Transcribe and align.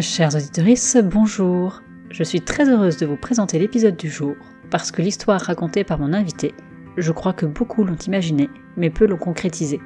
Chers 0.00 0.34
auditeurs, 0.34 1.04
bonjour. 1.04 1.82
Je 2.10 2.24
suis 2.24 2.40
très 2.40 2.68
heureuse 2.68 2.96
de 2.96 3.06
vous 3.06 3.16
présenter 3.16 3.58
l'épisode 3.58 3.96
du 3.96 4.08
jour 4.08 4.34
parce 4.70 4.90
que 4.90 5.02
l'histoire 5.02 5.40
racontée 5.40 5.84
par 5.84 5.98
mon 5.98 6.12
invité, 6.12 6.54
je 6.96 7.12
crois 7.12 7.32
que 7.32 7.46
beaucoup 7.46 7.84
l'ont 7.84 7.96
imaginé, 8.06 8.48
mais 8.76 8.90
peu 8.90 9.06
l'ont 9.06 9.18
concrétisé. 9.18 9.80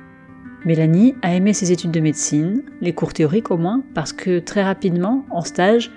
Mélanie 0.65 1.15
a 1.23 1.35
aimé 1.35 1.53
ses 1.53 1.71
études 1.71 1.91
de 1.91 2.01
médecine, 2.01 2.63
les 2.81 2.95
cours 2.95 3.13
théoriques 3.13 3.51
au 3.51 3.57
moins, 3.57 3.83
parce 3.95 4.13
que 4.13 4.39
très 4.39 4.63
rapidement, 4.63 5.27
en 5.31 5.43
stage, 5.43 5.91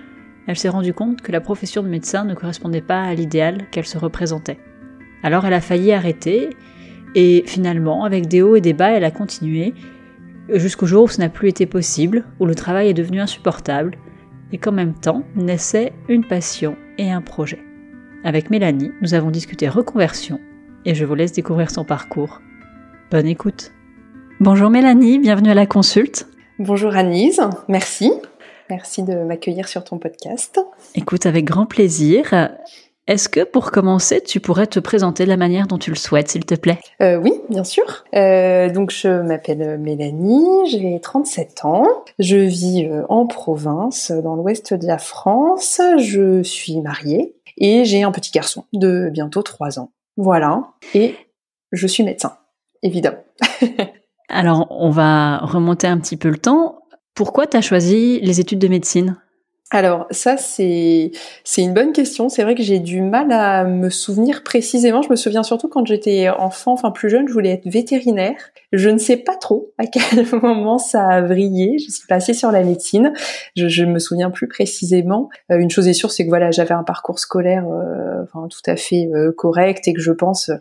elle 0.47 0.57
s'est 0.57 0.69
rendue 0.69 0.93
compte 0.93 1.21
que 1.21 1.31
la 1.31 1.41
profession 1.41 1.83
de 1.83 1.87
médecin 1.87 2.25
ne 2.25 2.33
correspondait 2.33 2.81
pas 2.81 3.01
à 3.01 3.13
l'idéal 3.13 3.67
qu'elle 3.71 3.85
se 3.85 3.97
représentait. 3.97 4.59
Alors 5.23 5.45
elle 5.45 5.53
a 5.53 5.61
failli 5.61 5.91
arrêter, 5.91 6.49
et 7.15 7.43
finalement, 7.45 8.03
avec 8.03 8.27
des 8.27 8.41
hauts 8.41 8.55
et 8.55 8.61
des 8.61 8.73
bas, 8.73 8.91
elle 8.91 9.03
a 9.03 9.11
continué, 9.11 9.73
jusqu'au 10.53 10.85
jour 10.85 11.03
où 11.03 11.07
ce 11.07 11.19
n'a 11.19 11.29
plus 11.29 11.49
été 11.49 11.65
possible, 11.65 12.25
où 12.39 12.45
le 12.45 12.55
travail 12.55 12.89
est 12.89 12.93
devenu 12.93 13.19
insupportable, 13.19 13.97
et 14.51 14.57
qu'en 14.57 14.71
même 14.71 14.93
temps 14.93 15.23
naissait 15.35 15.93
une 16.07 16.25
passion 16.25 16.75
et 16.97 17.11
un 17.11 17.21
projet. 17.21 17.59
Avec 18.23 18.49
Mélanie, 18.49 18.91
nous 19.01 19.13
avons 19.13 19.31
discuté 19.31 19.69
reconversion, 19.69 20.39
et 20.85 20.95
je 20.95 21.05
vous 21.05 21.15
laisse 21.15 21.33
découvrir 21.33 21.71
son 21.71 21.83
parcours. 21.83 22.41
Bonne 23.11 23.27
écoute 23.27 23.71
Bonjour 24.39 24.69
Mélanie, 24.69 25.19
bienvenue 25.19 25.49
à 25.49 25.53
la 25.53 25.65
consulte. 25.65 26.27
Bonjour 26.59 26.95
Anise, 26.95 27.41
merci. 27.67 28.11
Merci 28.69 29.03
de 29.03 29.15
m'accueillir 29.23 29.67
sur 29.67 29.83
ton 29.83 29.97
podcast. 29.97 30.59
Écoute, 30.95 31.25
avec 31.25 31.43
grand 31.43 31.65
plaisir. 31.65 32.49
Est-ce 33.09 33.27
que 33.27 33.43
pour 33.43 33.71
commencer, 33.71 34.21
tu 34.21 34.39
pourrais 34.39 34.67
te 34.67 34.79
présenter 34.79 35.23
de 35.23 35.29
la 35.29 35.35
manière 35.35 35.65
dont 35.65 35.79
tu 35.79 35.89
le 35.89 35.95
souhaites, 35.95 36.29
s'il 36.29 36.45
te 36.45 36.53
plaît? 36.53 36.77
Euh, 37.01 37.15
Oui, 37.17 37.33
bien 37.49 37.63
sûr. 37.63 38.05
Euh, 38.13 38.69
donc 38.69 38.91
je 38.91 39.23
m'appelle 39.23 39.79
Mélanie, 39.79 40.69
j'ai 40.69 40.99
37 41.01 41.65
ans, 41.65 41.87
je 42.19 42.37
vis 42.37 42.85
euh, 42.85 43.05
en 43.09 43.25
province, 43.25 44.11
dans 44.11 44.35
l'ouest 44.35 44.75
de 44.75 44.85
la 44.85 44.99
France, 44.99 45.81
je 45.97 46.43
suis 46.43 46.79
mariée 46.81 47.33
et 47.57 47.83
j'ai 47.83 48.03
un 48.03 48.11
petit 48.11 48.29
garçon 48.29 48.65
de 48.73 49.09
bientôt 49.11 49.41
3 49.41 49.79
ans. 49.79 49.89
Voilà, 50.15 50.67
et 50.93 51.15
je 51.71 51.87
suis 51.87 52.03
médecin, 52.03 52.37
évidemment. 52.83 53.23
Alors, 54.29 54.67
on 54.69 54.91
va 54.91 55.39
remonter 55.39 55.87
un 55.87 55.97
petit 55.97 56.15
peu 56.15 56.29
le 56.29 56.37
temps. 56.37 56.83
Pourquoi 57.15 57.47
tu 57.47 57.57
as 57.57 57.61
choisi 57.61 58.19
les 58.19 58.39
études 58.39 58.59
de 58.59 58.67
médecine? 58.67 59.17
Alors 59.71 60.07
ça 60.09 60.37
c'est 60.37 61.11
c'est 61.43 61.61
une 61.61 61.73
bonne 61.73 61.93
question. 61.93 62.27
C'est 62.27 62.43
vrai 62.43 62.55
que 62.55 62.63
j'ai 62.63 62.79
du 62.79 63.01
mal 63.01 63.31
à 63.31 63.63
me 63.63 63.89
souvenir 63.89 64.43
précisément. 64.43 65.01
Je 65.01 65.09
me 65.09 65.15
souviens 65.15 65.43
surtout 65.43 65.67
quand 65.67 65.85
j'étais 65.85 66.29
enfant, 66.29 66.73
enfin 66.73 66.89
plus 66.91 67.09
jeune, 67.09 67.27
je 67.27 67.33
voulais 67.33 67.51
être 67.51 67.67
vétérinaire. 67.67 68.37
Je 68.71 68.89
ne 68.89 68.97
sais 68.97 69.17
pas 69.17 69.35
trop 69.35 69.71
à 69.77 69.85
quel 69.85 70.25
moment 70.41 70.79
ça 70.79 71.07
a 71.07 71.21
vrillé. 71.21 71.77
Je 71.77 71.91
suis 71.91 72.07
passée 72.07 72.33
sur 72.33 72.51
la 72.51 72.63
médecine. 72.63 73.13
Je, 73.55 73.67
je 73.67 73.83
me 73.85 73.99
souviens 73.99 74.31
plus 74.31 74.47
précisément. 74.47 75.29
Euh, 75.51 75.59
une 75.59 75.69
chose 75.69 75.87
est 75.87 75.93
sûre, 75.93 76.11
c'est 76.11 76.23
que 76.23 76.29
voilà, 76.29 76.49
j'avais 76.49 76.73
un 76.73 76.83
parcours 76.83 77.19
scolaire 77.19 77.65
euh, 77.67 78.23
enfin 78.23 78.47
tout 78.47 78.69
à 78.69 78.75
fait 78.75 79.09
euh, 79.13 79.31
correct 79.31 79.87
et 79.87 79.93
que 79.93 80.01
je 80.01 80.11
pense 80.11 80.51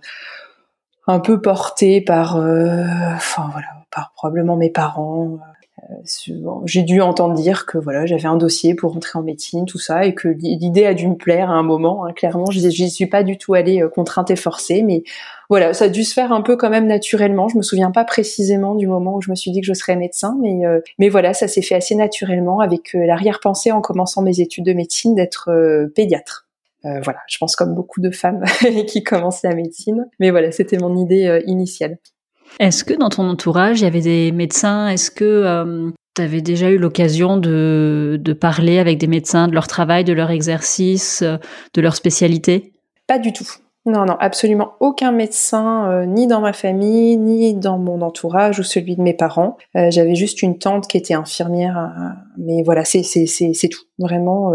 un 1.08 1.20
peu 1.20 1.40
porté 1.40 2.02
par, 2.02 2.36
euh, 2.36 2.84
enfin 3.14 3.48
voilà, 3.50 3.68
par 3.90 4.12
probablement 4.14 4.56
mes 4.56 4.70
parents. 4.70 5.38
Euh, 5.90 5.94
j'ai 6.64 6.82
dû 6.82 7.00
entendre 7.00 7.34
dire 7.34 7.66
que 7.66 7.78
voilà, 7.78 8.06
j'avais 8.06 8.26
un 8.26 8.36
dossier 8.36 8.74
pour 8.74 8.92
rentrer 8.92 9.18
en 9.18 9.22
médecine, 9.22 9.64
tout 9.64 9.78
ça, 9.78 10.04
et 10.04 10.14
que 10.14 10.28
l'idée 10.28 10.84
a 10.84 10.94
dû 10.94 11.08
me 11.08 11.16
plaire 11.16 11.50
à 11.50 11.54
un 11.54 11.62
moment. 11.62 12.04
Hein, 12.04 12.12
clairement, 12.12 12.50
je 12.50 12.60
n'y 12.60 12.90
suis 12.90 13.06
pas 13.06 13.22
du 13.22 13.38
tout 13.38 13.54
allée 13.54 13.82
euh, 13.82 13.88
contrainte 13.88 14.30
et 14.30 14.36
forcée, 14.36 14.82
mais 14.82 15.02
voilà, 15.48 15.72
ça 15.72 15.86
a 15.86 15.88
dû 15.88 16.04
se 16.04 16.12
faire 16.12 16.32
un 16.32 16.42
peu 16.42 16.56
quand 16.56 16.70
même 16.70 16.86
naturellement. 16.86 17.48
Je 17.48 17.56
me 17.56 17.62
souviens 17.62 17.90
pas 17.90 18.04
précisément 18.04 18.74
du 18.74 18.86
moment 18.86 19.16
où 19.16 19.22
je 19.22 19.30
me 19.30 19.36
suis 19.36 19.50
dit 19.50 19.60
que 19.60 19.66
je 19.66 19.72
serais 19.72 19.96
médecin, 19.96 20.36
mais 20.42 20.60
mais 20.98 21.08
voilà, 21.08 21.32
ça 21.32 21.48
s'est 21.48 21.62
fait 21.62 21.74
assez 21.74 21.94
naturellement 21.94 22.60
avec 22.60 22.92
l'arrière-pensée 22.92 23.72
en 23.72 23.80
commençant 23.80 24.20
mes 24.20 24.40
études 24.40 24.66
de 24.66 24.74
médecine 24.74 25.14
d'être 25.14 25.50
pédiatre. 25.94 26.48
Euh, 26.84 27.00
voilà, 27.02 27.20
je 27.28 27.38
pense 27.38 27.56
comme 27.56 27.74
beaucoup 27.74 28.00
de 28.00 28.10
femmes 28.10 28.44
qui 28.86 29.02
commencent 29.02 29.42
la 29.42 29.54
médecine. 29.54 30.08
Mais 30.20 30.30
voilà, 30.30 30.52
c'était 30.52 30.78
mon 30.78 30.96
idée 30.96 31.26
euh, 31.26 31.40
initiale. 31.46 31.98
Est-ce 32.60 32.84
que 32.84 32.94
dans 32.94 33.08
ton 33.08 33.28
entourage, 33.28 33.80
il 33.80 33.84
y 33.84 33.86
avait 33.86 34.00
des 34.00 34.32
médecins? 34.32 34.88
Est-ce 34.88 35.10
que 35.10 35.24
euh, 35.24 35.90
tu 36.14 36.22
avais 36.22 36.40
déjà 36.40 36.70
eu 36.70 36.78
l'occasion 36.78 37.36
de, 37.36 38.20
parler 38.40 38.78
avec 38.78 38.98
des 38.98 39.06
médecins 39.06 39.48
de 39.48 39.54
leur 39.54 39.66
travail, 39.66 40.04
de 40.04 40.12
leur 40.12 40.30
exercice, 40.30 41.22
de 41.22 41.80
leur 41.80 41.94
spécialité? 41.94 42.72
Pas 43.06 43.18
du 43.18 43.32
tout. 43.32 43.48
Non, 43.86 44.04
non, 44.04 44.16
absolument 44.20 44.72
aucun 44.80 45.12
médecin, 45.12 46.04
ni 46.04 46.26
dans 46.26 46.40
ma 46.40 46.52
famille, 46.52 47.16
ni 47.16 47.54
dans 47.54 47.78
mon 47.78 48.02
entourage 48.02 48.58
ou 48.58 48.62
celui 48.62 48.96
de 48.96 49.00
mes 49.00 49.14
parents. 49.14 49.56
J'avais 49.74 50.14
juste 50.14 50.42
une 50.42 50.58
tante 50.58 50.88
qui 50.88 50.98
était 50.98 51.14
infirmière, 51.14 51.94
mais 52.36 52.62
voilà, 52.62 52.84
c'est 52.84 53.02
tout. 53.70 53.84
Vraiment, 53.98 54.52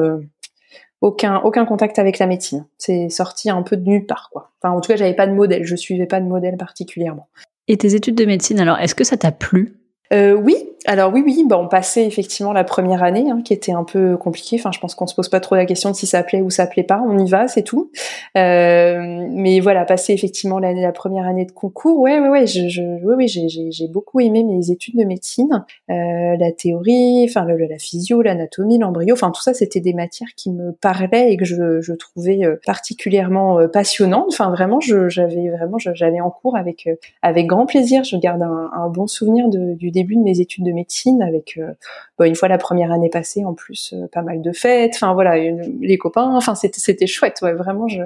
aucun 1.03 1.41
aucun 1.43 1.65
contact 1.65 1.99
avec 1.99 2.17
la 2.17 2.27
médecine. 2.27 2.65
C'est 2.77 3.09
sorti 3.09 3.49
un 3.49 3.61
peu 3.61 3.75
de 3.75 3.83
nulle 3.83 4.05
part, 4.05 4.29
quoi. 4.31 4.51
Enfin, 4.61 4.73
en 4.73 4.79
tout 4.79 4.87
cas, 4.87 4.95
j'avais 4.95 5.15
pas 5.15 5.27
de 5.27 5.33
modèle. 5.33 5.65
Je 5.65 5.75
suivais 5.75 6.05
pas 6.05 6.21
de 6.21 6.25
modèle 6.25 6.55
particulièrement. 6.55 7.27
Et 7.67 7.77
tes 7.77 7.95
études 7.95 8.15
de 8.15 8.25
médecine, 8.25 8.59
alors, 8.59 8.77
est-ce 8.79 8.95
que 8.95 9.03
ça 9.03 9.17
t'a 9.17 9.31
plu? 9.31 9.77
Euh, 10.11 10.33
oui, 10.33 10.55
alors 10.85 11.13
oui, 11.13 11.23
oui, 11.25 11.43
bah 11.47 11.57
on 11.57 11.67
passait 11.67 12.05
effectivement 12.05 12.53
la 12.53 12.63
première 12.63 13.03
année, 13.03 13.29
hein, 13.29 13.41
qui 13.43 13.53
était 13.53 13.71
un 13.71 13.83
peu 13.83 14.17
compliquée. 14.17 14.57
Enfin, 14.59 14.71
je 14.71 14.79
pense 14.79 14.95
qu'on 14.95 15.07
se 15.07 15.15
pose 15.15 15.29
pas 15.29 15.39
trop 15.39 15.55
la 15.55 15.65
question 15.65 15.91
de 15.91 15.95
si 15.95 16.07
ça 16.07 16.23
plaît 16.23 16.41
ou 16.41 16.49
ça 16.49 16.67
plaît 16.67 16.83
pas. 16.83 17.01
On 17.07 17.17
y 17.17 17.29
va, 17.29 17.47
c'est 17.47 17.63
tout. 17.63 17.91
Euh, 18.37 19.27
mais 19.29 19.59
voilà, 19.59 19.85
passer 19.85 20.13
effectivement 20.13 20.59
l'année, 20.59 20.81
la 20.81 20.91
première 20.91 21.25
année 21.25 21.45
de 21.45 21.51
concours, 21.51 21.99
ouais, 21.99 22.19
ouais, 22.19 22.29
ouais, 22.29 22.47
je, 22.47 22.67
je 22.67 22.81
oui, 23.03 23.15
oui, 23.17 23.27
j'ai, 23.27 23.87
beaucoup 23.87 24.19
aimé 24.19 24.43
mes 24.43 24.71
études 24.71 24.97
de 24.97 25.03
médecine, 25.03 25.65
euh, 25.89 26.35
la 26.37 26.51
théorie, 26.51 27.25
enfin 27.27 27.45
la 27.45 27.77
physio, 27.77 28.21
l'anatomie, 28.21 28.79
l'embryo, 28.79 29.13
enfin 29.13 29.31
tout 29.31 29.41
ça, 29.41 29.53
c'était 29.53 29.81
des 29.81 29.93
matières 29.93 30.29
qui 30.35 30.51
me 30.51 30.71
parlaient 30.71 31.31
et 31.31 31.37
que 31.37 31.45
je, 31.45 31.81
je 31.81 31.93
trouvais 31.93 32.43
euh, 32.43 32.55
particulièrement 32.65 33.59
euh, 33.59 33.67
passionnantes. 33.67 34.27
Enfin, 34.29 34.49
vraiment, 34.49 34.79
j'avais 34.79 35.49
vraiment, 35.49 35.77
j'allais 35.77 36.21
en 36.21 36.31
cours 36.31 36.55
avec 36.55 36.87
euh, 36.87 36.95
avec 37.21 37.47
grand 37.47 37.65
plaisir. 37.65 38.03
Je 38.03 38.17
garde 38.17 38.41
un, 38.41 38.89
bon 38.89 39.07
souvenir 39.07 39.47
du 39.49 39.91
début 39.91 40.15
de 40.15 40.21
mes 40.21 40.39
études 40.39 40.65
de 40.65 40.71
médecine 40.73 41.21
avec 41.21 41.57
euh, 41.57 41.73
bah, 42.17 42.27
une 42.27 42.35
fois 42.35 42.47
la 42.47 42.57
première 42.57 42.91
année 42.91 43.09
passée 43.09 43.45
en 43.45 43.53
plus 43.53 43.93
euh, 43.93 44.07
pas 44.11 44.21
mal 44.21 44.41
de 44.41 44.51
fêtes 44.51 44.93
enfin 44.95 45.13
voilà 45.13 45.37
les 45.37 45.97
copains 45.97 46.35
enfin 46.35 46.55
c'était 46.55 46.79
c'était 46.79 47.07
chouette 47.07 47.41
vraiment 47.41 47.87
je 47.87 48.01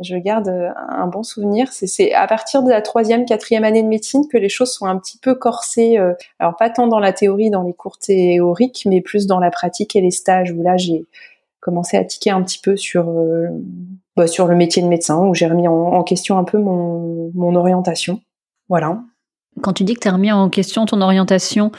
je 0.00 0.14
garde 0.14 0.48
un 0.76 1.08
bon 1.08 1.24
souvenir. 1.24 1.72
C'est 1.72 2.14
à 2.14 2.28
partir 2.28 2.62
de 2.62 2.70
la 2.70 2.80
troisième, 2.82 3.24
quatrième 3.24 3.64
année 3.64 3.82
de 3.82 3.88
médecine 3.88 4.28
que 4.30 4.38
les 4.38 4.48
choses 4.48 4.72
sont 4.72 4.86
un 4.86 4.96
petit 4.96 5.18
peu 5.18 5.34
corsées. 5.34 5.98
Euh, 5.98 6.14
alors 6.38 6.54
pas 6.54 6.70
tant 6.70 6.86
dans 6.86 7.00
la 7.00 7.12
théorie, 7.12 7.50
dans 7.50 7.64
les 7.64 7.72
cours 7.72 7.98
théoriques, 7.98 8.84
mais 8.86 9.00
plus 9.00 9.26
dans 9.26 9.40
la 9.40 9.50
pratique 9.50 9.96
et 9.96 10.00
les 10.00 10.12
stages 10.12 10.52
où 10.52 10.62
là 10.62 10.76
j'ai 10.76 11.08
commencé 11.58 11.96
à 11.96 12.04
tiquer 12.04 12.30
un 12.30 12.44
petit 12.44 12.60
peu 12.60 12.76
sur 12.76 13.12
bah, 14.18 14.26
sur 14.26 14.48
le 14.48 14.56
métier 14.56 14.82
de 14.82 14.88
médecin, 14.88 15.18
où 15.24 15.32
j'ai 15.32 15.46
remis 15.46 15.68
en, 15.68 15.74
en, 15.74 16.02
question 16.02 16.38
un 16.38 16.44
peu 16.44 16.58
mon, 16.58 17.30
mon 17.34 17.54
orientation. 17.54 18.20
Voilà. 18.68 19.00
Quand 19.62 19.72
tu 19.72 19.84
dis 19.84 19.94
que 19.94 20.00
tu 20.00 20.08
as 20.08 20.12
remis 20.12 20.32
en 20.32 20.48
question 20.48 20.86
ton 20.86 21.00
orientation, 21.00 21.72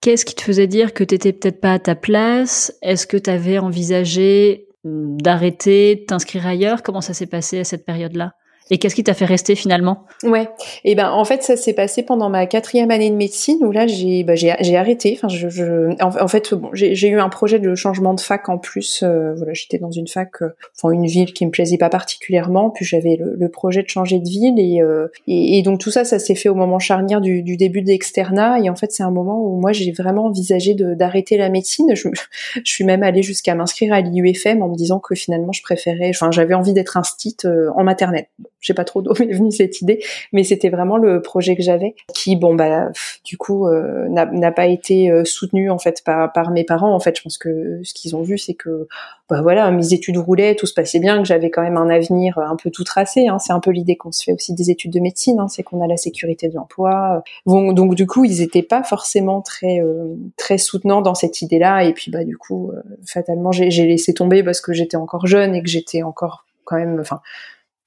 qu'est-ce 0.00 0.24
qui 0.24 0.34
te 0.34 0.42
faisait 0.42 0.66
dire 0.66 0.94
que 0.94 1.04
tu 1.04 1.14
n'étais 1.14 1.32
peut-être 1.32 1.60
pas 1.60 1.74
à 1.74 1.78
ta 1.78 1.94
place? 1.94 2.72
Est-ce 2.82 3.06
que 3.06 3.16
tu 3.16 3.30
avais 3.30 3.58
envisagé 3.58 4.66
d'arrêter, 4.84 5.96
de 5.96 6.04
t'inscrire 6.04 6.46
ailleurs? 6.46 6.82
Comment 6.82 7.00
ça 7.00 7.14
s'est 7.14 7.26
passé 7.26 7.60
à 7.60 7.64
cette 7.64 7.84
période-là? 7.84 8.32
Et 8.70 8.78
qu'est-ce 8.78 8.94
qui 8.94 9.02
t'a 9.02 9.14
fait 9.14 9.24
rester 9.24 9.56
finalement? 9.56 10.04
Ouais, 10.22 10.48
et 10.84 10.92
eh 10.92 10.94
ben 10.94 11.10
en 11.10 11.24
fait 11.24 11.42
ça 11.42 11.56
s'est 11.56 11.72
passé 11.72 12.04
pendant 12.04 12.30
ma 12.30 12.46
quatrième 12.46 12.92
année 12.92 13.10
de 13.10 13.16
médecine 13.16 13.58
où 13.62 13.72
là 13.72 13.88
j'ai 13.88 14.22
bah, 14.22 14.36
j'ai 14.36 14.76
arrêté. 14.76 15.16
Enfin 15.16 15.28
je, 15.28 15.48
je 15.48 16.00
en, 16.00 16.28
fait 16.28 16.54
bon 16.54 16.70
j'ai 16.72 17.08
eu 17.08 17.18
un 17.18 17.28
projet 17.28 17.58
de 17.58 17.74
changement 17.74 18.14
de 18.14 18.20
fac 18.20 18.48
en 18.48 18.58
plus. 18.58 19.02
Euh, 19.02 19.34
voilà 19.34 19.54
j'étais 19.54 19.78
dans 19.78 19.90
une 19.90 20.06
fac, 20.06 20.42
euh, 20.42 20.54
enfin 20.76 20.92
une 20.92 21.06
ville 21.06 21.32
qui 21.32 21.44
me 21.46 21.50
plaisait 21.50 21.78
pas 21.78 21.88
particulièrement. 21.88 22.70
Puis 22.70 22.84
j'avais 22.84 23.16
le, 23.16 23.34
le, 23.36 23.48
projet 23.48 23.82
de 23.82 23.88
changer 23.88 24.20
de 24.20 24.28
ville 24.28 24.58
et, 24.58 24.80
euh, 24.80 25.08
et, 25.26 25.62
donc 25.62 25.80
tout 25.80 25.90
ça 25.90 26.04
ça 26.04 26.20
s'est 26.20 26.36
fait 26.36 26.48
au 26.48 26.54
moment 26.54 26.78
charnière 26.78 27.20
du, 27.20 27.42
du 27.42 27.56
début 27.56 27.82
de 27.82 27.88
l'externat 27.88 28.60
et 28.60 28.70
en 28.70 28.76
fait 28.76 28.92
c'est 28.92 29.02
un 29.02 29.10
moment 29.10 29.44
où 29.44 29.58
moi 29.58 29.72
j'ai 29.72 29.90
vraiment 29.90 30.26
envisagé 30.26 30.74
d'arrêter 30.74 31.36
la 31.36 31.48
médecine. 31.48 31.96
Je, 31.96 32.08
je 32.54 32.60
suis 32.72 32.84
même 32.84 33.02
allée 33.02 33.24
jusqu'à 33.24 33.56
m'inscrire 33.56 33.92
à 33.92 34.00
l'IUFM 34.00 34.62
en 34.62 34.68
me 34.68 34.76
disant 34.76 35.00
que 35.00 35.16
finalement 35.16 35.50
je 35.50 35.62
préférais, 35.62 36.10
enfin 36.10 36.30
j'avais 36.30 36.54
envie 36.54 36.72
d'être 36.72 36.96
instite 36.96 37.48
en 37.74 37.82
maternelle 37.82 38.26
je 38.60 38.66
sais 38.66 38.74
pas 38.74 38.84
trop 38.84 39.02
d'où 39.02 39.12
est 39.12 39.32
venue 39.32 39.50
cette 39.50 39.80
idée, 39.80 40.02
mais 40.32 40.44
c'était 40.44 40.68
vraiment 40.68 40.96
le 40.96 41.22
projet 41.22 41.56
que 41.56 41.62
j'avais, 41.62 41.94
qui 42.14 42.36
bon 42.36 42.54
bah 42.54 42.88
du 43.24 43.36
coup 43.36 43.66
euh, 43.66 44.08
n'a 44.08 44.52
pas 44.52 44.66
été 44.66 45.10
euh, 45.10 45.24
soutenu 45.24 45.70
en 45.70 45.78
fait 45.78 46.02
par, 46.04 46.32
par 46.32 46.50
mes 46.50 46.64
parents. 46.64 46.94
En 46.94 47.00
fait, 47.00 47.16
je 47.16 47.22
pense 47.22 47.38
que 47.38 47.80
ce 47.82 47.94
qu'ils 47.94 48.14
ont 48.14 48.22
vu, 48.22 48.38
c'est 48.38 48.54
que 48.54 48.86
bah 49.28 49.42
voilà, 49.42 49.70
mes 49.70 49.94
études 49.94 50.18
roulaient, 50.18 50.56
tout 50.56 50.66
se 50.66 50.74
passait 50.74 50.98
bien, 50.98 51.18
que 51.18 51.24
j'avais 51.24 51.50
quand 51.50 51.62
même 51.62 51.76
un 51.76 51.88
avenir 51.88 52.38
un 52.38 52.56
peu 52.56 52.70
tout 52.70 52.84
tracé. 52.84 53.28
Hein. 53.28 53.38
C'est 53.38 53.52
un 53.52 53.60
peu 53.60 53.70
l'idée 53.70 53.96
qu'on 53.96 54.12
se 54.12 54.24
fait 54.24 54.32
aussi 54.32 54.54
des 54.54 54.70
études 54.70 54.92
de 54.92 55.00
médecine, 55.00 55.38
hein. 55.38 55.48
c'est 55.48 55.62
qu'on 55.62 55.80
a 55.82 55.86
la 55.86 55.96
sécurité 55.96 56.48
de 56.48 56.54
l'emploi. 56.54 57.22
Bon, 57.46 57.72
donc 57.72 57.94
du 57.94 58.06
coup, 58.06 58.24
ils 58.24 58.42
étaient 58.42 58.62
pas 58.62 58.82
forcément 58.82 59.40
très 59.40 59.80
euh, 59.80 60.14
très 60.36 60.58
soutenants 60.58 61.00
dans 61.00 61.14
cette 61.14 61.42
idée-là. 61.42 61.84
Et 61.84 61.92
puis 61.92 62.10
bah 62.10 62.24
du 62.24 62.36
coup, 62.36 62.72
fatalement, 63.06 63.52
j'ai 63.52 63.86
laissé 63.86 64.12
tomber 64.12 64.42
parce 64.42 64.60
que 64.60 64.72
j'étais 64.72 64.96
encore 64.96 65.26
jeune 65.26 65.54
et 65.54 65.62
que 65.62 65.68
j'étais 65.68 66.02
encore 66.02 66.44
quand 66.64 66.76
même, 66.76 66.98
enfin 67.00 67.20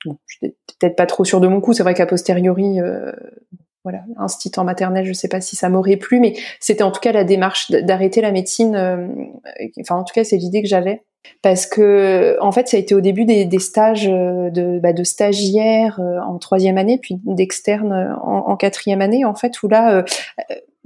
je 0.05 0.47
peut-être 0.79 0.95
pas 0.95 1.05
trop 1.05 1.25
sûr 1.25 1.39
de 1.39 1.47
mon 1.47 1.61
coup. 1.61 1.73
C'est 1.73 1.83
vrai 1.83 1.93
qu'a 1.93 2.05
posteriori, 2.05 2.79
euh, 2.79 3.11
voilà, 3.83 4.03
institut 4.17 4.61
maternelle, 4.63 5.05
je 5.05 5.13
sais 5.13 5.27
pas 5.27 5.41
si 5.41 5.55
ça 5.55 5.69
m'aurait 5.69 5.97
plu, 5.97 6.19
mais 6.19 6.33
c'était 6.59 6.83
en 6.83 6.91
tout 6.91 7.01
cas 7.01 7.11
la 7.11 7.23
démarche 7.23 7.71
d'arrêter 7.71 8.21
la 8.21 8.31
médecine. 8.31 8.75
enfin, 9.81 9.95
en 9.95 10.03
tout 10.03 10.13
cas, 10.13 10.23
c'est 10.23 10.37
l'idée 10.37 10.61
que 10.61 10.67
j'avais 10.67 11.03
parce 11.41 11.65
que 11.65 12.37
en 12.41 12.51
fait 12.51 12.67
ça 12.67 12.75
a 12.75 12.81
été 12.81 12.93
au 12.93 12.99
début 12.99 13.23
des, 13.23 13.47
stages 13.59 14.07
de, 14.07 14.79
bah, 14.79 14.91
de 14.91 15.05
stagiaires 15.05 16.01
en 16.01 16.37
troisième 16.37 16.77
année 16.77 16.99
puis 17.01 17.15
d'externes 17.23 18.17
en, 18.21 18.49
en, 18.49 18.57
quatrième 18.57 18.99
année 18.99 19.23
en 19.23 19.33
fait 19.33 19.63
où 19.63 19.69
là 19.69 20.03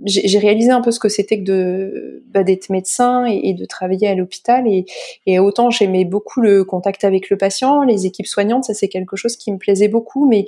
j'ai 0.05 0.38
réalisé 0.38 0.71
un 0.71 0.81
peu 0.81 0.91
ce 0.91 0.99
que 0.99 1.09
c'était 1.09 1.39
que 1.39 1.44
de 1.44 2.23
bah, 2.31 2.44
d'être 2.44 2.69
médecin 2.69 3.25
et, 3.25 3.53
de 3.53 3.65
travailler 3.65 4.07
à 4.07 4.15
l'hôpital 4.15 4.67
et, 4.67 4.85
et, 5.25 5.39
autant 5.39 5.69
j'aimais 5.71 6.05
beaucoup 6.05 6.41
le 6.41 6.63
contact 6.63 7.03
avec 7.03 7.29
le 7.29 7.38
patient, 7.38 7.83
les 7.83 8.05
équipes 8.05 8.27
soignantes, 8.27 8.65
ça 8.65 8.73
c'est 8.73 8.89
quelque 8.89 9.15
chose 9.15 9.38
qui 9.38 9.51
me 9.51 9.57
plaisait 9.57 9.88
beaucoup, 9.88 10.27
mais 10.27 10.45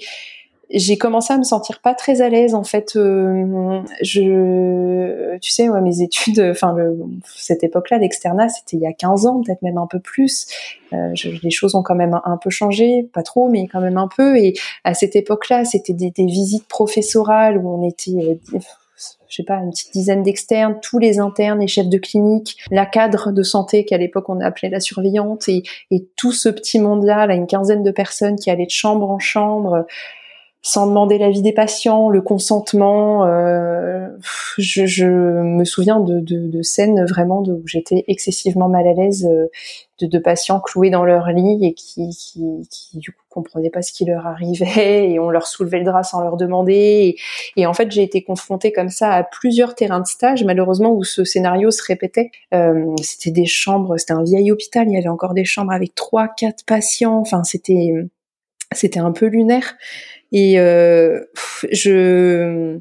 j'ai 0.72 0.98
commencé 0.98 1.34
à 1.34 1.38
me 1.38 1.44
sentir 1.44 1.80
pas 1.82 1.96
très 1.96 2.22
à 2.22 2.30
l'aise 2.30 2.54
en 2.54 2.64
fait. 2.64 2.96
Euh, 2.96 3.82
je, 4.02 5.38
tu 5.40 5.52
sais, 5.52 5.68
moi, 5.68 5.82
mes 5.82 6.02
études, 6.02 6.40
enfin 6.40 6.76
cette 7.36 7.64
époque-là 7.64 7.98
d'externat, 7.98 8.50
c'était 8.50 8.78
il 8.78 8.84
y 8.84 8.88
a 8.88 8.94
15 8.94 9.26
ans, 9.26 9.42
peut-être 9.42 9.62
même 9.64 9.78
un 9.78 9.88
peu 9.88 10.00
plus. 10.00 10.48
Euh, 10.94 11.14
les 11.44 11.50
choses 11.50 11.74
ont 11.76 11.82
quand 11.82 11.96
même 11.96 12.20
un, 12.24 12.38
peu 12.38 12.50
changé, 12.50 13.04
pas 13.14 13.24
trop, 13.24 13.50
mais 13.50 13.68
quand 13.68 13.82
même 13.82 13.98
un 13.98 14.08
peu. 14.08 14.38
Et 14.38 14.54
à 14.84 14.94
cette 14.94 15.16
époque-là, 15.16 15.66
c'était 15.66 15.94
des, 15.94 16.12
des, 16.12 16.26
visites 16.26 16.68
professorales 16.68 17.58
où 17.58 17.68
on 17.68 17.88
était 17.88 18.40
euh, 18.54 18.60
je 19.28 19.36
sais 19.36 19.44
pas, 19.44 19.56
une 19.58 19.70
petite 19.72 19.94
dizaine 19.94 20.24
d'externes, 20.24 20.80
tous 20.82 21.00
les 21.00 21.20
internes, 21.20 21.60
les 21.60 21.68
chefs 21.68 21.90
de 21.90 21.98
clinique, 21.98 22.58
la 22.72 22.86
cadre 22.86 23.32
de 23.32 23.44
santé 23.44 23.86
qu'à 23.86 23.98
l'époque 23.98 24.30
on 24.30 24.42
appelait 24.42 24.70
la 24.70 24.80
surveillante 24.80 25.48
et, 25.50 25.64
tout 26.16 26.32
ce 26.32 26.50
petit 26.50 26.80
monde-là, 26.80 27.28
là, 27.28 27.36
une 27.36 27.48
quinzaine 27.48 27.84
de 27.84 27.92
personnes 27.92 28.36
qui 28.36 28.50
allaient 28.50 28.66
de 28.66 28.72
chambre 28.72 29.10
en 29.10 29.20
chambre 29.20 29.86
sans 30.62 30.88
demander 30.88 31.18
l'avis 31.18 31.42
des 31.42 31.54
patients, 31.54 32.10
le 32.10 32.22
consentement. 32.22 33.26
Euh, 33.26 34.08
je, 34.58 34.86
je, 34.86 35.06
me 35.06 35.64
souviens 35.64 36.02
de, 36.02 36.20
de, 36.20 36.48
de 36.48 36.62
scènes 36.62 37.06
vraiment 37.06 37.42
où 37.44 37.62
j'étais 37.66 38.04
excessivement 38.08 38.68
mal 38.68 38.86
à 38.86 38.94
l'aise 38.94 39.26
euh, 39.26 39.48
de, 40.02 40.08
de, 40.08 40.20
patients 40.20 40.60
cloués 40.60 40.90
dans 40.90 41.06
leur 41.06 41.32
lit 41.32 41.66
et 41.66 41.74
qui, 41.74 42.10
qui, 42.10 42.68
qui, 42.70 42.98
du 42.98 43.12
coup 43.12 43.24
comprenaient 43.30 43.70
pas 43.70 43.82
ce 43.82 43.94
qui 43.94 44.04
leur 44.04 44.28
arrivait 44.28 45.10
et 45.10 45.20
on 45.20 45.30
leur 45.30 45.48
soulevait 45.48 45.80
le 45.80 45.86
drap 45.86 46.04
sans 46.04 46.22
leur 46.22 46.36
demander. 46.36 46.74
Et, 46.74 47.16
et 47.56 47.66
en 47.66 47.74
fait, 47.74 47.90
j'ai 47.92 48.04
été 48.04 48.22
confrontée 48.22 48.74
comme 48.74 48.90
ça 48.90 49.14
à 49.14 49.24
plusieurs 49.24 49.76
terrains 49.76 50.02
de 50.02 50.08
stage, 50.08 50.44
malheureusement 50.44 50.92
où 50.92 51.06
ce 51.06 51.24
scénario 51.24 51.72
se 51.72 51.84
répétait. 51.84 52.32
Euh, 52.54 52.94
c'était 53.02 53.32
des 53.32 53.46
chambres, 53.46 53.98
c'était 53.98 54.14
un 54.14 54.24
vieil 54.24 54.52
hôpital, 54.52 54.88
il 54.90 54.94
y 54.94 54.98
avait 54.98 55.08
encore 55.08 55.34
des 55.34 55.46
chambres 55.46 55.72
avec 55.72 55.96
trois, 55.96 56.28
quatre 56.28 56.66
patients. 56.66 57.18
Enfin, 57.20 57.46
c'était 57.46 57.94
c'était 58.74 59.00
un 59.00 59.12
peu 59.12 59.26
lunaire. 59.26 59.76
Et 60.32 60.60
euh, 60.60 61.22
je 61.72 62.80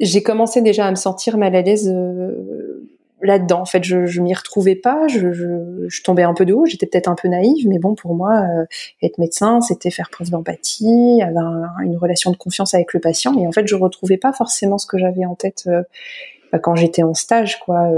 j'ai 0.00 0.22
commencé 0.22 0.60
déjà 0.62 0.86
à 0.86 0.90
me 0.90 0.96
sentir 0.96 1.38
mal 1.38 1.54
à 1.54 1.62
l'aise 1.62 1.90
euh, 1.92 2.88
là-dedans. 3.22 3.60
En 3.60 3.64
fait, 3.64 3.84
je, 3.84 4.06
je 4.06 4.20
m'y 4.20 4.34
retrouvais 4.34 4.74
pas. 4.74 5.06
Je, 5.08 5.32
je, 5.32 5.86
je, 5.88 6.02
tombais 6.02 6.24
un 6.24 6.34
peu 6.34 6.44
de 6.44 6.52
haut. 6.52 6.66
J'étais 6.66 6.86
peut-être 6.86 7.08
un 7.08 7.14
peu 7.14 7.28
naïve, 7.28 7.68
mais 7.68 7.78
bon, 7.78 7.94
pour 7.94 8.14
moi, 8.14 8.42
euh, 8.42 8.64
être 9.02 9.18
médecin, 9.18 9.60
c'était 9.60 9.90
faire 9.90 10.10
preuve 10.10 10.30
d'empathie, 10.30 11.22
avoir 11.22 11.80
une 11.82 11.96
relation 11.96 12.30
de 12.30 12.36
confiance 12.36 12.74
avec 12.74 12.92
le 12.92 13.00
patient. 13.00 13.38
Et 13.38 13.46
en 13.46 13.52
fait, 13.52 13.66
je 13.66 13.76
retrouvais 13.76 14.18
pas 14.18 14.32
forcément 14.32 14.78
ce 14.78 14.86
que 14.86 14.98
j'avais 14.98 15.24
en 15.24 15.36
tête 15.36 15.64
euh, 15.68 15.82
bah, 16.52 16.58
quand 16.58 16.74
j'étais 16.74 17.02
en 17.02 17.14
stage, 17.14 17.60
quoi. 17.60 17.88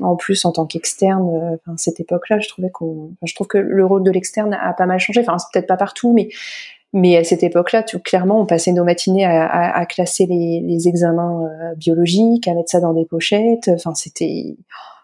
en 0.00 0.16
plus, 0.16 0.44
en 0.44 0.52
tant 0.52 0.66
qu'externe, 0.66 1.58
enfin, 1.66 1.76
cette 1.76 2.00
époque-là, 2.00 2.38
je 2.38 2.48
trouvais 2.48 2.70
qu'on, 2.70 3.10
je 3.22 3.34
trouve 3.34 3.46
que 3.46 3.58
le 3.58 3.84
rôle 3.84 4.04
de 4.04 4.10
l'externe 4.10 4.56
a 4.60 4.72
pas 4.72 4.86
mal 4.86 4.98
changé. 4.98 5.20
Enfin, 5.20 5.38
c'est 5.38 5.48
peut-être 5.52 5.68
pas 5.68 5.76
partout, 5.76 6.12
mais 6.12 6.28
mais 6.92 7.16
à 7.16 7.24
cette 7.24 7.42
époque-là, 7.42 7.82
tu, 7.82 7.98
clairement, 7.98 8.40
on 8.40 8.46
passait 8.46 8.72
nos 8.72 8.84
matinées 8.84 9.24
à, 9.24 9.84
classer 9.86 10.26
les, 10.26 10.88
examens 10.88 11.44
euh, 11.44 11.74
biologiques, 11.74 12.48
à 12.48 12.54
mettre 12.54 12.70
ça 12.70 12.80
dans 12.80 12.94
des 12.94 13.04
pochettes. 13.04 13.68
Enfin, 13.68 13.94
c'était, 13.94 14.56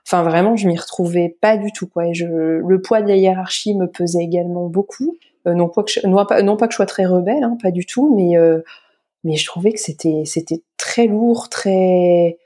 enfin 0.06 0.23
vraiment, 0.23 0.56
je 0.56 0.69
m'y 0.69 0.79
retrouvais 0.79 1.37
pas 1.40 1.56
du 1.56 1.73
tout, 1.73 1.87
quoi. 1.87 2.06
Et 2.06 2.12
le 2.14 2.81
poids 2.81 3.02
de 3.02 3.08
la 3.08 3.17
hiérarchie 3.17 3.75
me 3.75 3.87
pesait 3.87 4.23
également 4.23 4.69
beaucoup. 4.69 5.17
Euh, 5.46 5.55
non 5.55 5.69
pas 5.69 5.82
que 5.82 5.90
je, 5.90 6.06
non, 6.06 6.25
pas, 6.25 6.43
non 6.43 6.56
pas 6.56 6.67
que 6.69 6.73
je 6.73 6.76
sois 6.76 6.87
très 6.87 7.05
rebelle, 7.05 7.43
hein, 7.43 7.56
pas 7.61 7.70
du 7.70 7.84
tout, 7.84 8.14
mais 8.14 8.37
euh, 8.37 8.61
mais 9.25 9.37
je 9.37 9.46
trouvais 9.46 9.73
que 9.73 9.81
c'était 9.81 10.23
c'était 10.25 10.62
très 10.76 11.06
lourd, 11.06 11.49
très 11.49 12.38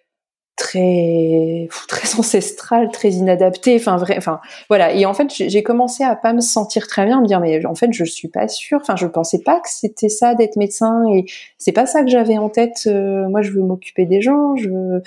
très 0.56 1.69
très 1.87 2.19
ancestral, 2.19 2.91
très 2.91 3.11
inadapté, 3.11 3.76
enfin 3.76 3.97
vrai, 3.97 4.17
enfin 4.17 4.41
voilà. 4.69 4.93
Et 4.94 5.06
en 5.06 5.14
fait, 5.14 5.29
j'ai 5.31 5.62
commencé 5.62 6.03
à 6.03 6.17
pas 6.17 6.32
me 6.32 6.41
sentir 6.41 6.87
très 6.88 7.05
bien, 7.05 7.20
me 7.20 7.26
dire 7.26 7.41
mais 7.41 7.64
en 7.67 7.75
fait 7.75 7.93
je 7.93 8.05
suis 8.05 8.29
pas 8.29 8.49
sûre. 8.49 8.79
Enfin, 8.81 8.97
je 8.97 9.06
pensais 9.06 9.43
pas 9.43 9.61
que 9.61 9.69
c'était 9.69 10.08
ça 10.08 10.35
d'être 10.35 10.56
médecin 10.56 11.05
et 11.12 11.26
c'est 11.58 11.73
pas 11.73 11.87
ça 11.87 12.03
que 12.03 12.11
j'avais 12.11 12.38
en 12.38 12.49
tête. 12.49 12.85
Euh, 12.87 13.29
moi, 13.29 13.43
je 13.43 13.50
veux 13.53 13.62
m'occuper 13.62 14.06
des 14.06 14.20
gens, 14.23 14.56
je 14.56 14.69
veux, 14.70 15.03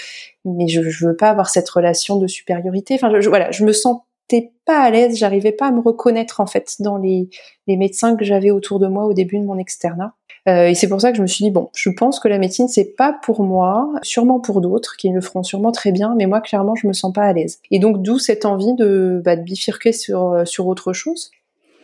mais 0.46 0.68
je, 0.68 0.82
je 0.84 1.08
veux 1.08 1.16
pas 1.16 1.30
avoir 1.30 1.50
cette 1.50 1.70
relation 1.70 2.18
de 2.18 2.28
supériorité. 2.28 2.96
Enfin, 2.96 3.12
je, 3.20 3.30
voilà, 3.30 3.52
je 3.52 3.66
me 3.66 3.74
sentais 3.74 4.52
pas 4.66 4.80
à 4.80 4.92
l'aise, 4.92 5.18
j'arrivais 5.18 5.52
pas 5.52 5.68
à 5.68 5.72
me 5.72 5.82
reconnaître 5.82 6.40
en 6.40 6.48
fait 6.48 6.76
dans 6.80 6.98
les, 6.98 7.30
les 7.68 7.78
médecins 7.78 8.16
que 8.16 8.24
j'avais 8.26 8.52
autour 8.52 8.80
de 8.80 8.88
moi 8.88 9.06
au 9.06 9.14
début 9.14 9.40
de 9.40 9.46
mon 9.46 9.58
externat. 9.58 10.14
Euh, 10.50 10.68
et 10.68 10.76
c'est 10.76 10.90
pour 10.90 11.00
ça 11.00 11.12
que 11.12 11.18
je 11.18 11.22
me 11.22 11.28
suis 11.28 11.44
dit 11.46 11.52
bon, 11.52 11.70
je 11.76 11.90
pense 11.90 12.20
que 12.20 12.28
la 12.28 12.40
médecine 12.40 12.68
c'est 12.68 12.96
pas 12.96 13.14
pour 13.14 13.44
moi, 13.44 13.92
sûrement 14.02 14.40
pour 14.40 14.62
d'autres 14.62 14.96
qui 14.98 15.10
le 15.10 15.22
feront 15.22 15.44
sûrement 15.44 15.72
très 15.72 15.92
bien, 15.92 16.16
mais 16.18 16.26
moi 16.26 16.42
clairement 16.42 16.76
je 16.76 16.88
me 16.88 16.94
sens 16.94 17.14
pas 17.14 17.24
à 17.24 17.34
l'aise. 17.34 17.60
Et 17.72 17.80
donc 17.80 18.02
d'où 18.02 18.18
cette 18.20 18.46
envie 18.46 18.74
de, 18.74 19.22
bah, 19.24 19.36
bifurquer 19.36 19.92
sur 19.92 20.32
euh, 20.32 20.46
sur 20.46 20.68
autre 20.68 20.94
chose. 20.94 21.32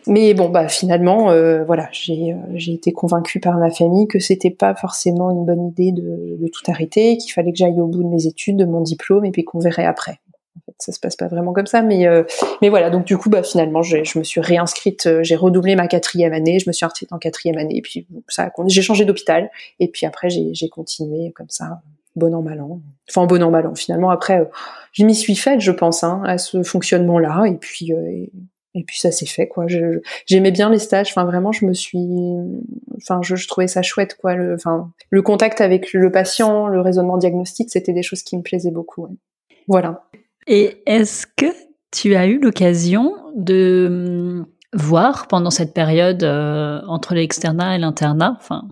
Mais 0.08 0.34
bon, 0.34 0.48
bah 0.48 0.68
finalement, 0.68 1.30
euh, 1.30 1.64
voilà, 1.64 1.88
j'ai 1.90 2.36
j'ai 2.54 2.72
été 2.72 2.92
convaincue 2.92 3.40
par 3.40 3.58
ma 3.58 3.70
famille 3.70 4.06
que 4.06 4.20
c'était 4.20 4.50
pas 4.50 4.74
forcément 4.74 5.30
une 5.30 5.44
bonne 5.44 5.66
idée 5.66 5.90
de, 5.90 6.36
de 6.40 6.48
tout 6.48 6.62
arrêter, 6.70 7.16
qu'il 7.16 7.32
fallait 7.32 7.50
que 7.50 7.58
j'aille 7.58 7.80
au 7.80 7.88
bout 7.88 8.04
de 8.04 8.08
mes 8.08 8.26
études, 8.26 8.56
de 8.56 8.64
mon 8.64 8.82
diplôme, 8.82 9.24
et 9.24 9.32
puis 9.32 9.44
qu'on 9.44 9.58
verrait 9.58 9.84
après 9.84 10.20
ça 10.78 10.92
se 10.92 11.00
passe 11.00 11.16
pas 11.16 11.28
vraiment 11.28 11.52
comme 11.52 11.66
ça, 11.66 11.82
mais 11.82 12.06
euh, 12.06 12.24
mais 12.60 12.68
voilà. 12.68 12.90
Donc 12.90 13.04
du 13.04 13.16
coup, 13.16 13.30
bah 13.30 13.42
finalement, 13.42 13.82
je 13.82 14.18
me 14.18 14.24
suis 14.24 14.40
réinscrite, 14.40 15.06
euh, 15.06 15.22
j'ai 15.22 15.36
redoublé 15.36 15.74
ma 15.74 15.88
quatrième 15.88 16.32
année, 16.32 16.58
je 16.58 16.68
me 16.68 16.72
suis 16.72 16.84
inscrite 16.84 17.12
en 17.12 17.18
quatrième 17.18 17.58
année, 17.58 17.76
et 17.76 17.82
puis 17.82 18.06
ça, 18.28 18.50
j'ai 18.66 18.82
changé 18.82 19.04
d'hôpital, 19.04 19.50
et 19.80 19.88
puis 19.88 20.06
après 20.06 20.28
j'ai 20.30 20.68
continué 20.68 21.32
comme 21.32 21.48
ça, 21.48 21.80
bon 22.14 22.34
an 22.34 22.42
mal 22.42 22.60
an. 22.60 22.80
Enfin 23.08 23.26
bon 23.26 23.42
an 23.42 23.50
mal 23.50 23.66
an. 23.66 23.74
Finalement 23.74 24.10
après, 24.10 24.40
euh, 24.40 24.44
je 24.92 25.04
m'y 25.04 25.14
suis 25.14 25.36
faite, 25.36 25.60
je 25.60 25.72
pense, 25.72 26.04
hein, 26.04 26.22
à 26.26 26.36
ce 26.38 26.62
fonctionnement-là, 26.62 27.44
et 27.46 27.56
puis 27.56 27.92
et, 28.74 28.84
puis 28.84 28.98
ça 28.98 29.10
s'est 29.10 29.24
fait 29.24 29.48
quoi. 29.48 29.64
J'aimais 30.26 30.50
bien 30.50 30.68
les 30.68 30.78
stages, 30.78 31.08
enfin 31.08 31.24
vraiment, 31.24 31.52
je 31.52 31.64
me 31.64 31.72
suis, 31.72 32.06
enfin 32.98 33.20
je, 33.22 33.34
je 33.34 33.48
trouvais 33.48 33.68
ça 33.68 33.80
chouette 33.80 34.18
quoi. 34.20 34.34
Le, 34.34 34.54
enfin 34.54 34.90
le 35.08 35.22
contact 35.22 35.62
avec 35.62 35.94
le 35.94 36.12
patient, 36.12 36.66
le 36.66 36.82
raisonnement 36.82 37.16
diagnostique, 37.16 37.70
c'était 37.70 37.94
des 37.94 38.02
choses 38.02 38.22
qui 38.22 38.36
me 38.36 38.42
plaisaient 38.42 38.70
beaucoup. 38.70 39.04
Ouais. 39.04 39.14
Voilà. 39.68 40.04
Et 40.46 40.82
est-ce 40.86 41.26
que 41.26 41.46
tu 41.90 42.14
as 42.14 42.26
eu 42.26 42.38
l'occasion 42.38 43.14
de 43.34 43.86
hum, 43.88 44.46
voir 44.72 45.26
pendant 45.28 45.50
cette 45.50 45.74
période 45.74 46.22
euh, 46.22 46.80
entre 46.86 47.14
l'externat 47.14 47.76
et 47.76 47.78
l'internat, 47.78 48.36
enfin, 48.38 48.68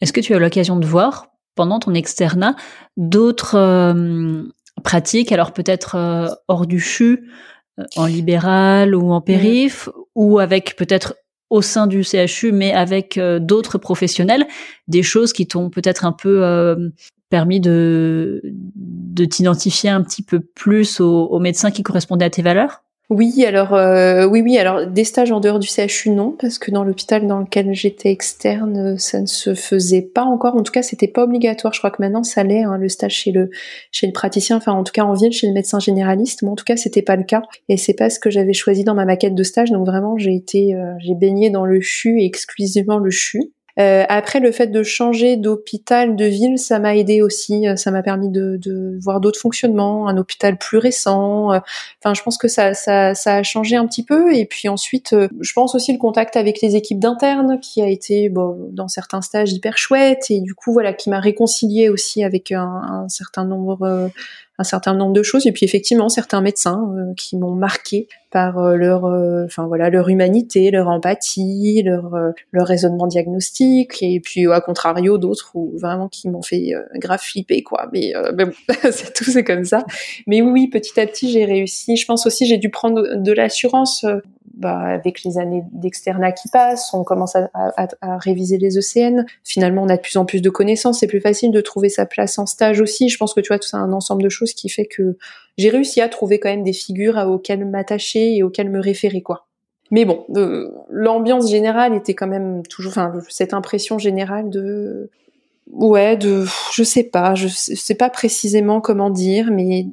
est-ce 0.00 0.12
que 0.12 0.20
tu 0.20 0.32
as 0.34 0.36
eu 0.36 0.40
l'occasion 0.40 0.76
de 0.76 0.86
voir 0.86 1.28
pendant 1.54 1.78
ton 1.78 1.94
externat 1.94 2.56
d'autres 2.96 3.58
hum, 3.58 4.52
pratiques, 4.82 5.30
alors 5.30 5.52
peut-être 5.52 5.94
euh, 5.96 6.28
hors 6.48 6.66
du 6.66 6.80
CHU, 6.80 7.30
euh, 7.78 7.84
en 7.96 8.06
libéral 8.06 8.94
ou 8.94 9.12
en 9.12 9.20
périph, 9.20 9.88
ou 10.14 10.38
avec 10.38 10.76
peut-être 10.76 11.14
au 11.50 11.62
sein 11.62 11.86
du 11.86 12.02
CHU, 12.02 12.50
mais 12.50 12.72
avec 12.72 13.20
d'autres 13.40 13.78
professionnels, 13.78 14.46
des 14.88 15.04
choses 15.04 15.32
qui 15.32 15.46
t'ont 15.46 15.70
peut-être 15.70 16.04
un 16.04 16.10
peu 16.10 16.90
permis 17.30 17.60
de, 17.60 18.40
de 18.44 19.24
t'identifier 19.24 19.90
un 19.90 20.02
petit 20.02 20.22
peu 20.22 20.40
plus 20.40 21.00
aux, 21.00 21.38
médecins 21.38 21.70
qui 21.70 21.82
correspondaient 21.82 22.24
à 22.24 22.30
tes 22.30 22.42
valeurs? 22.42 22.82
Oui, 23.10 23.44
alors 23.44 23.74
euh, 23.74 24.24
oui, 24.24 24.40
oui, 24.40 24.56
alors 24.56 24.86
des 24.86 25.04
stages 25.04 25.30
en 25.30 25.38
dehors 25.38 25.58
du 25.58 25.68
CHU 25.68 26.08
non, 26.08 26.34
parce 26.40 26.58
que 26.58 26.70
dans 26.70 26.84
l'hôpital 26.84 27.26
dans 27.26 27.38
lequel 27.38 27.74
j'étais 27.74 28.10
externe, 28.10 28.96
ça 28.98 29.20
ne 29.20 29.26
se 29.26 29.54
faisait 29.54 30.00
pas 30.00 30.22
encore. 30.22 30.56
En 30.56 30.62
tout 30.62 30.72
cas, 30.72 30.82
c'était 30.82 31.06
pas 31.06 31.24
obligatoire. 31.24 31.74
Je 31.74 31.80
crois 31.80 31.90
que 31.90 32.00
maintenant 32.00 32.22
ça 32.22 32.42
l'est, 32.44 32.62
hein, 32.62 32.78
le 32.78 32.88
stage 32.88 33.12
chez 33.12 33.30
le 33.30 33.50
chez 33.92 34.06
le 34.06 34.14
praticien, 34.14 34.56
enfin 34.56 34.72
en 34.72 34.84
tout 34.84 34.92
cas 34.92 35.04
en 35.04 35.12
ville 35.12 35.32
chez 35.32 35.46
le 35.46 35.52
médecin 35.52 35.80
généraliste. 35.80 36.40
Mais 36.42 36.48
en 36.48 36.56
tout 36.56 36.64
cas, 36.64 36.78
c'était 36.78 37.02
pas 37.02 37.16
le 37.16 37.24
cas, 37.24 37.42
et 37.68 37.76
c'est 37.76 37.92
pas 37.92 38.08
ce 38.08 38.18
que 38.18 38.30
j'avais 38.30 38.54
choisi 38.54 38.84
dans 38.84 38.94
ma 38.94 39.04
maquette 39.04 39.34
de 39.34 39.42
stage. 39.42 39.70
Donc 39.70 39.84
vraiment, 39.84 40.16
j'ai 40.16 40.34
été, 40.34 40.74
euh, 40.74 40.94
j'ai 41.00 41.14
baigné 41.14 41.50
dans 41.50 41.66
le 41.66 41.80
CHU 41.82 42.20
et 42.20 42.24
exclusivement 42.24 42.98
le 42.98 43.10
CHU. 43.10 43.53
Euh, 43.80 44.04
après, 44.08 44.40
le 44.40 44.52
fait 44.52 44.68
de 44.68 44.82
changer 44.82 45.36
d'hôpital, 45.36 46.14
de 46.14 46.24
ville, 46.24 46.58
ça 46.58 46.78
m'a 46.78 46.96
aidé 46.96 47.22
aussi. 47.22 47.66
Euh, 47.66 47.76
ça 47.76 47.90
m'a 47.90 48.02
permis 48.02 48.28
de, 48.30 48.56
de 48.56 48.98
voir 49.00 49.20
d'autres 49.20 49.40
fonctionnements, 49.40 50.06
un 50.08 50.16
hôpital 50.16 50.56
plus 50.58 50.78
récent. 50.78 51.52
Euh, 51.52 51.58
enfin, 52.02 52.14
je 52.14 52.22
pense 52.22 52.38
que 52.38 52.48
ça, 52.48 52.74
ça, 52.74 53.14
ça, 53.14 53.36
a 53.36 53.42
changé 53.42 53.76
un 53.76 53.86
petit 53.86 54.04
peu. 54.04 54.34
Et 54.34 54.46
puis 54.46 54.68
ensuite, 54.68 55.14
je 55.40 55.52
pense 55.52 55.74
aussi 55.74 55.92
le 55.92 55.98
contact 55.98 56.36
avec 56.36 56.60
les 56.60 56.76
équipes 56.76 57.00
d'internes, 57.00 57.58
qui 57.60 57.82
a 57.82 57.88
été, 57.88 58.28
bon, 58.28 58.68
dans 58.72 58.88
certains 58.88 59.22
stages 59.22 59.52
hyper 59.52 59.76
chouette. 59.76 60.26
Et 60.30 60.40
du 60.40 60.54
coup, 60.54 60.72
voilà, 60.72 60.92
qui 60.92 61.10
m'a 61.10 61.20
réconcilié 61.20 61.88
aussi 61.88 62.22
avec 62.22 62.52
un, 62.52 62.62
un 62.62 63.08
certain 63.08 63.44
nombre 63.44 64.10
un 64.58 64.64
certain 64.64 64.94
nombre 64.94 65.12
de 65.12 65.22
choses. 65.22 65.46
Et 65.46 65.52
puis 65.52 65.64
effectivement, 65.64 66.08
certains 66.08 66.40
médecins 66.40 66.92
qui 67.16 67.36
m'ont 67.36 67.54
marqué 67.54 68.08
par 68.30 68.76
leur, 68.76 69.04
enfin 69.44 69.66
voilà, 69.66 69.90
leur 69.90 70.08
humanité, 70.08 70.70
leur 70.70 70.88
empathie, 70.88 71.82
leur 71.84 72.10
leur 72.52 72.66
raisonnement 72.66 73.06
diagnostique. 73.06 74.02
Et 74.02 74.20
puis 74.20 74.50
à 74.50 74.60
contrario, 74.60 75.18
d'autres 75.18 75.52
où 75.54 75.72
vraiment 75.78 76.08
qui 76.08 76.28
m'ont 76.28 76.42
fait 76.42 76.72
grave 76.96 77.20
flipper 77.20 77.62
quoi. 77.62 77.88
Mais, 77.92 78.12
mais 78.36 78.46
bon, 78.46 78.52
c'est 78.90 79.12
tout, 79.14 79.24
c'est 79.24 79.44
comme 79.44 79.64
ça. 79.64 79.84
Mais 80.26 80.42
oui, 80.42 80.68
petit 80.68 80.98
à 81.00 81.06
petit, 81.06 81.30
j'ai 81.30 81.44
réussi. 81.44 81.96
Je 81.96 82.06
pense 82.06 82.26
aussi, 82.26 82.46
j'ai 82.46 82.58
dû 82.58 82.70
prendre 82.70 83.16
de 83.16 83.32
l'assurance 83.32 84.04
bah, 84.56 84.78
avec 84.78 85.24
les 85.24 85.38
années 85.38 85.62
d'externat 85.72 86.32
qui 86.32 86.48
passent, 86.48 86.94
on 86.94 87.04
commence 87.04 87.36
à, 87.36 87.48
réviser 88.18 88.58
les 88.58 88.78
ECN. 88.78 89.24
Finalement, 89.42 89.82
on 89.82 89.88
a 89.88 89.96
de 89.96 90.02
plus 90.02 90.16
en 90.16 90.24
plus 90.24 90.40
de 90.40 90.50
connaissances. 90.50 91.00
C'est 91.00 91.06
plus 91.06 91.20
facile 91.20 91.50
de 91.50 91.60
trouver 91.60 91.88
sa 91.88 92.06
place 92.06 92.38
en 92.38 92.46
stage 92.46 92.80
aussi. 92.80 93.08
Je 93.08 93.18
pense 93.18 93.34
que 93.34 93.40
tu 93.40 93.48
vois, 93.48 93.58
tout 93.58 93.68
ça, 93.68 93.78
un 93.78 93.92
ensemble 93.92 94.22
de 94.22 94.28
choses 94.28 94.52
qui 94.54 94.68
fait 94.68 94.86
que 94.86 95.16
j'ai 95.58 95.70
réussi 95.70 96.00
à 96.00 96.08
trouver 96.08 96.38
quand 96.38 96.48
même 96.48 96.62
des 96.62 96.72
figures 96.72 97.16
auxquelles 97.16 97.64
m'attacher 97.64 98.36
et 98.36 98.42
auxquelles 98.42 98.70
me 98.70 98.80
référer, 98.80 99.22
quoi. 99.22 99.46
Mais 99.90 100.04
bon, 100.04 100.24
l'ambiance 100.88 101.50
générale 101.50 101.94
était 101.94 102.14
quand 102.14 102.26
même 102.26 102.62
toujours, 102.66 102.92
enfin, 102.92 103.12
cette 103.28 103.54
impression 103.54 103.98
générale 103.98 104.50
de, 104.50 105.10
ouais, 105.70 106.16
de, 106.16 106.44
je 106.72 106.82
sais 106.82 107.04
pas, 107.04 107.34
je 107.34 107.48
sais 107.48 107.94
pas 107.94 108.10
précisément 108.10 108.80
comment 108.80 109.10
dire, 109.10 109.50
mais 109.52 109.86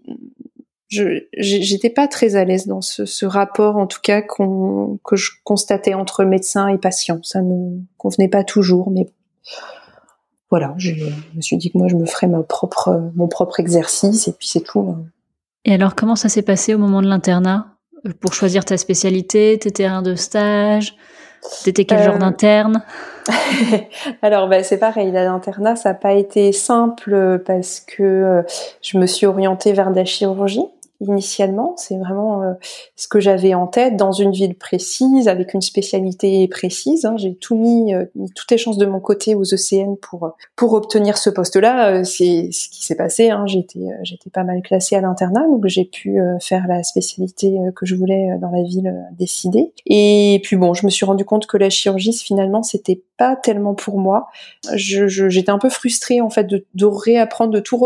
je 0.91 1.23
j'étais 1.37 1.89
pas 1.89 2.07
très 2.07 2.35
à 2.35 2.43
l'aise 2.43 2.67
dans 2.67 2.81
ce, 2.81 3.05
ce, 3.05 3.25
rapport 3.25 3.77
en 3.77 3.87
tout 3.87 4.01
cas 4.03 4.21
qu'on 4.21 4.99
que 5.03 5.15
je 5.15 5.31
constatais 5.43 5.93
entre 5.93 6.25
médecin 6.25 6.67
et 6.67 6.77
patient 6.77 7.19
ça 7.23 7.41
me 7.41 7.79
convenait 7.97 8.27
pas 8.27 8.43
toujours 8.43 8.91
mais 8.91 9.07
voilà 10.49 10.75
je, 10.77 10.91
me 11.33 11.41
suis 11.41 11.55
dit 11.55 11.71
que 11.71 11.77
moi 11.77 11.87
je 11.87 11.95
me 11.95 12.05
ferais 12.05 12.27
ma 12.27 12.43
propre 12.43 13.09
mon 13.15 13.29
propre 13.29 13.61
exercice 13.61 14.27
et 14.27 14.33
puis 14.33 14.49
c'est 14.49 14.61
tout 14.61 14.81
hein. 14.81 15.05
et 15.63 15.73
alors 15.73 15.95
comment 15.95 16.17
ça 16.17 16.27
s'est 16.27 16.41
passé 16.41 16.75
au 16.75 16.77
moment 16.77 17.01
de 17.01 17.07
l'internat? 17.07 17.67
Pour 18.19 18.33
choisir 18.33 18.65
ta 18.65 18.77
spécialité 18.77 19.59
tes 19.59 19.71
terrains 19.71 20.01
de 20.01 20.15
stage? 20.15 20.95
T'étais 21.63 21.85
quel 21.85 22.03
genre 22.03 22.15
euh, 22.15 22.19
d'interne? 22.19 22.83
Alors, 24.21 24.47
bah, 24.47 24.63
c'est 24.63 24.77
pareil. 24.77 25.11
L'internat, 25.11 25.75
ça 25.75 25.89
n'a 25.89 25.95
pas 25.95 26.13
été 26.13 26.51
simple 26.51 27.41
parce 27.45 27.79
que 27.79 28.03
euh, 28.03 28.41
je 28.81 28.99
me 28.99 29.07
suis 29.07 29.25
orientée 29.25 29.73
vers 29.73 29.89
de 29.89 29.95
la 29.95 30.05
chirurgie 30.05 30.65
initialement. 31.01 31.73
C'est 31.77 31.97
vraiment 31.97 32.41
euh, 32.43 32.53
ce 32.95 33.07
que 33.07 33.19
j'avais 33.19 33.53
en 33.53 33.67
tête 33.67 33.97
dans 33.97 34.11
une 34.11 34.31
ville 34.31 34.55
précise, 34.55 35.27
avec 35.27 35.53
une 35.53 35.61
spécialité 35.61 36.47
précise. 36.47 37.05
Hein. 37.05 37.15
J'ai 37.17 37.35
tout 37.35 37.55
mis, 37.55 37.93
euh, 37.93 38.05
toutes 38.35 38.51
les 38.51 38.57
chances 38.57 38.77
de 38.77 38.85
mon 38.85 38.99
côté 38.99 39.35
aux 39.35 39.43
ECN 39.43 39.95
pour 39.97 40.35
pour 40.55 40.73
obtenir 40.73 41.17
ce 41.17 41.29
poste-là. 41.29 41.89
Euh, 41.89 42.03
c'est 42.03 42.49
ce 42.51 42.69
qui 42.69 42.85
s'est 42.85 42.95
passé. 42.95 43.29
Hein. 43.29 43.45
J'étais 43.47 43.79
j'étais 44.03 44.29
pas 44.29 44.43
mal 44.43 44.61
classée 44.61 44.95
à 44.95 45.01
l'internat, 45.01 45.47
donc 45.47 45.65
j'ai 45.67 45.85
pu 45.85 46.19
faire 46.39 46.67
la 46.67 46.83
spécialité 46.83 47.57
que 47.75 47.85
je 47.85 47.95
voulais 47.95 48.37
dans 48.39 48.51
la 48.51 48.63
ville 48.63 48.93
décidée. 49.17 49.73
Et 49.85 50.39
puis 50.43 50.55
bon, 50.55 50.73
je 50.73 50.85
me 50.85 50.91
suis 50.91 51.05
rendu 51.05 51.25
compte 51.25 51.47
que 51.47 51.57
la 51.57 51.69
chirurgie 51.69 52.13
finalement 52.13 52.63
c'était 52.63 53.01
tellement 53.35 53.73
pour 53.73 53.99
moi. 53.99 54.27
J'étais 54.73 55.51
un 55.51 55.59
peu 55.59 55.69
frustrée 55.69 56.21
en 56.21 56.29
fait 56.29 56.47
de, 56.47 56.85
réapprendre 56.85 57.51
de 57.51 57.59
tout 57.59 57.81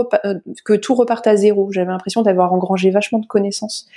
que 0.63 0.73
tout 0.73 0.95
reparte 0.95 1.27
à 1.27 1.35
zéro. 1.35 1.71
J'avais 1.71 1.91
l'impression 1.91 2.21
d'avoir 2.21 2.53
engrangé 2.53 2.89
vachement 2.89 3.19
de 3.19 3.25
connaissances 3.25 3.87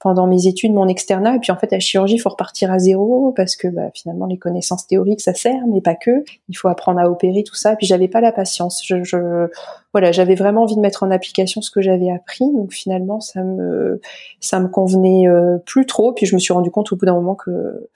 pendant 0.00 0.26
mes 0.26 0.46
études, 0.46 0.72
mon 0.72 0.88
externat, 0.88 1.36
et 1.36 1.38
puis 1.40 1.52
en 1.52 1.56
fait, 1.56 1.70
la 1.70 1.78
chirurgie, 1.78 2.14
il 2.14 2.18
faut 2.18 2.30
repartir 2.30 2.72
à 2.72 2.78
zéro 2.78 3.32
parce 3.36 3.54
que 3.54 3.68
bah, 3.68 3.90
finalement, 3.92 4.24
les 4.24 4.38
connaissances 4.38 4.86
théoriques, 4.86 5.20
ça 5.20 5.34
sert, 5.34 5.60
mais 5.68 5.82
pas 5.82 5.94
que. 5.94 6.24
Il 6.48 6.56
faut 6.56 6.68
apprendre 6.68 6.98
à 7.00 7.10
opérer 7.10 7.44
tout 7.44 7.54
ça. 7.54 7.74
Et 7.74 7.76
puis 7.76 7.86
j'avais 7.86 8.08
pas 8.08 8.22
la 8.22 8.32
patience. 8.32 8.82
Je 8.82 9.48
voilà, 9.92 10.10
j'avais 10.12 10.36
vraiment 10.36 10.62
envie 10.62 10.76
de 10.76 10.80
mettre 10.80 11.02
en 11.02 11.10
application 11.10 11.60
ce 11.60 11.70
que 11.70 11.82
j'avais 11.82 12.10
appris. 12.10 12.50
Donc 12.52 12.72
finalement, 12.72 13.20
ça 13.20 13.42
me 13.42 14.00
ça 14.40 14.58
me 14.58 14.68
convenait 14.68 15.28
euh, 15.28 15.58
plus 15.66 15.84
trop. 15.84 16.12
Puis 16.12 16.24
je 16.24 16.34
me 16.34 16.40
suis 16.40 16.54
rendu 16.54 16.70
compte 16.70 16.90
au 16.92 16.96
bout 16.96 17.04
d'un 17.04 17.14
moment 17.14 17.34
que 17.34 17.88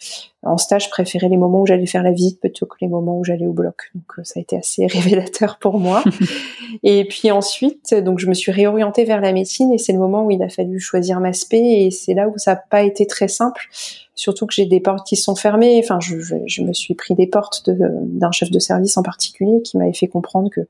en 0.45 0.59
stage, 0.59 0.85
je 0.85 0.91
préférais 0.91 1.29
les 1.29 1.37
moments 1.37 1.63
où 1.63 1.67
j'allais 1.67 1.87
faire 1.87 2.03
la 2.03 2.13
visite 2.13 2.41
plutôt 2.41 2.67
que 2.67 2.77
les 2.81 2.89
moments 2.89 3.19
où 3.19 3.25
j'allais 3.25 3.47
au 3.47 3.53
bloc. 3.53 3.91
Donc 3.95 4.05
euh, 4.19 4.25
ça 4.25 4.39
a 4.39 4.43
été 4.43 4.57
assez 4.57 4.87
révélateur 4.93 5.59
pour 5.59 5.79
moi. 5.79 6.05
et 6.83 7.05
puis 7.07 7.31
ensuite, 7.31 7.95
donc 7.95 8.19
je 8.19 8.27
me 8.27 8.35
suis 8.35 8.53
réorientée 8.53 9.05
vers 9.05 9.21
la 9.21 9.33
médecine 9.33 9.73
et 9.73 9.79
c'est 9.79 9.93
le 9.93 9.99
moment 9.99 10.25
où 10.25 10.31
il 10.31 10.43
a 10.43 10.49
fallu 10.49 10.81
choisir 10.81 11.21
ma 11.21 11.33
spé 11.33 11.57
et 11.59 11.91
c'est 11.91 12.15
là 12.15 12.29
où 12.29 12.37
ça 12.37 12.53
n'a 12.53 12.57
pas 12.57 12.83
été 12.83 13.07
très 13.07 13.29
simple. 13.29 13.69
Surtout 14.17 14.47
que 14.47 14.55
j'ai 14.55 14.67
des 14.67 14.81
portes 14.81 15.07
qui 15.07 15.17
sont 15.17 15.35
fermées. 15.35 15.81
Enfin, 15.83 15.99
je, 16.01 16.17
je, 16.21 16.63
me 16.63 16.73
suis 16.73 16.95
pris 16.95 17.15
des 17.15 17.27
portes 17.27 17.69
d'un 17.69 18.31
chef 18.31 18.51
de 18.51 18.61
service 18.61 18.97
en 18.97 19.03
particulier 19.03 19.61
qui 19.63 19.77
m'avait 19.77 19.93
fait 19.93 20.07
comprendre 20.07 20.51
que 20.51 20.61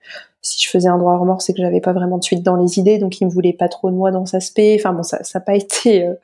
si 0.41 0.63
je 0.63 0.71
faisais 0.71 0.89
un 0.89 0.99
droit 0.99 1.13
à 1.13 1.17
remords, 1.17 1.43
c'est 1.43 1.53
que 1.53 1.61
j'avais 1.61 1.81
pas 1.81 1.93
vraiment 1.93 2.19
de 2.19 2.25
suite 2.25 2.43
dans 2.43 2.57
les 2.57 2.79
idées, 2.79 2.99
donc 2.99 3.21
il 3.21 3.27
me 3.27 3.31
voulait 3.31 3.53
pas 3.53 3.69
trop 3.69 3.91
de 3.91 3.97
moi 3.97 4.11
dans 4.11 4.25
sa 4.25 4.41
spé. 4.41 4.77
Enfin 4.79 4.93
bon, 4.93 5.03
ça 5.03 5.19
n'a 5.35 5.41
pas 5.41 5.55
été 5.55 6.07
euh, 6.07 6.15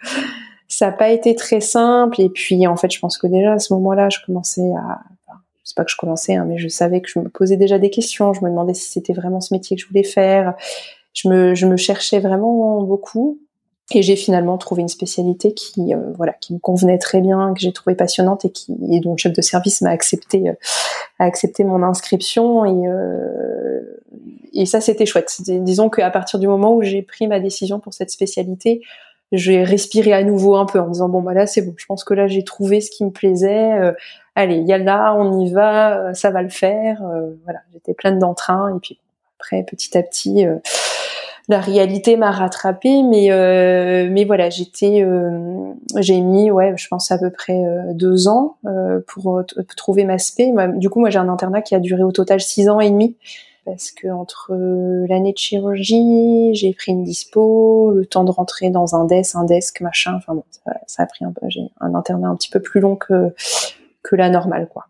ça 0.70 0.86
n'a 0.86 0.92
pas 0.92 1.10
été 1.10 1.34
très 1.34 1.60
simple. 1.60 2.20
Et 2.20 2.30
puis, 2.30 2.66
en 2.66 2.76
fait, 2.76 2.90
je 2.90 2.98
pense 3.00 3.18
que 3.18 3.26
déjà 3.26 3.54
à 3.54 3.58
ce 3.58 3.74
moment-là, 3.74 4.08
je 4.08 4.18
commençais 4.24 4.72
à, 4.76 5.00
enfin, 5.26 5.40
c'est 5.64 5.76
pas 5.76 5.84
que 5.84 5.90
je 5.90 5.96
commençais, 5.96 6.36
hein, 6.36 6.46
mais 6.48 6.58
je 6.58 6.68
savais 6.68 7.00
que 7.00 7.08
je 7.08 7.18
me 7.18 7.28
posais 7.28 7.56
déjà 7.56 7.78
des 7.78 7.90
questions. 7.90 8.32
Je 8.32 8.42
me 8.42 8.48
demandais 8.48 8.74
si 8.74 8.90
c'était 8.90 9.12
vraiment 9.12 9.40
ce 9.40 9.52
métier 9.52 9.76
que 9.76 9.82
je 9.82 9.88
voulais 9.88 10.04
faire. 10.04 10.54
Je 11.12 11.28
me, 11.28 11.54
je 11.54 11.66
me 11.66 11.76
cherchais 11.76 12.20
vraiment 12.20 12.82
beaucoup. 12.82 13.40
Et 13.92 14.02
j'ai 14.02 14.14
finalement 14.14 14.56
trouvé 14.56 14.82
une 14.82 14.88
spécialité 14.88 15.52
qui, 15.52 15.92
euh, 15.92 16.12
voilà, 16.16 16.32
qui 16.34 16.54
me 16.54 16.60
convenait 16.60 16.98
très 16.98 17.20
bien, 17.20 17.52
que 17.52 17.60
j'ai 17.60 17.72
trouvé 17.72 17.96
passionnante 17.96 18.44
et 18.44 18.50
qui, 18.50 18.72
et 18.88 19.00
dont 19.00 19.12
le 19.12 19.16
chef 19.16 19.32
de 19.32 19.42
service 19.42 19.80
m'a 19.80 19.90
accepté, 19.90 20.48
euh, 20.48 20.54
a 21.18 21.24
accepté 21.24 21.64
mon 21.64 21.82
inscription. 21.82 22.64
Et, 22.64 22.86
euh, 22.86 23.80
et 24.52 24.66
ça, 24.66 24.80
c'était 24.80 25.06
chouette. 25.06 25.34
Disons 25.44 25.90
qu'à 25.90 26.10
partir 26.10 26.38
du 26.38 26.46
moment 26.46 26.72
où 26.76 26.82
j'ai 26.82 27.02
pris 27.02 27.26
ma 27.26 27.40
décision 27.40 27.80
pour 27.80 27.92
cette 27.92 28.10
spécialité, 28.10 28.80
j'ai 29.32 29.62
respiré 29.62 30.12
à 30.12 30.24
nouveau 30.24 30.56
un 30.56 30.66
peu 30.66 30.80
en 30.80 30.88
disant 30.88 31.08
bon 31.08 31.22
bah 31.22 31.34
là 31.34 31.46
c'est 31.46 31.62
bon, 31.62 31.74
je 31.76 31.86
pense 31.86 32.04
que 32.04 32.14
là 32.14 32.26
j'ai 32.26 32.44
trouvé 32.44 32.80
ce 32.80 32.90
qui 32.90 33.04
me 33.04 33.10
plaisait. 33.10 33.72
Euh, 33.78 33.92
allez, 34.34 34.56
il 34.56 34.66
y 34.66 34.72
a 34.72 34.78
là, 34.78 35.14
on 35.16 35.38
y 35.38 35.52
va, 35.52 35.98
euh, 35.98 36.14
ça 36.14 36.30
va 36.30 36.42
le 36.42 36.48
faire. 36.48 37.02
Euh, 37.04 37.30
voilà, 37.44 37.60
j'étais 37.72 37.94
pleine 37.94 38.18
d'entrain 38.18 38.74
et 38.74 38.80
puis 38.80 38.98
après 39.38 39.62
petit 39.62 39.96
à 39.96 40.02
petit 40.02 40.44
la 41.48 41.58
réalité 41.58 42.16
m'a 42.16 42.30
rattrapée, 42.30 43.02
mais 43.02 43.28
mais 44.08 44.24
voilà, 44.24 44.50
j'étais, 44.50 45.04
j'ai 45.96 46.20
mis 46.20 46.50
ouais, 46.50 46.74
je 46.76 46.86
pense 46.86 47.10
à 47.10 47.18
peu 47.18 47.30
près 47.30 47.58
deux 47.92 48.28
ans 48.28 48.56
pour 49.08 49.42
trouver 49.76 50.04
ma 50.04 50.18
spé. 50.18 50.52
Du 50.76 50.90
coup, 50.90 51.00
moi 51.00 51.10
j'ai 51.10 51.18
un 51.18 51.28
internat 51.28 51.62
qui 51.62 51.74
a 51.74 51.80
duré 51.80 52.04
au 52.04 52.12
total 52.12 52.40
six 52.40 52.68
ans 52.68 52.78
et 52.78 52.90
demi 52.90 53.16
parce 53.64 53.90
que 53.90 54.08
entre 54.08 54.52
euh, 54.52 55.06
l'année 55.08 55.32
de 55.32 55.38
chirurgie, 55.38 56.54
j'ai 56.54 56.72
pris 56.72 56.92
une 56.92 57.04
dispo, 57.04 57.92
le 57.92 58.06
temps 58.06 58.24
de 58.24 58.30
rentrer 58.30 58.70
dans 58.70 58.94
un 58.94 59.04
desk, 59.04 59.36
un 59.36 59.44
desk, 59.44 59.80
machin. 59.80 60.14
Enfin 60.16 60.34
bon, 60.34 60.44
ça, 60.86 61.02
a 61.02 61.06
pris 61.06 61.24
un 61.24 61.32
peu. 61.32 61.46
J'ai 61.48 61.62
un 61.80 61.94
internat 61.94 62.28
un 62.28 62.36
petit 62.36 62.50
peu 62.50 62.60
plus 62.60 62.80
long 62.80 62.96
que 62.96 63.34
que 64.02 64.16
la 64.16 64.30
normale, 64.30 64.68
quoi. 64.68 64.86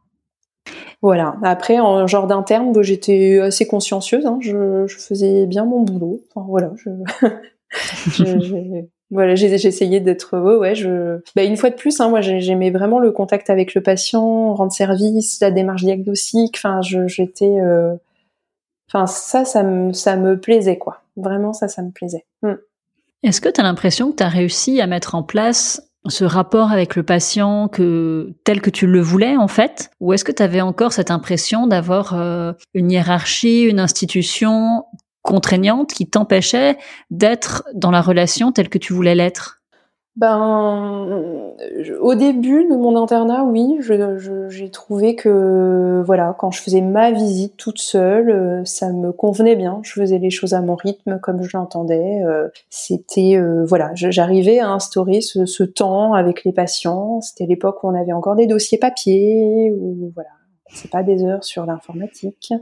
Voilà. 1.03 1.37
Après, 1.43 1.81
en 1.81 2.07
genre 2.07 2.27
d'interne, 2.27 2.73
bah, 2.73 2.83
j'étais 2.83 3.41
assez 3.41 3.67
consciencieuse. 3.67 4.27
Hein. 4.27 4.39
Je, 4.41 4.87
je, 4.87 4.99
faisais 4.99 5.47
bien 5.47 5.65
mon 5.65 5.83
boulot. 5.83 6.21
Enfin, 6.35 6.47
voilà. 6.49 6.73
Je, 6.77 6.91
je, 8.25 8.85
voilà, 9.11 9.35
j'ai 9.35 9.53
essayé 9.53 9.99
d'être 9.99 10.39
ouais, 10.39 10.57
ouais, 10.57 10.75
je 10.77 11.21
bah, 11.35 11.43
une 11.43 11.57
fois 11.57 11.71
de 11.71 11.75
plus 11.75 12.01
hein, 12.01 12.09
moi 12.09 12.21
j'aimais 12.21 12.71
vraiment 12.71 13.01
le 13.01 13.11
contact 13.11 13.51
avec 13.51 13.75
le 13.75 13.83
patient, 13.83 14.55
rendre 14.55 14.73
service, 14.73 15.41
la 15.41 15.51
démarche 15.51 15.83
diagnostique, 15.83 16.55
enfin 16.57 16.81
j'étais 16.81 17.59
euh, 17.61 17.95
Enfin, 18.93 19.07
ça, 19.07 19.45
ça 19.45 19.63
me, 19.63 19.93
ça 19.93 20.17
me 20.17 20.39
plaisait, 20.41 20.79
quoi. 20.79 21.03
Vraiment, 21.17 21.53
ça, 21.53 21.69
ça 21.69 21.83
me 21.83 21.91
plaisait. 21.91 22.27
Hmm. 22.43 22.55
Est-ce 23.23 23.41
que 23.41 23.49
tu 23.49 23.61
as 23.61 23.65
l'impression 23.65 24.11
que 24.11 24.17
tu 24.17 24.23
as 24.23 24.29
réussi 24.29 24.81
à 24.81 24.87
mettre 24.87 25.15
en 25.15 25.23
place 25.23 25.83
ce 26.09 26.25
rapport 26.25 26.73
avec 26.73 26.97
le 26.97 27.03
patient 27.03 27.69
que 27.69 28.35
tel 28.45 28.63
que 28.63 28.71
tu 28.71 28.87
le 28.87 29.01
voulais 29.01 29.37
en 29.37 29.49
fait? 29.49 29.91
Ou 30.01 30.15
est-ce 30.15 30.25
que 30.25 30.33
tu 30.33 30.43
avais 30.43 30.63
encore 30.63 30.93
cette 30.93 31.11
impression 31.11 31.67
d'avoir 31.67 32.15
euh, 32.15 32.53
une 32.73 32.91
hiérarchie, 32.91 33.65
une 33.65 33.79
institution 33.79 34.85
contraignante 35.23 35.93
qui 35.93 36.09
t'empêchait 36.09 36.79
d'être 37.11 37.65
dans 37.75 37.91
la 37.91 38.01
relation 38.01 38.53
telle 38.53 38.71
que 38.71 38.79
tu 38.79 38.95
voulais 38.95 39.15
l'être? 39.15 39.60
Ben, 40.17 41.55
au 42.01 42.15
début 42.15 42.65
de 42.65 42.75
mon 42.75 43.01
internat, 43.01 43.45
oui, 43.45 43.79
j'ai 43.81 44.71
trouvé 44.71 45.15
que 45.15 46.03
voilà, 46.05 46.35
quand 46.37 46.51
je 46.51 46.61
faisais 46.61 46.81
ma 46.81 47.13
visite 47.13 47.57
toute 47.57 47.79
seule, 47.79 48.31
euh, 48.31 48.65
ça 48.65 48.93
me 48.93 49.13
convenait 49.13 49.55
bien. 49.55 49.81
Je 49.83 49.93
faisais 49.93 50.19
les 50.19 50.31
choses 50.31 50.53
à 50.53 50.63
mon 50.63 50.75
rythme, 50.75 51.21
comme 51.21 51.43
je 51.43 51.57
l'entendais. 51.57 52.23
Euh, 52.25 52.49
c'était 52.71 53.37
euh, 53.37 53.65
voilà, 53.65 53.93
j'arrivais 53.95 54.59
à 54.59 54.71
instaurer 54.71 55.21
ce, 55.21 55.47
ce, 55.47 55.63
temps 55.63 56.13
avec 56.13 56.45
les 56.45 56.53
patients. 56.53 57.21
C'était 57.21 57.47
l'époque 57.47 57.85
où 57.85 57.89
on 57.89 57.95
avait 57.95 58.13
encore 58.13 58.35
des 58.35 58.47
dossiers 58.47 58.79
papier, 58.79 59.73
ou 59.73 60.11
voilà, 60.15 60.31
c'est 60.73 60.91
pas 60.91 61.03
des 61.03 61.25
heures 61.25 61.45
sur 61.45 61.67
l'informatique. 61.67 62.53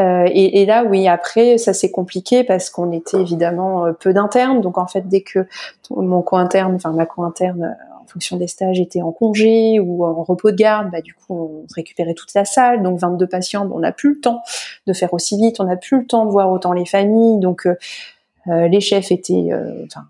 Euh, 0.00 0.24
et, 0.26 0.62
et, 0.62 0.66
là, 0.66 0.84
oui, 0.84 1.08
après, 1.08 1.58
ça 1.58 1.72
s'est 1.72 1.90
compliqué 1.90 2.44
parce 2.44 2.70
qu'on 2.70 2.92
était 2.92 3.20
évidemment 3.20 3.86
euh, 3.86 3.92
peu 3.92 4.12
d'internes. 4.12 4.60
Donc 4.60 4.78
en 4.78 4.86
fait, 4.86 5.08
dès 5.08 5.22
que 5.22 5.46
mon 5.90 6.22
co-interne, 6.22 6.74
enfin 6.74 6.92
ma 6.92 7.06
co-interne, 7.06 7.64
euh, 7.64 8.02
en 8.02 8.06
fonction 8.06 8.36
des 8.36 8.48
stages, 8.48 8.80
était 8.80 9.02
en 9.02 9.12
congé 9.12 9.80
ou 9.80 10.04
en 10.04 10.22
repos 10.22 10.50
de 10.50 10.56
garde, 10.56 10.90
bah 10.90 11.00
du 11.00 11.14
coup, 11.14 11.34
on 11.34 11.74
récupérait 11.74 12.14
toute 12.14 12.34
la 12.34 12.44
salle. 12.44 12.82
Donc 12.82 12.98
22 12.98 13.26
patients, 13.26 13.68
on 13.72 13.78
n'a 13.78 13.92
plus 13.92 14.14
le 14.14 14.20
temps 14.20 14.42
de 14.86 14.92
faire 14.92 15.14
aussi 15.14 15.36
vite, 15.36 15.60
on 15.60 15.64
n'a 15.64 15.76
plus 15.76 16.00
le 16.00 16.06
temps 16.06 16.26
de 16.26 16.30
voir 16.30 16.50
autant 16.50 16.72
les 16.72 16.86
familles. 16.86 17.38
Donc 17.38 17.66
les 18.46 18.80
chefs 18.82 19.10
étaient, 19.10 19.52
enfin 19.86 20.04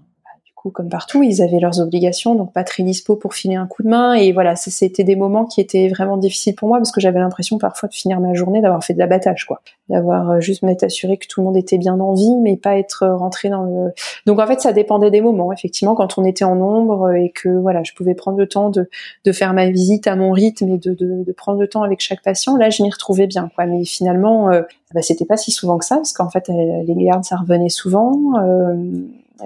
comme 0.70 0.88
partout, 0.88 1.22
ils 1.22 1.42
avaient 1.42 1.60
leurs 1.60 1.80
obligations, 1.80 2.34
donc 2.34 2.52
pas 2.52 2.64
très 2.64 2.82
dispo 2.82 3.16
pour 3.16 3.34
filer 3.34 3.56
un 3.56 3.66
coup 3.66 3.82
de 3.82 3.88
main. 3.88 4.14
Et 4.14 4.32
voilà, 4.32 4.56
c'était 4.56 5.04
des 5.04 5.16
moments 5.16 5.44
qui 5.44 5.60
étaient 5.60 5.88
vraiment 5.88 6.16
difficiles 6.16 6.54
pour 6.54 6.68
moi 6.68 6.78
parce 6.78 6.92
que 6.92 7.00
j'avais 7.00 7.18
l'impression 7.18 7.58
parfois 7.58 7.88
de 7.88 7.94
finir 7.94 8.20
ma 8.20 8.34
journée, 8.34 8.60
d'avoir 8.60 8.82
fait 8.82 8.94
de 8.94 8.98
l'abattage, 8.98 9.44
quoi, 9.46 9.60
d'avoir 9.88 10.30
euh, 10.30 10.40
juste 10.40 10.62
m'être 10.62 10.82
assuré 10.82 11.16
que 11.16 11.26
tout 11.26 11.40
le 11.40 11.46
monde 11.46 11.56
était 11.56 11.78
bien 11.78 11.98
en 12.00 12.14
vie, 12.14 12.36
mais 12.42 12.56
pas 12.56 12.78
être 12.78 13.04
euh, 13.04 13.16
rentré 13.16 13.48
dans 13.48 13.62
le. 13.62 13.92
Donc 14.26 14.40
en 14.40 14.46
fait, 14.46 14.60
ça 14.60 14.72
dépendait 14.72 15.10
des 15.10 15.20
moments. 15.20 15.52
Effectivement, 15.52 15.94
quand 15.94 16.18
on 16.18 16.24
était 16.24 16.44
en 16.44 16.56
nombre 16.56 17.12
et 17.14 17.30
que 17.30 17.48
voilà, 17.48 17.82
je 17.82 17.92
pouvais 17.92 18.14
prendre 18.14 18.38
le 18.38 18.46
temps 18.46 18.70
de, 18.70 18.88
faire 19.32 19.52
ma 19.52 19.70
visite 19.70 20.06
à 20.06 20.16
mon 20.16 20.32
rythme 20.32 20.68
et 20.68 20.78
de 20.78 21.32
prendre 21.32 21.60
le 21.60 21.68
temps 21.68 21.82
avec 21.82 22.00
chaque 22.00 22.22
patient, 22.22 22.56
là, 22.56 22.70
je 22.70 22.82
m'y 22.82 22.90
retrouvais 22.90 23.26
bien, 23.26 23.50
quoi. 23.54 23.66
Mais 23.66 23.84
finalement, 23.84 24.50
euh, 24.50 24.62
bah, 24.94 25.02
c'était 25.02 25.24
pas 25.24 25.36
si 25.36 25.50
souvent 25.50 25.78
que 25.78 25.84
ça 25.84 25.96
parce 25.96 26.12
qu'en 26.12 26.30
fait, 26.30 26.48
les 26.48 27.04
gardes, 27.04 27.24
ça 27.24 27.36
revenait 27.36 27.68
souvent. 27.68 28.18
Euh, 28.38 28.74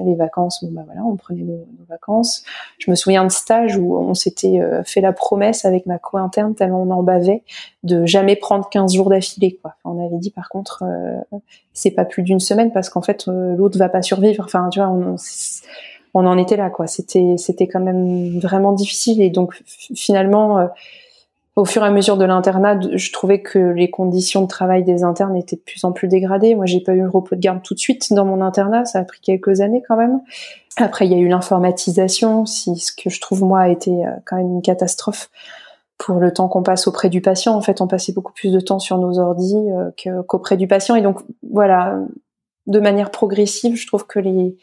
les 0.05 0.15
vacances, 0.15 0.63
bon 0.63 0.71
bah 0.73 0.83
voilà, 0.85 1.03
on 1.05 1.17
prenait 1.17 1.43
nos, 1.43 1.67
vacances. 1.89 2.45
Je 2.79 2.91
me 2.91 2.97
souviens 2.97 3.25
de 3.25 3.31
stage 3.31 3.77
où 3.77 3.97
on 3.97 4.15
s'était 4.15 4.61
euh, 4.61 4.83
fait 4.85 5.01
la 5.01 5.13
promesse 5.13 5.65
avec 5.65 5.87
ma 5.87 5.99
co-interne 5.99 6.55
tellement 6.55 6.83
on 6.83 6.91
en 6.91 7.03
bavait 7.03 7.43
de 7.83 8.05
jamais 8.05 8.37
prendre 8.37 8.69
15 8.69 8.95
jours 8.95 9.09
d'affilée 9.09 9.59
quoi. 9.63 9.75
on 9.85 10.05
avait 10.05 10.19
dit 10.19 10.31
par 10.31 10.51
contre 10.51 10.85
euh, 10.85 11.39
c'est 11.73 11.91
pas 11.91 12.05
plus 12.05 12.23
d'une 12.23 12.41
semaine 12.41 12.73
parce 12.73 12.91
qu'en 12.91 13.01
fait 13.01 13.27
euh, 13.29 13.57
l'autre 13.57 13.79
va 13.79 13.89
pas 13.89 14.03
survivre. 14.03 14.45
Enfin 14.45 14.69
tu 14.71 14.81
vois 14.81 14.89
on, 14.89 15.17
on 16.13 16.27
en 16.27 16.37
était 16.37 16.57
là 16.57 16.69
quoi. 16.69 16.87
C'était 16.87 17.37
c'était 17.39 17.67
quand 17.67 17.81
même 17.81 18.39
vraiment 18.39 18.73
difficile 18.73 19.23
et 19.23 19.31
donc 19.31 19.63
finalement 19.95 20.69
au 21.59 21.65
fur 21.65 21.83
et 21.83 21.87
à 21.87 21.91
mesure 21.91 22.17
de 22.17 22.25
l'internat, 22.25 22.79
je 22.95 23.13
trouvais 23.13 23.43
que 23.43 23.59
les 23.59 23.91
conditions 23.91 24.43
de 24.43 24.47
travail 24.47 24.85
des 24.85 25.03
internes 25.03 25.35
étaient 25.35 25.57
de 25.57 25.61
plus 25.61 25.83
en 25.83 25.91
plus 25.91 26.07
dégradées. 26.07 26.55
Moi, 26.55 26.67
j'ai 26.67 26.79
pas 26.79 26.93
eu 26.93 27.03
le 27.03 27.09
repos 27.09 27.35
de 27.35 27.41
garde 27.41 27.63
tout 27.65 27.75
de 27.75 27.81
suite 27.81 28.13
dans 28.13 28.25
mon 28.25 28.41
internat, 28.41 28.85
ça 28.85 29.01
a 29.01 29.05
pris 29.05 29.19
quelques 29.21 29.61
années 29.61 29.83
quand 29.89 29.97
même. 29.97 30.21
Après, 30.77 31.07
il 31.07 31.13
y 31.13 31.17
a 31.17 31.19
eu 31.19 31.27
l'informatisation, 31.27 32.47
ce 32.47 32.93
que 32.97 33.11
je 33.11 33.21
trouve 33.21 33.43
moi 33.43 33.63
a 33.63 33.69
été 33.71 33.91
euh, 33.91 34.11
quand 34.25 34.37
même 34.37 34.47
une 34.47 34.63
catastrophe 34.63 35.31
pour 35.99 36.21
le 36.21 36.33
temps 36.33 36.47
qu'on 36.47 36.63
passe 36.63 36.87
auprès 36.87 37.09
du 37.09 37.21
patient. 37.21 37.57
En 37.57 37.61
fait, 37.61 37.81
on 37.81 37.89
passait 37.89 38.13
beaucoup 38.13 38.33
plus 38.33 38.53
de 38.53 38.61
temps 38.61 38.79
sur 38.79 38.97
nos 38.97 39.19
ordis 39.19 39.57
euh, 40.07 40.23
qu'auprès 40.29 40.57
du 40.57 40.69
patient. 40.69 40.95
Et 40.95 41.03
donc, 41.03 41.19
voilà, 41.51 41.99
de 42.69 42.79
manière 42.79 43.11
progressive, 43.11 43.75
je 43.75 43.87
trouve 43.89 44.07
que 44.07 44.21
les 44.21 44.57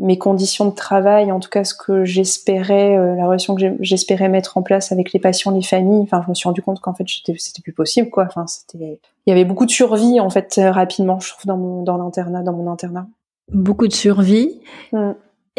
mes 0.00 0.16
conditions 0.16 0.64
de 0.64 0.74
travail, 0.74 1.30
en 1.30 1.40
tout 1.40 1.50
cas 1.50 1.62
ce 1.62 1.74
que 1.74 2.04
j'espérais, 2.04 2.96
euh, 2.96 3.14
la 3.16 3.26
relation 3.26 3.54
que 3.54 3.62
j'espérais 3.80 4.28
mettre 4.28 4.56
en 4.56 4.62
place 4.62 4.92
avec 4.92 5.12
les 5.12 5.20
patients, 5.20 5.50
les 5.50 5.62
familles. 5.62 6.02
Enfin, 6.02 6.22
je 6.24 6.30
me 6.30 6.34
suis 6.34 6.48
rendu 6.48 6.62
compte 6.62 6.80
qu'en 6.80 6.94
fait, 6.94 7.04
c'était 7.06 7.62
plus 7.62 7.74
possible, 7.74 8.08
quoi. 8.08 8.24
Enfin, 8.24 8.46
c'était, 8.46 8.98
il 9.26 9.30
y 9.30 9.32
avait 9.32 9.44
beaucoup 9.44 9.66
de 9.66 9.70
survie 9.70 10.18
en 10.18 10.30
fait 10.30 10.56
euh, 10.58 10.70
rapidement, 10.70 11.20
je 11.20 11.28
trouve, 11.30 11.46
dans 11.46 11.58
mon 11.58 11.82
dans 11.82 11.98
l'internat, 11.98 12.42
dans 12.42 12.54
mon 12.54 12.70
internat. 12.70 13.06
Beaucoup 13.52 13.88
de 13.88 13.92
survie. 13.92 14.60
Mm. 14.92 15.10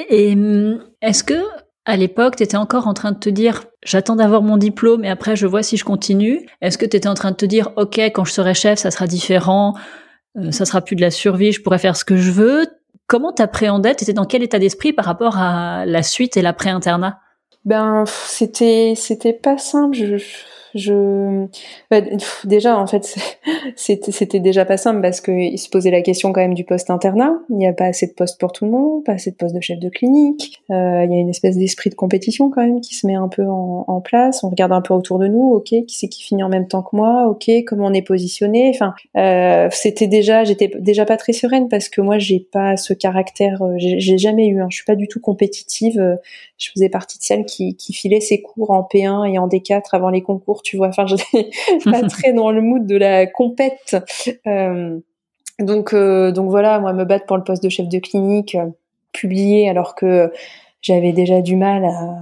Et 0.09 0.33
hum, 0.33 0.83
est-ce 1.01 1.23
que 1.23 1.41
à 1.85 1.97
l'époque, 1.97 2.35
tu 2.35 2.43
étais 2.43 2.57
encore 2.57 2.87
en 2.87 2.93
train 2.93 3.11
de 3.11 3.19
te 3.19 3.29
dire 3.29 3.65
j'attends 3.83 4.15
d'avoir 4.15 4.41
mon 4.41 4.57
diplôme 4.57 5.03
et 5.05 5.09
après 5.09 5.35
je 5.35 5.45
vois 5.45 5.61
si 5.61 5.77
je 5.77 5.85
continue? 5.85 6.47
Est-ce 6.61 6.77
que 6.77 6.85
tu 6.85 6.97
étais 6.97 7.09
en 7.09 7.13
train 7.13 7.31
de 7.31 7.35
te 7.35 7.45
dire 7.45 7.71
OK, 7.75 7.99
quand 7.99 8.25
je 8.25 8.31
serai 8.31 8.53
chef, 8.53 8.79
ça 8.79 8.91
sera 8.91 9.05
différent, 9.05 9.75
euh, 10.37 10.51
ça 10.51 10.65
sera 10.65 10.81
plus 10.81 10.95
de 10.95 11.01
la 11.01 11.11
survie, 11.11 11.51
je 11.51 11.61
pourrais 11.61 11.79
faire 11.79 11.95
ce 11.95 12.05
que 12.05 12.17
je 12.17 12.31
veux? 12.31 12.65
Comment 13.11 13.33
t'appréhendais? 13.33 13.93
T'étais 13.93 14.13
dans 14.13 14.23
quel 14.23 14.41
état 14.41 14.57
d'esprit 14.57 14.93
par 14.93 15.03
rapport 15.03 15.37
à 15.37 15.85
la 15.85 16.01
suite 16.01 16.37
et 16.37 16.41
l'après-internat? 16.41 17.19
Ben, 17.65 18.05
c'était 18.07 18.93
c'était 18.95 19.33
pas 19.33 19.57
simple. 19.57 19.97
Je 20.75 21.45
bah, 21.89 22.01
déjà 22.43 22.77
en 22.77 22.87
fait 22.87 23.15
c'était 23.75 24.39
déjà 24.39 24.65
pas 24.65 24.77
simple 24.77 25.01
parce 25.01 25.21
que 25.21 25.31
il 25.31 25.57
se 25.57 25.69
posait 25.69 25.91
la 25.91 26.01
question 26.01 26.33
quand 26.33 26.41
même 26.41 26.53
du 26.53 26.63
poste 26.63 26.89
internat 26.89 27.33
il 27.49 27.57
n'y 27.57 27.67
a 27.67 27.73
pas 27.73 27.85
assez 27.85 28.07
de 28.07 28.13
postes 28.13 28.39
pour 28.39 28.51
tout 28.51 28.65
le 28.65 28.71
monde 28.71 29.03
pas 29.03 29.13
assez 29.13 29.31
de 29.31 29.35
postes 29.35 29.55
de 29.55 29.61
chef 29.61 29.79
de 29.79 29.89
clinique. 29.89 30.61
Euh, 30.69 31.05
il 31.05 31.11
y 31.11 31.15
a 31.15 31.19
une 31.19 31.29
espèce 31.29 31.57
d'esprit 31.57 31.89
de 31.89 31.95
compétition 31.95 32.49
quand 32.49 32.61
même 32.61 32.81
qui 32.81 32.95
se 32.95 33.07
met 33.07 33.15
un 33.15 33.27
peu 33.27 33.45
en, 33.47 34.01
place. 34.03 34.43
On 34.43 34.49
regarde 34.49 34.71
un 34.71 34.81
peu 34.81 34.95
autour 34.95 35.19
de 35.19 35.27
nous. 35.27 35.53
Ok 35.53 35.69
qui 35.69 35.85
c'est 35.89 36.07
qui 36.07 36.23
finit 36.23 36.43
en 36.43 36.49
même 36.49 36.67
temps 36.67 36.81
que 36.81 36.95
moi? 36.95 37.27
Ok 37.27 37.49
comment 37.67 37.87
on 37.87 37.93
est 37.93 38.01
positionné? 38.01 38.71
Enfin 38.73 38.93
euh, 39.17 39.67
c'était 39.71 40.07
déjà 40.07 40.43
j'étais 40.43 40.71
déjà 40.79 41.05
pas 41.05 41.17
très 41.17 41.33
sereine 41.33 41.69
parce 41.69 41.87
que 41.89 42.01
moi 42.01 42.17
j'ai 42.17 42.39
pas 42.39 42.77
ce 42.77 42.93
caractère 42.93 43.61
euh, 43.61 43.75
j'ai 43.77 44.17
jamais 44.17 44.47
eu 44.47 44.61
hein, 44.61 44.67
je 44.69 44.77
suis 44.77 44.85
pas 44.85 44.95
du 44.95 45.07
tout 45.07 45.19
compétitive. 45.19 46.19
Je 46.57 46.69
faisais 46.71 46.89
partie 46.89 47.17
de 47.17 47.23
celles 47.23 47.45
qui, 47.45 47.75
qui 47.75 47.93
filaient 47.93 48.21
ses 48.21 48.41
cours 48.41 48.71
en 48.71 48.81
P1 48.81 49.31
et 49.31 49.39
en 49.39 49.47
D4 49.47 49.81
avant 49.93 50.09
les 50.09 50.21
concours 50.21 50.60
tu 50.63 50.77
vois. 50.77 50.87
Enfin, 50.87 51.05
j'étais 51.05 51.49
pas 51.83 52.01
très 52.07 52.33
dans 52.33 52.51
le 52.51 52.61
mood 52.61 52.85
de 52.85 52.95
la 52.95 53.27
compète. 53.27 53.97
Euh, 54.47 54.99
donc, 55.59 55.93
euh, 55.93 56.31
donc 56.31 56.49
voilà, 56.49 56.79
moi, 56.79 56.93
me 56.93 57.05
battre 57.05 57.25
pour 57.25 57.37
le 57.37 57.43
poste 57.43 57.63
de 57.63 57.69
chef 57.69 57.87
de 57.87 57.99
clinique, 57.99 58.55
euh, 58.55 58.67
publié 59.11 59.69
alors 59.69 59.95
que 59.95 60.31
j'avais 60.81 61.11
déjà 61.11 61.41
du 61.41 61.55
mal 61.55 61.85
à, 61.85 62.17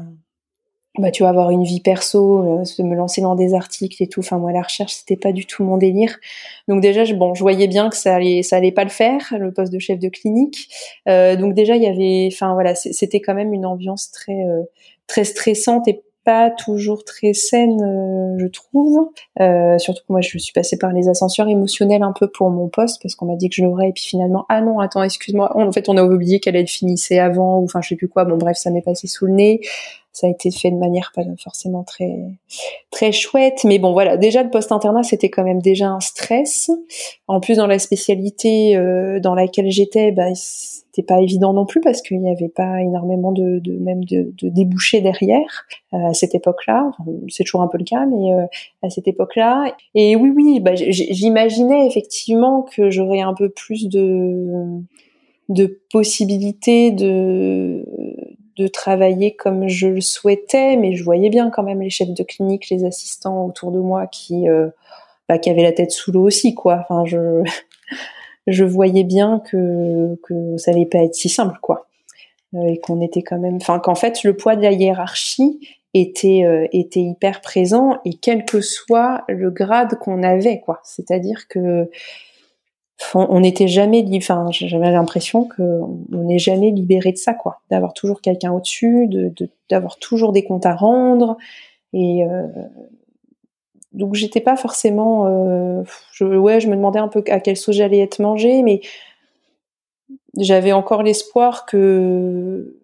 bah, 0.97 1.11
tu 1.11 1.23
vois, 1.23 1.29
avoir 1.29 1.51
une 1.51 1.63
vie 1.63 1.79
perso, 1.79 2.65
se 2.65 2.81
me 2.81 2.95
lancer 2.95 3.21
dans 3.21 3.35
des 3.35 3.53
articles 3.53 4.01
et 4.03 4.07
tout. 4.07 4.19
Enfin, 4.19 4.37
moi, 4.37 4.51
la 4.51 4.63
recherche, 4.63 4.93
c'était 4.93 5.15
pas 5.15 5.31
du 5.31 5.45
tout 5.45 5.63
mon 5.63 5.77
délire. 5.77 6.17
Donc 6.67 6.81
déjà, 6.81 7.05
je, 7.05 7.13
bon, 7.13 7.33
je 7.35 7.41
voyais 7.41 7.67
bien 7.67 7.89
que 7.89 7.95
ça 7.95 8.15
allait, 8.15 8.43
ça 8.43 8.57
allait 8.57 8.71
pas 8.73 8.83
le 8.83 8.89
faire, 8.89 9.21
le 9.39 9.53
poste 9.53 9.71
de 9.71 9.79
chef 9.79 9.99
de 9.99 10.09
clinique. 10.09 10.67
donc 11.05 11.53
déjà, 11.53 11.75
il 11.77 11.83
y 11.83 11.87
avait, 11.87 12.27
enfin 12.33 12.53
voilà, 12.53 12.75
c'était 12.75 13.21
quand 13.21 13.35
même 13.35 13.53
une 13.53 13.65
ambiance 13.65 14.11
très, 14.11 14.43
très 15.07 15.23
stressante 15.23 15.87
et 15.87 16.01
toujours 16.57 17.03
très 17.03 17.33
saine, 17.33 17.81
euh, 17.81 18.37
je 18.39 18.47
trouve. 18.47 19.09
Euh, 19.39 19.77
surtout 19.77 20.01
que 20.01 20.11
moi, 20.11 20.21
je 20.21 20.37
suis 20.37 20.53
passée 20.53 20.77
par 20.77 20.91
les 20.91 21.09
ascenseurs 21.09 21.47
émotionnels 21.47 22.03
un 22.03 22.13
peu 22.13 22.27
pour 22.27 22.49
mon 22.49 22.67
poste 22.67 23.01
parce 23.01 23.15
qu'on 23.15 23.25
m'a 23.25 23.35
dit 23.35 23.49
que 23.49 23.55
je 23.55 23.63
l'aurais 23.63 23.89
et 23.89 23.93
puis 23.93 24.03
finalement, 24.03 24.45
ah 24.49 24.61
non, 24.61 24.79
attends, 24.79 25.03
excuse-moi. 25.03 25.55
En 25.57 25.71
fait, 25.71 25.89
on 25.89 25.97
a 25.97 26.03
oublié 26.03 26.39
qu'elle 26.39 26.55
elle 26.55 26.67
finissait 26.67 27.19
avant 27.19 27.59
ou 27.59 27.65
enfin, 27.65 27.81
je 27.81 27.89
sais 27.89 27.95
plus 27.95 28.07
quoi. 28.07 28.25
Bon, 28.25 28.37
bref, 28.37 28.57
ça 28.57 28.71
m'est 28.71 28.81
passé 28.81 29.07
sous 29.07 29.25
le 29.25 29.33
nez. 29.33 29.61
Ça 30.19 30.27
a 30.27 30.29
été 30.29 30.51
fait 30.51 30.69
de 30.69 30.75
manière 30.75 31.13
pas 31.15 31.21
forcément 31.41 31.85
très 31.85 32.13
très 32.91 33.13
chouette, 33.13 33.63
mais 33.63 33.79
bon 33.79 33.93
voilà. 33.93 34.17
Déjà 34.17 34.43
le 34.43 34.49
poste 34.49 34.73
internat 34.73 35.01
c'était 35.03 35.29
quand 35.29 35.45
même 35.45 35.61
déjà 35.61 35.87
un 35.87 36.01
stress. 36.01 36.69
En 37.29 37.39
plus 37.39 37.55
dans 37.55 37.67
la 37.67 37.79
spécialité 37.79 38.75
euh, 38.75 39.21
dans 39.21 39.33
laquelle 39.33 39.71
j'étais, 39.71 40.11
bah, 40.11 40.35
c'était 40.35 41.05
pas 41.05 41.21
évident 41.21 41.53
non 41.53 41.65
plus 41.65 41.79
parce 41.79 42.01
qu'il 42.01 42.19
n'y 42.19 42.29
avait 42.29 42.49
pas 42.49 42.81
énormément 42.81 43.31
de, 43.31 43.61
même 43.79 44.03
de, 44.03 44.33
débouchés 44.41 44.99
derrière 44.99 45.65
euh, 45.93 46.09
à 46.09 46.13
cette 46.13 46.35
époque-là. 46.35 46.91
c'est 47.29 47.45
toujours 47.45 47.61
un 47.61 47.69
peu 47.69 47.77
le 47.77 47.85
cas, 47.85 48.05
mais 48.05 48.33
euh, 48.33 48.45
à 48.83 48.89
cette 48.89 49.07
époque-là. 49.07 49.73
Et 49.95 50.17
oui, 50.17 50.33
oui, 50.35 50.59
bah, 50.59 50.75
j'imaginais 50.75 51.87
effectivement 51.87 52.63
que 52.63 52.89
j'aurais 52.89 53.21
un 53.21 53.33
peu 53.33 53.47
plus 53.47 53.87
de 53.87 54.81
de 55.49 55.81
possibilités 55.91 56.91
de 56.91 57.83
de 58.59 58.67
travailler 58.67 59.35
comme 59.35 59.69
je 59.69 59.87
le 59.87 60.01
souhaitais, 60.01 60.75
mais 60.75 60.93
je 60.93 61.03
voyais 61.03 61.29
bien 61.29 61.49
quand 61.49 61.63
même 61.63 61.81
les 61.81 61.89
chefs 61.89 62.13
de 62.13 62.23
clinique, 62.23 62.69
les 62.69 62.83
assistants 62.83 63.45
autour 63.45 63.71
de 63.71 63.79
moi 63.79 64.05
qui 64.07 64.49
euh, 64.49 64.67
bah, 65.29 65.37
qui 65.37 65.49
avaient 65.49 65.63
la 65.63 65.71
tête 65.71 65.91
sous 65.91 66.11
l'eau 66.11 66.23
aussi, 66.23 66.55
quoi. 66.55 66.85
Enfin, 66.89 67.05
je 67.05 67.41
je 68.47 68.63
voyais 68.65 69.05
bien 69.05 69.41
que, 69.49 70.19
que 70.23 70.57
ça 70.57 70.71
allait 70.71 70.85
pas 70.85 70.99
être 70.99 71.15
si 71.15 71.29
simple, 71.29 71.57
quoi. 71.61 71.87
Euh, 72.55 72.65
et 72.65 72.79
qu'on 72.79 72.99
était 72.99 73.21
quand 73.21 73.39
même, 73.39 73.55
enfin, 73.55 73.79
qu'en 73.79 73.95
fait, 73.95 74.23
le 74.23 74.35
poids 74.35 74.55
de 74.57 74.61
la 74.61 74.73
hiérarchie 74.73 75.59
était, 75.93 76.43
euh, 76.43 76.67
était 76.73 77.01
hyper 77.01 77.41
présent 77.41 77.99
et 78.05 78.13
quel 78.15 78.43
que 78.43 78.59
soit 78.59 79.23
le 79.29 79.51
grade 79.51 79.97
qu'on 79.99 80.21
avait, 80.23 80.59
quoi. 80.59 80.81
C'est-à-dire 80.83 81.47
que, 81.47 81.89
on 83.15 83.39
n'était 83.39 83.67
jamais, 83.67 84.05
enfin, 84.15 84.47
j'avais 84.51 84.91
l'impression 84.91 85.47
qu'on 85.47 86.05
n'est 86.11 86.39
jamais 86.39 86.71
libéré 86.71 87.11
de 87.11 87.17
ça, 87.17 87.33
quoi. 87.33 87.61
D'avoir 87.69 87.93
toujours 87.93 88.21
quelqu'un 88.21 88.51
au-dessus, 88.51 89.07
de, 89.07 89.33
d'avoir 89.69 89.97
toujours 89.97 90.31
des 90.31 90.43
comptes 90.43 90.65
à 90.65 90.75
rendre. 90.75 91.37
Et, 91.93 92.23
euh, 92.25 92.47
donc 93.93 94.13
j'étais 94.13 94.41
pas 94.41 94.55
forcément 94.55 95.25
euh, 95.25 95.83
je, 96.11 96.23
ouais 96.23 96.59
je 96.59 96.67
me 96.67 96.75
demandais 96.75 96.99
un 96.99 97.07
peu 97.07 97.23
à 97.27 97.39
quelle 97.39 97.57
sauce 97.57 97.75
j'allais 97.75 97.99
être 97.99 98.19
mangée 98.19 98.61
mais 98.61 98.81
j'avais 100.37 100.71
encore 100.71 101.01
l'espoir 101.01 101.65
que 101.65 102.75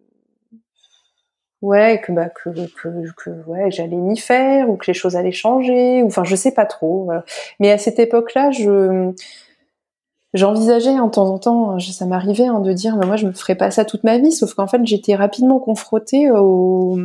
ouais 1.61 2.01
que 2.01 2.11
bah 2.11 2.29
que 2.29 2.49
que, 2.49 3.13
que 3.15 3.29
ouais 3.47 3.69
j'allais 3.69 3.95
m'y 3.95 4.17
faire 4.17 4.69
ou 4.69 4.77
que 4.77 4.87
les 4.87 4.95
choses 4.95 5.15
allaient 5.15 5.31
changer 5.31 6.01
ou 6.01 6.07
enfin 6.07 6.23
je 6.23 6.35
sais 6.35 6.53
pas 6.53 6.65
trop 6.65 7.11
mais 7.59 7.71
à 7.71 7.77
cette 7.77 7.99
époque 7.99 8.33
là 8.33 8.49
je 8.49 9.13
j'envisageais 10.35 10.93
de 10.93 11.09
temps 11.09 11.29
en 11.29 11.39
temps 11.39 11.79
ça 11.79 12.05
m'arrivait 12.05 12.45
hein, 12.45 12.59
de 12.59 12.71
dire 12.71 12.95
mais 12.97 13.07
moi 13.07 13.15
je 13.15 13.25
me 13.25 13.31
ferais 13.31 13.55
pas 13.55 13.71
ça 13.71 13.85
toute 13.85 14.03
ma 14.03 14.19
vie 14.19 14.31
sauf 14.31 14.53
qu'en 14.53 14.67
fait 14.67 14.81
j'étais 14.85 15.15
rapidement 15.15 15.59
confrontée 15.59 16.29
au 16.29 16.97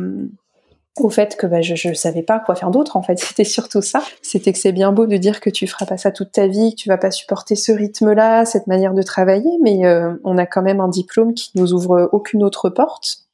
au 0.99 1.09
fait 1.09 1.37
que 1.37 1.47
bah, 1.47 1.61
je 1.61 1.87
ne 1.87 1.93
savais 1.93 2.23
pas 2.23 2.39
quoi 2.39 2.55
faire 2.55 2.71
d'autre 2.71 2.97
en 2.97 3.01
fait. 3.01 3.17
C'était 3.19 3.43
surtout 3.43 3.81
ça. 3.81 4.03
C'était 4.21 4.51
que 4.51 4.59
c'est 4.59 4.71
bien 4.71 4.91
beau 4.91 5.07
de 5.07 5.17
dire 5.17 5.39
que 5.39 5.49
tu 5.49 5.67
feras 5.67 5.85
pas 5.85 5.97
ça 5.97 6.11
toute 6.11 6.31
ta 6.31 6.47
vie 6.47 6.71
que 6.71 6.81
tu 6.81 6.89
vas 6.89 6.97
pas 6.97 7.11
supporter 7.11 7.55
ce 7.55 7.71
rythme 7.71 8.11
là 8.13 8.45
cette 8.45 8.67
manière 8.67 8.93
de 8.93 9.01
travailler 9.01 9.57
mais 9.61 9.85
euh, 9.85 10.13
on 10.23 10.37
a 10.37 10.45
quand 10.45 10.61
même 10.61 10.79
un 10.79 10.89
diplôme 10.89 11.33
qui 11.33 11.51
nous 11.55 11.73
ouvre 11.73 12.09
aucune 12.11 12.43
autre 12.43 12.69
porte 12.69 13.25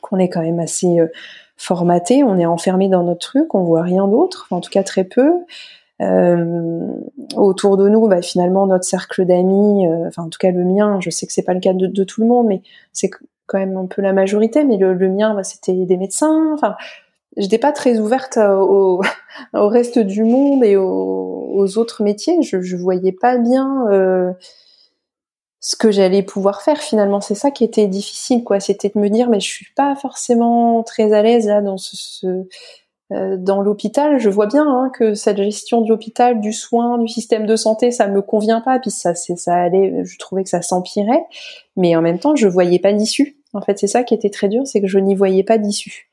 qu'on 0.00 0.18
est 0.18 0.28
quand 0.28 0.42
même 0.42 0.60
assez 0.60 1.00
euh, 1.00 1.08
formaté 1.56 2.24
on 2.24 2.38
est 2.38 2.46
enfermé 2.46 2.88
dans 2.88 3.02
notre 3.02 3.26
truc 3.28 3.54
on 3.54 3.62
voit 3.62 3.82
rien 3.82 4.06
d'autre 4.06 4.46
en 4.50 4.60
tout 4.60 4.70
cas 4.70 4.82
très 4.82 5.04
peu 5.04 5.30
autour 7.36 7.76
de 7.76 7.88
nous, 7.88 8.08
bah, 8.08 8.22
finalement, 8.22 8.66
notre 8.66 8.84
cercle 8.84 9.24
d'amis, 9.24 9.86
euh, 9.86 10.08
enfin 10.08 10.24
en 10.24 10.28
tout 10.28 10.38
cas 10.38 10.50
le 10.50 10.64
mien, 10.64 10.98
je 11.00 11.10
sais 11.10 11.26
que 11.26 11.32
c'est 11.32 11.42
pas 11.42 11.54
le 11.54 11.60
cas 11.60 11.72
de, 11.72 12.04
tout 12.04 12.20
le 12.20 12.26
monde, 12.26 12.46
mais 12.46 12.62
c'est 12.92 13.10
quand 13.46 13.58
même 13.58 13.76
un 13.76 13.86
peu 13.86 14.02
la 14.02 14.12
majorité. 14.12 14.64
Mais 14.64 14.76
le, 14.76 15.08
mien, 15.08 15.34
bah, 15.34 15.44
c'était 15.44 15.72
des 15.72 15.96
médecins. 15.96 16.52
Enfin, 16.54 16.76
j'étais 17.36 17.58
pas 17.58 17.72
très 17.72 17.98
ouverte 17.98 18.36
au, 18.38 19.02
au, 19.54 19.68
reste 19.68 19.98
du 19.98 20.24
monde 20.24 20.64
et 20.64 20.76
aux, 20.76 21.78
autres 21.78 22.02
métiers. 22.02 22.42
Je, 22.42 22.60
je 22.60 22.76
voyais 22.76 23.12
pas 23.12 23.38
bien. 23.38 23.86
Euh, 23.90 24.32
ce 25.60 25.76
que 25.76 25.90
j'allais 25.90 26.22
pouvoir 26.22 26.60
faire 26.60 26.82
finalement 26.82 27.22
c'est 27.22 27.34
ça 27.34 27.50
qui 27.50 27.64
était 27.64 27.86
difficile 27.86 28.44
quoi 28.44 28.60
c'était 28.60 28.90
de 28.94 28.98
me 28.98 29.08
dire 29.08 29.30
mais 29.30 29.40
je 29.40 29.46
suis 29.46 29.68
pas 29.74 29.96
forcément 29.96 30.82
très 30.82 31.14
à 31.14 31.22
l'aise 31.22 31.46
là 31.46 31.62
dans 31.62 31.78
ce, 31.78 32.26
euh, 32.26 32.42
dans 33.38 33.60
l'hôpital 33.60 34.18
je 34.18 34.28
vois 34.28 34.46
bien 34.46 34.66
hein, 34.66 34.90
que 34.92 35.14
cette 35.14 35.36
gestion 35.36 35.80
de 35.80 35.88
l'hôpital 35.88 36.40
du 36.40 36.52
soin 36.52 36.98
du 36.98 37.08
système 37.08 37.46
de 37.46 37.56
santé 37.56 37.90
ça 37.90 38.08
me 38.08 38.22
convient 38.22 38.60
pas 38.60 38.78
puis 38.78 38.90
ça 38.90 39.14
c'est 39.14 39.36
ça 39.36 39.54
allait 39.54 40.04
je 40.04 40.18
trouvais 40.18 40.42
que 40.42 40.50
ça 40.50 40.62
s'empirait. 40.62 41.24
Mais 41.76 41.96
en 41.96 42.02
même 42.02 42.18
temps 42.18 42.36
je 42.36 42.48
voyais 42.48 42.78
pas 42.78 42.92
d'issue. 42.92 43.36
En 43.52 43.60
fait 43.60 43.78
c'est 43.78 43.86
ça 43.86 44.02
qui 44.02 44.14
était 44.14 44.30
très 44.30 44.48
dur 44.48 44.66
c'est 44.66 44.80
que 44.80 44.86
je 44.86 44.98
n'y 44.98 45.14
voyais 45.14 45.44
pas 45.44 45.58
d'issue. 45.58 46.08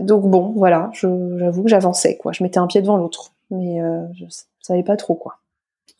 Donc 0.00 0.28
bon 0.28 0.52
voilà 0.56 0.90
j'avoue 0.94 1.62
que 1.62 1.68
j'avançais 1.68 2.16
quoi. 2.16 2.32
Je 2.32 2.42
mettais 2.42 2.58
un 2.58 2.66
pied 2.66 2.80
devant 2.82 2.96
l'autre 2.96 3.32
mais 3.50 3.80
euh, 3.82 4.02
je 4.14 4.24
savais 4.62 4.82
pas 4.82 4.96
trop 4.96 5.14
quoi 5.14 5.36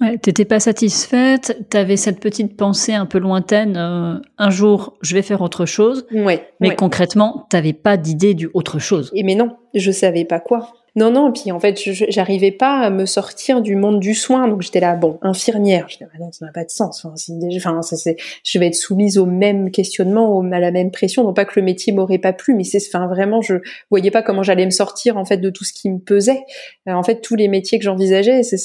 Ouais, 0.00 0.18
t'étais 0.18 0.44
pas 0.44 0.60
satisfaite, 0.60 1.66
t'avais 1.70 1.96
cette 1.96 2.18
petite 2.20 2.56
pensée 2.56 2.92
un 2.92 3.06
peu 3.06 3.18
lointaine, 3.18 3.76
euh, 3.76 4.14
un 4.38 4.50
jour 4.50 4.96
je 5.00 5.14
vais 5.14 5.22
faire 5.22 5.40
autre 5.42 5.66
chose. 5.66 6.06
Ouais. 6.12 6.48
Mais 6.60 6.70
ouais. 6.70 6.76
concrètement, 6.76 7.46
t'avais 7.50 7.72
pas 7.72 7.96
d'idée 7.96 8.34
du 8.34 8.50
autre 8.54 8.78
chose. 8.78 9.10
Et 9.14 9.22
mais 9.22 9.34
non, 9.34 9.56
je 9.74 9.90
savais 9.90 10.24
pas 10.24 10.40
quoi. 10.40 10.72
Non, 10.94 11.10
non, 11.10 11.30
et 11.30 11.32
puis 11.32 11.50
en 11.52 11.58
fait, 11.58 11.80
j'arrivais 12.10 12.50
pas 12.50 12.80
à 12.80 12.90
me 12.90 13.06
sortir 13.06 13.62
du 13.62 13.76
monde 13.76 13.98
du 13.98 14.14
soin, 14.14 14.46
donc 14.46 14.60
j'étais 14.60 14.80
là, 14.80 14.94
bon, 14.94 15.18
infirmière, 15.22 15.86
je 15.88 15.96
disais, 15.96 16.10
ah 16.14 16.18
non, 16.20 16.30
ça 16.32 16.44
n'a 16.44 16.52
pas 16.52 16.64
de 16.64 16.70
sens, 16.70 17.02
enfin, 17.06 17.14
enfin 17.56 17.80
ça, 17.80 17.96
c'est, 17.96 18.16
je 18.44 18.58
vais 18.58 18.66
être 18.66 18.74
soumise 18.74 19.16
au 19.16 19.24
même 19.24 19.70
questionnement, 19.70 20.42
à 20.52 20.60
la 20.60 20.70
même 20.70 20.90
pression, 20.90 21.24
non 21.24 21.32
pas 21.32 21.46
que 21.46 21.58
le 21.58 21.64
métier 21.64 21.94
m'aurait 21.94 22.18
pas 22.18 22.34
plu, 22.34 22.54
mais 22.54 22.64
c'est, 22.64 22.78
enfin, 22.86 23.06
vraiment, 23.06 23.40
je 23.40 23.54
voyais 23.88 24.10
pas 24.10 24.20
comment 24.20 24.42
j'allais 24.42 24.66
me 24.66 24.70
sortir, 24.70 25.16
en 25.16 25.24
fait, 25.24 25.38
de 25.38 25.48
tout 25.48 25.64
ce 25.64 25.72
qui 25.72 25.88
me 25.88 25.98
pesait. 25.98 26.44
Euh, 26.86 26.92
en 26.92 27.02
fait, 27.02 27.22
tous 27.22 27.36
les 27.36 27.48
métiers 27.48 27.78
que 27.78 27.84
j'envisageais, 27.84 28.42
c'est 28.42 28.58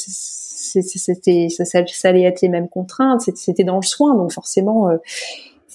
c'était 0.82 1.48
ça, 1.50 1.66
ça, 1.66 2.10
allait 2.10 2.24
être 2.24 2.42
les 2.42 2.50
mêmes 2.50 2.70
contraintes 2.70 3.22
c'était 3.36 3.64
dans 3.64 3.78
le 3.78 3.86
soin 3.86 4.16
donc 4.16 4.32
forcément 4.32 4.90
euh, 4.90 4.98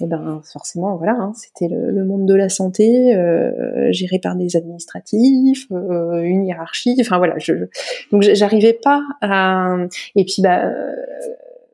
eh 0.00 0.06
ben 0.06 0.40
forcément 0.44 0.96
voilà 0.96 1.12
hein, 1.12 1.32
c'était 1.34 1.68
le, 1.68 2.04
monde 2.04 2.26
de 2.26 2.34
la 2.34 2.48
santé 2.48 3.14
euh, 3.14 3.92
géré 3.92 4.18
par 4.18 4.36
des 4.36 4.56
administratifs 4.56 5.66
euh, 5.70 6.22
une 6.22 6.46
hiérarchie 6.46 6.96
enfin 7.00 7.18
voilà 7.18 7.34
je, 7.38 7.54
donc 8.10 8.22
j'arrivais 8.22 8.72
pas 8.72 9.02
à 9.20 9.76
et 10.16 10.24
puis 10.24 10.42
bah 10.42 10.70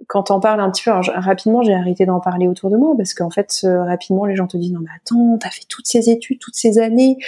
quand 0.07 0.31
on 0.31 0.41
parle 0.41 0.61
un 0.61 0.71
petit 0.71 0.85
peu, 0.85 0.91
rapidement, 0.91 1.61
j'ai 1.61 1.75
arrêté 1.75 2.07
d'en 2.07 2.19
parler 2.19 2.49
autour 2.49 2.71
de 2.71 2.79
moi 2.79 2.95
parce 2.97 3.13
qu'en 3.13 3.29
fait, 3.29 3.61
rapidement, 3.63 4.25
les 4.25 4.37
gens 4.37 4.47
te 4.47 4.57
disent 4.57 4.73
non 4.73 4.81
mais 4.81 4.89
attends, 4.97 5.37
t'as 5.37 5.51
fait 5.51 5.67
toutes 5.69 5.87
ces 5.87 6.09
études, 6.09 6.39
toutes 6.39 6.55
ces 6.55 6.79
années, 6.79 7.19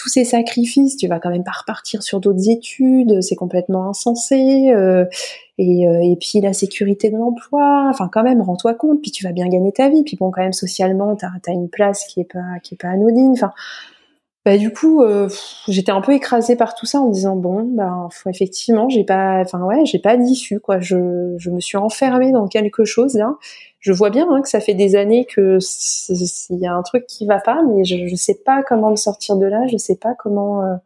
tous 0.00 0.08
ces 0.08 0.24
sacrifices, 0.24 0.96
tu 0.96 1.08
vas 1.08 1.18
quand 1.18 1.28
même 1.28 1.44
pas 1.44 1.52
repartir 1.52 2.02
sur 2.02 2.20
d'autres 2.20 2.48
études, 2.48 3.20
c'est 3.20 3.34
complètement 3.34 3.90
insensé. 3.90 4.70
Euh, 4.74 5.04
et, 5.58 5.86
euh, 5.86 6.00
et, 6.02 6.16
puis 6.16 6.40
la 6.40 6.54
sécurité 6.54 7.10
de 7.10 7.18
l'emploi, 7.18 7.86
enfin 7.90 8.08
quand 8.10 8.22
même, 8.22 8.40
rends-toi 8.40 8.72
compte, 8.72 9.02
puis 9.02 9.10
tu 9.10 9.24
vas 9.24 9.32
bien 9.32 9.46
gagner 9.46 9.72
ta 9.72 9.90
vie, 9.90 10.02
puis 10.02 10.16
bon 10.16 10.30
quand 10.30 10.40
même 10.40 10.54
socialement, 10.54 11.16
t'as 11.16 11.28
as 11.46 11.52
une 11.52 11.68
place 11.68 12.06
qui 12.06 12.20
est 12.20 12.32
pas 12.32 12.58
qui 12.62 12.74
est 12.74 12.78
pas 12.78 12.88
anodine. 12.88 13.34
Bah 14.44 14.56
du 14.56 14.72
coup, 14.72 15.02
euh, 15.02 15.28
j'étais 15.68 15.92
un 15.92 16.00
peu 16.00 16.12
écrasée 16.12 16.56
par 16.56 16.74
tout 16.74 16.86
ça 16.86 17.00
en 17.00 17.08
me 17.08 17.12
disant 17.12 17.36
bon, 17.36 17.62
bah 17.64 18.08
effectivement, 18.26 18.88
j'ai 18.88 19.04
pas, 19.04 19.40
enfin 19.40 19.62
ouais, 19.62 19.84
j'ai 19.84 19.98
pas 19.98 20.16
d'issue 20.16 20.60
quoi. 20.60 20.80
Je 20.80 21.34
je 21.38 21.50
me 21.50 21.60
suis 21.60 21.76
enfermée 21.76 22.32
dans 22.32 22.48
quelque 22.48 22.84
chose 22.84 23.14
là 23.14 23.36
je 23.80 23.92
vois 23.92 24.10
bien 24.10 24.26
hein, 24.30 24.42
que 24.42 24.48
ça 24.48 24.60
fait 24.60 24.74
des 24.74 24.94
années 24.94 25.24
que 25.24 25.58
il 26.50 26.58
y 26.58 26.66
a 26.66 26.74
un 26.74 26.82
truc 26.82 27.06
qui 27.06 27.26
va 27.26 27.40
pas, 27.40 27.62
mais 27.62 27.84
je, 27.84 28.06
je 28.06 28.14
sais 28.14 28.34
pas 28.34 28.62
comment 28.62 28.90
me 28.90 28.96
sortir 28.96 29.36
de 29.36 29.46
là, 29.46 29.66
je 29.68 29.76
sais 29.78 29.96
pas 29.96 30.14
comment 30.14 30.62
euh, 30.62 30.76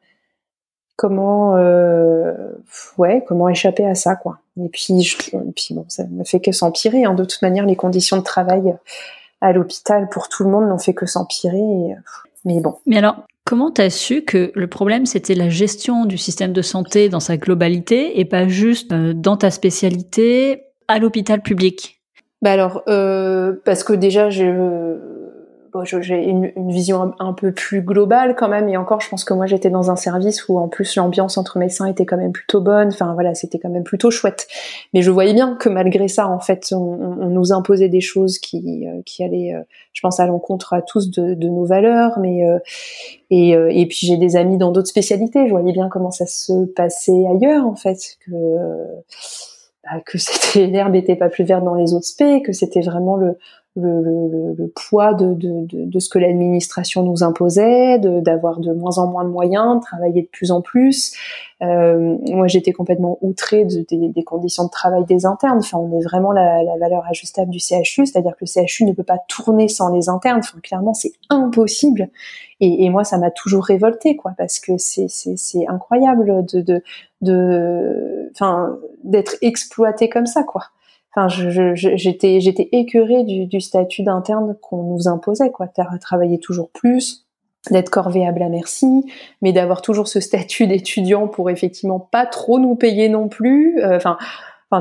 comment 0.96 1.56
euh, 1.56 2.52
ouais 2.96 3.24
comment 3.26 3.48
échapper 3.48 3.84
à 3.84 3.96
ça 3.96 4.14
quoi. 4.14 4.38
Et 4.62 4.68
puis 4.68 5.16
puis 5.56 5.74
bon, 5.74 5.84
ça 5.88 6.04
ne 6.08 6.22
fait 6.22 6.40
que 6.40 6.52
s'empirer. 6.52 7.04
Hein. 7.04 7.14
De 7.14 7.24
toute 7.24 7.42
manière, 7.42 7.66
les 7.66 7.76
conditions 7.76 8.16
de 8.16 8.22
travail 8.22 8.76
à 9.40 9.52
l'hôpital 9.52 10.08
pour 10.08 10.28
tout 10.28 10.44
le 10.44 10.50
monde 10.50 10.68
n'ont 10.68 10.78
fait 10.78 10.94
que 10.94 11.06
s'empirer. 11.06 11.96
Mais 12.44 12.60
bon. 12.60 12.76
Mais 12.86 12.98
alors, 12.98 13.24
comment 13.44 13.70
t'as 13.70 13.90
su 13.90 14.22
que 14.22 14.50
le 14.54 14.66
problème 14.66 15.06
c'était 15.06 15.34
la 15.34 15.48
gestion 15.48 16.06
du 16.06 16.18
système 16.18 16.52
de 16.52 16.62
santé 16.62 17.08
dans 17.08 17.20
sa 17.20 17.36
globalité 17.36 18.18
et 18.18 18.24
pas 18.24 18.48
juste 18.48 18.92
euh, 18.92 19.12
dans 19.14 19.36
ta 19.36 19.50
spécialité 19.50 20.64
à 20.88 20.98
l'hôpital 20.98 21.42
public? 21.42 22.02
Bah 22.42 22.52
alors, 22.52 22.82
euh, 22.88 23.54
parce 23.64 23.84
que 23.84 23.94
déjà, 23.94 24.28
j'ai 24.28 24.52
bon, 25.74 25.82
une, 25.82 26.70
vision 26.70 27.14
un, 27.18 27.32
peu 27.32 27.52
plus 27.52 27.82
globale 27.82 28.36
quand 28.36 28.48
même, 28.48 28.68
et 28.68 28.76
encore, 28.76 29.00
je 29.00 29.08
pense 29.08 29.24
que 29.24 29.34
moi, 29.34 29.46
j'étais 29.46 29.70
dans 29.70 29.90
un 29.90 29.96
service 29.96 30.48
où 30.48 30.58
en 30.58 30.68
plus 30.68 30.94
l'ambiance 30.94 31.36
entre 31.36 31.58
médecins 31.58 31.86
était 31.86 32.06
quand 32.06 32.16
même 32.16 32.32
plutôt 32.32 32.60
bonne. 32.60 32.88
Enfin 32.88 33.12
voilà, 33.14 33.34
c'était 33.34 33.58
quand 33.58 33.68
même 33.68 33.82
plutôt 33.82 34.10
chouette. 34.10 34.46
Mais 34.92 35.02
je 35.02 35.10
voyais 35.10 35.34
bien 35.34 35.56
que 35.56 35.68
malgré 35.68 36.06
ça, 36.06 36.28
en 36.28 36.38
fait, 36.38 36.72
on, 36.72 37.26
nous 37.26 37.52
imposait 37.52 37.88
des 37.88 38.00
choses 38.00 38.38
qui, 38.38 38.86
euh, 38.86 39.02
qui 39.04 39.24
allaient, 39.24 39.54
euh, 39.54 39.62
je 39.92 40.00
pense, 40.00 40.20
à 40.20 40.26
l'encontre 40.26 40.72
à 40.74 40.80
tous 40.80 41.10
de, 41.10 41.34
nos 41.34 41.64
valeurs. 41.64 42.18
Mais 42.20 42.46
euh, 42.46 42.58
et, 43.30 43.50
et 43.50 43.86
puis 43.86 44.06
j'ai 44.06 44.16
des 44.16 44.36
amis 44.36 44.58
dans 44.58 44.70
d'autres 44.70 44.88
spécialités. 44.88 45.46
Je 45.46 45.50
voyais 45.50 45.72
bien 45.72 45.88
comment 45.88 46.12
ça 46.12 46.26
se 46.26 46.66
passait 46.66 47.26
ailleurs, 47.26 47.66
en 47.66 47.74
fait, 47.74 48.16
que 48.24 48.30
bah, 49.84 50.00
que 50.06 50.18
c'était 50.18 50.66
l'herbe 50.66 50.94
était 50.94 51.16
pas 51.16 51.28
plus 51.28 51.44
verte 51.44 51.64
dans 51.64 51.74
les 51.74 51.94
autres 51.94 52.06
spé, 52.06 52.42
que 52.42 52.52
c'était 52.52 52.80
vraiment 52.80 53.16
le, 53.16 53.36
le, 53.76 54.02
le, 54.02 54.54
le 54.56 54.68
poids 54.68 55.14
de, 55.14 55.34
de, 55.34 55.66
de, 55.66 55.84
de, 55.84 55.98
ce 55.98 56.08
que 56.08 56.20
l'administration 56.20 57.02
nous 57.02 57.24
imposait, 57.24 57.98
d'avoir 57.98 58.60
de, 58.60 58.72
moins 58.72 58.98
en 58.98 59.08
moins 59.08 59.24
de 59.24 59.30
moyens, 59.30 59.76
de 59.76 59.80
travailler 59.80 60.22
de 60.22 60.28
plus 60.28 60.52
en 60.52 60.60
plus. 60.60 61.12
Euh, 61.62 62.16
moi, 62.28 62.46
j'étais 62.46 62.72
complètement 62.72 63.18
outrée 63.20 63.64
de, 63.64 63.84
des, 63.88 64.08
des 64.08 64.22
conditions 64.22 64.64
de 64.64 64.70
travail 64.70 65.04
des 65.06 65.26
internes. 65.26 65.58
Enfin, 65.58 65.78
on 65.78 65.98
est 65.98 66.04
vraiment 66.04 66.30
la, 66.30 66.62
la 66.62 66.76
valeur 66.78 67.04
ajustable 67.10 67.50
du 67.50 67.58
CHU, 67.58 68.06
c'est-à-dire 68.06 68.36
que 68.36 68.44
le 68.44 68.66
CHU 68.66 68.84
ne 68.84 68.92
peut 68.92 69.02
pas 69.02 69.18
tourner 69.28 69.66
sans 69.68 69.92
les 69.92 70.08
internes. 70.08 70.38
Enfin, 70.38 70.58
clairement, 70.62 70.94
c'est 70.94 71.12
impossible. 71.28 72.10
Et, 72.60 72.84
et, 72.84 72.90
moi, 72.90 73.02
ça 73.02 73.18
m'a 73.18 73.32
toujours 73.32 73.64
révolté, 73.64 74.14
quoi, 74.14 74.32
parce 74.38 74.60
que 74.60 74.78
c'est 74.78 75.08
incroyable 75.66 76.46
de, 76.46 76.60
de, 76.60 76.82
de, 77.22 78.30
enfin, 78.32 78.78
d'être 79.02 79.34
exploité 79.42 80.08
comme 80.08 80.26
ça, 80.26 80.44
quoi. 80.44 80.66
Enfin, 81.16 81.28
j'étais 81.28 82.40
j'étais 82.40 82.68
écœurée 82.72 83.24
du, 83.24 83.46
du 83.46 83.60
statut 83.60 84.02
d'interne 84.02 84.56
qu'on 84.60 84.82
nous 84.82 85.08
imposait, 85.08 85.50
quoi. 85.50 85.68
Travailler 86.00 86.38
toujours 86.38 86.70
plus, 86.70 87.26
d'être 87.70 87.90
corvéable 87.90 88.42
à 88.42 88.48
merci, 88.48 89.04
mais 89.40 89.52
d'avoir 89.52 89.80
toujours 89.80 90.08
ce 90.08 90.20
statut 90.20 90.66
d'étudiant 90.66 91.28
pour 91.28 91.50
effectivement 91.50 92.00
pas 92.00 92.26
trop 92.26 92.58
nous 92.58 92.74
payer 92.74 93.08
non 93.08 93.28
plus. 93.28 93.80
Euh, 93.80 93.96
enfin, 93.96 94.18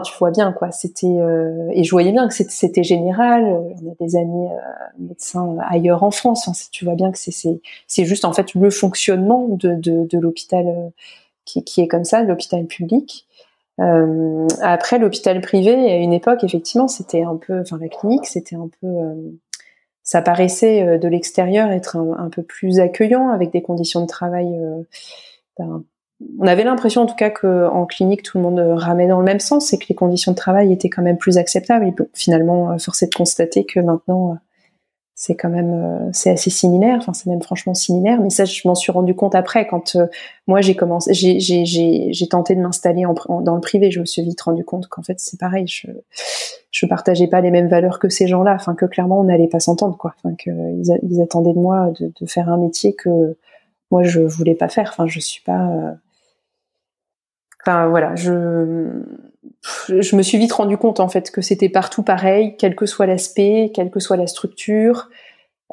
tu 0.02 0.14
vois 0.18 0.32
bien, 0.32 0.52
quoi. 0.52 0.72
C'était 0.72 1.08
euh, 1.08 1.70
et 1.74 1.84
je 1.84 1.92
voyais 1.92 2.12
bien 2.12 2.28
que 2.28 2.34
c'était 2.34 2.84
général. 2.84 3.46
On 3.46 3.92
a 3.92 3.96
des 4.00 4.16
amis 4.16 4.48
euh, 4.48 4.58
médecins 4.98 5.58
ailleurs 5.70 6.04
en 6.04 6.12
France. 6.12 6.48
Enfin, 6.48 6.58
tu 6.72 6.86
vois 6.86 6.96
bien 6.96 7.12
que 7.12 7.18
c'est 7.18 7.62
c'est 7.88 8.06
juste 8.06 8.26
en 8.26 8.34
fait 8.34 8.54
le 8.54 8.70
fonctionnement 8.70 9.48
de 9.50 9.76
de, 9.76 10.06
de 10.06 10.20
l'hôpital 10.20 10.68
euh, 10.68 10.90
qui, 11.46 11.64
qui 11.64 11.82
est 11.82 11.88
comme 11.88 12.06
ça, 12.06 12.24
l'hôpital 12.24 12.66
public. 12.66 13.28
Euh, 13.80 14.48
après, 14.62 15.00
l'hôpital 15.00 15.42
privé, 15.42 15.72
à 15.72 15.98
une 15.98 16.14
époque, 16.14 16.44
effectivement, 16.44 16.88
c'était 16.88 17.24
un 17.24 17.38
peu, 17.38 17.60
enfin 17.60 17.78
la 17.80 17.90
clinique, 17.90 18.26
c'était 18.26 18.56
un 18.56 18.70
peu, 18.80 18.88
euh, 18.88 19.32
ça 20.04 20.22
paraissait 20.22 20.84
euh, 20.84 20.98
de 20.98 21.08
l'extérieur 21.08 21.72
être 21.72 21.98
un, 21.98 22.30
peu 22.30 22.44
plus 22.44 22.80
accueillant, 22.80 23.30
avec 23.30 23.52
des 23.52 23.62
conditions 23.62 24.02
de 24.02 24.08
travail. 24.08 24.48
Euh, 24.60 24.84
ben, 25.58 25.84
on 26.40 26.48
avait 26.48 26.64
l'impression, 26.64 27.02
en 27.02 27.06
tout 27.06 27.16
cas, 27.16 27.32
que 27.32 27.68
en 27.68 27.86
clinique, 27.86 28.24
tout 28.24 28.38
le 28.38 28.44
monde 28.44 28.60
ramait 28.60 29.08
dans 29.08 29.20
le 29.20 29.26
même 29.26 29.40
sens, 29.40 29.74
et 29.74 29.80
que 29.80 29.86
les 29.90 29.96
conditions 29.96 30.32
de 30.32 30.38
travail 30.38 30.72
étaient 30.72 30.90
quand 30.90 31.02
même 31.02 31.18
plus 31.18 31.38
acceptables. 31.38 31.88
Et 31.88 31.96
finalement, 32.14 32.78
force 32.78 33.04
est 33.04 33.08
de 33.08 33.16
constater 33.16 33.66
que 33.66 33.80
maintenant, 33.80 34.38
c'est 35.16 35.36
quand 35.36 35.50
même 35.50 35.74
euh, 35.74 36.10
c'est 36.12 36.32
assez 36.32 36.50
similaire. 36.50 36.98
Enfin 36.98 37.14
c'est 37.14 37.30
même 37.30 37.42
franchement 37.42 37.74
similaire. 37.74 38.20
Mais 38.22 38.30
ça 38.30 38.46
je 38.46 38.62
m'en 38.68 38.76
suis 38.76 38.92
rendu 38.92 39.16
compte 39.16 39.36
après 39.36 39.68
quand 39.68 39.96
euh, 39.96 40.08
moi 40.48 40.62
j'ai 40.62 40.76
commencé 40.76 41.14
j'ai 41.14 42.28
tenté 42.30 42.56
de 42.56 42.62
m'installer 42.62 43.06
en, 43.06 43.14
dans 43.42 43.56
le 43.56 43.62
privé. 43.62 43.92
Je 43.92 44.00
me 44.00 44.06
suis 44.06 44.24
vite 44.24 44.42
rendu 44.42 44.64
compte 44.66 44.88
qu'en 44.88 45.04
fait 45.04 45.20
c'est 45.20 45.40
pareil. 45.40 45.68
Je 45.68 45.88
je 46.72 46.86
partageais 46.88 47.28
pas 47.28 47.42
les 47.42 47.52
mêmes 47.52 47.68
valeurs 47.68 48.00
que 48.00 48.10
ces 48.10 48.28
gens-là. 48.28 48.56
Enfin 48.56 48.76
que 48.76 48.86
clairement 48.86 49.20
on 49.20 49.26
n'allait 49.26 49.48
pas 49.48 49.60
s'entendre 49.60 49.98
quoi. 49.98 50.16
Enfin 50.18 50.36
que 50.36 50.50
ils, 50.50 51.22
attendaient 51.22 51.54
de 51.54 51.60
moi 51.60 51.92
de, 52.00 52.12
de, 52.20 52.26
faire 52.26 52.50
un 52.50 52.58
métier 52.58 52.94
que 52.96 53.38
moi 53.92 54.04
je 54.04 54.22
voulais 54.22 54.56
pas 54.56 54.70
faire. 54.70 54.90
Enfin 54.92 55.06
je 55.08 55.20
suis 55.20 55.44
pas 55.44 55.70
euh... 55.70 55.92
enfin 57.62 57.88
voilà 57.88 58.16
je 58.16 59.04
je 59.88 60.16
me 60.16 60.22
suis 60.22 60.38
vite 60.38 60.54
rendu 60.54 60.78
compte 60.78 61.00
en 61.00 61.08
fait 61.08 61.32
que 61.32 61.42
c'était 61.42 61.70
partout 61.70 62.04
pareil, 62.04 62.56
quel 62.58 62.76
que 62.76 62.86
soit 62.86 63.06
l'aspect, 63.06 63.72
quelle 63.74 63.90
que 63.90 64.00
soit 64.00 64.18
la 64.18 64.28
structure. 64.28 65.10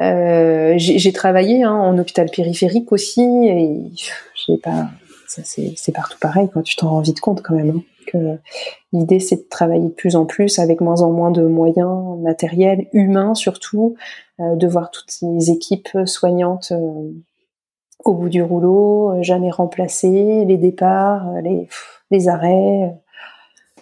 Euh, 0.01 0.75
j'ai 0.77 1.13
travaillé 1.13 1.63
hein, 1.63 1.75
en 1.75 1.99
hôpital 1.99 2.31
périphérique 2.31 2.91
aussi 2.93 3.23
et 3.23 3.81
j'ai 4.47 4.57
pas, 4.57 4.89
c'est 5.27 5.93
partout 5.93 6.19
pareil 6.21 6.49
quand 6.53 6.63
tu 6.63 6.77
t'en 6.77 6.91
rends 6.91 7.01
vite 7.01 7.21
compte 7.21 7.43
quand 7.43 7.55
même. 7.55 7.83
Hein, 8.15 8.39
l'idée 8.93 9.21
c'est 9.21 9.37
de 9.37 9.47
travailler 9.49 9.85
de 9.85 9.95
plus 9.95 10.17
en 10.17 10.25
plus 10.25 10.59
avec 10.59 10.81
moins 10.81 11.03
en 11.03 11.13
moins 11.13 11.31
de 11.31 11.43
moyens 11.43 12.19
matériels, 12.21 12.87
humains 12.93 13.35
surtout, 13.35 13.95
de 14.39 14.67
voir 14.67 14.91
toutes 14.91 15.11
ces 15.11 15.51
équipes 15.51 15.91
soignantes 16.07 16.73
au 18.05 18.15
bout 18.15 18.29
du 18.29 18.43
rouleau, 18.43 19.23
jamais 19.23 19.51
remplacées, 19.51 20.45
les 20.47 20.57
départs, 20.57 21.31
les, 21.43 21.69
les 22.11 22.29
arrêts. 22.29 22.95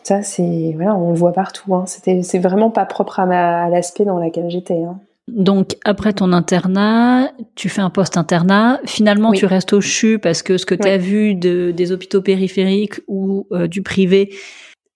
Ça, 0.08 0.22
c'est 0.22 0.72
voilà, 0.74 0.96
on 0.96 1.10
le 1.10 1.18
voit 1.18 1.34
partout. 1.34 1.74
Hein. 1.74 1.84
C'était, 1.86 2.22
c'est 2.22 2.38
vraiment 2.38 2.70
pas 2.70 2.86
propre 2.86 3.20
à, 3.20 3.68
l'aspect 3.68 4.06
dans 4.06 4.18
lequel 4.18 4.48
j'étais. 4.48 4.82
Hein. 4.82 4.98
Donc 5.28 5.76
après 5.84 6.14
ton 6.14 6.32
internat, 6.32 7.30
tu 7.56 7.68
fais 7.68 7.82
un 7.82 7.90
post-internat. 7.90 8.80
Finalement, 8.86 9.32
tu 9.32 9.44
restes 9.44 9.74
au 9.74 9.82
CHU 9.82 10.18
parce 10.18 10.40
que 10.40 10.56
ce 10.56 10.64
que 10.64 10.74
tu 10.74 10.88
as 10.88 10.96
vu 10.96 11.34
de, 11.34 11.72
des 11.72 11.92
hôpitaux 11.92 12.22
périphériques 12.22 13.02
ou 13.06 13.46
euh, 13.52 13.66
du 13.66 13.82
privé, 13.82 14.32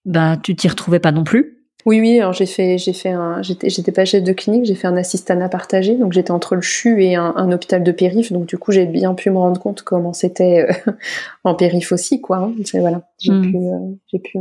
ben 0.03 0.35
tu 0.37 0.55
t'y 0.55 0.67
retrouvais 0.67 0.99
pas 0.99 1.11
non 1.11 1.23
plus. 1.23 1.59
Oui, 1.85 2.01
oui. 2.01 2.19
Alors 2.19 2.33
j'ai 2.33 2.47
fait, 2.47 2.79
j'ai 2.79 2.93
fait 2.93 3.11
un, 3.11 3.43
j'étais, 3.43 3.69
j'étais 3.69 3.91
pas 3.91 4.05
chef 4.05 4.23
de 4.23 4.33
clinique, 4.33 4.65
j'ai 4.65 4.73
fait 4.73 4.87
un 4.87 4.97
assistanat 4.97 5.47
partagé, 5.47 5.95
donc 5.95 6.13
j'étais 6.13 6.31
entre 6.31 6.55
le 6.55 6.61
CHU 6.61 7.03
et 7.03 7.13
un, 7.13 7.51
hôpital 7.51 7.83
de 7.83 7.91
périph. 7.91 8.31
Donc 8.31 8.47
du 8.47 8.57
coup, 8.57 8.71
j'ai 8.71 8.87
bien 8.87 9.13
pu 9.13 9.29
me 9.29 9.37
rendre 9.37 9.61
compte 9.61 9.83
comment 9.83 10.13
c'était 10.13 10.65
euh, 10.67 10.91
en 11.43 11.53
périph 11.53 11.91
aussi, 11.91 12.19
quoi. 12.19 12.37
Hein. 12.37 12.53
Voilà, 12.73 13.03
j'ai 13.19 13.31
hmm. 13.31 13.41
pu, 13.43 13.57
euh, 13.57 13.95
j'ai 14.11 14.17
pu 14.17 14.39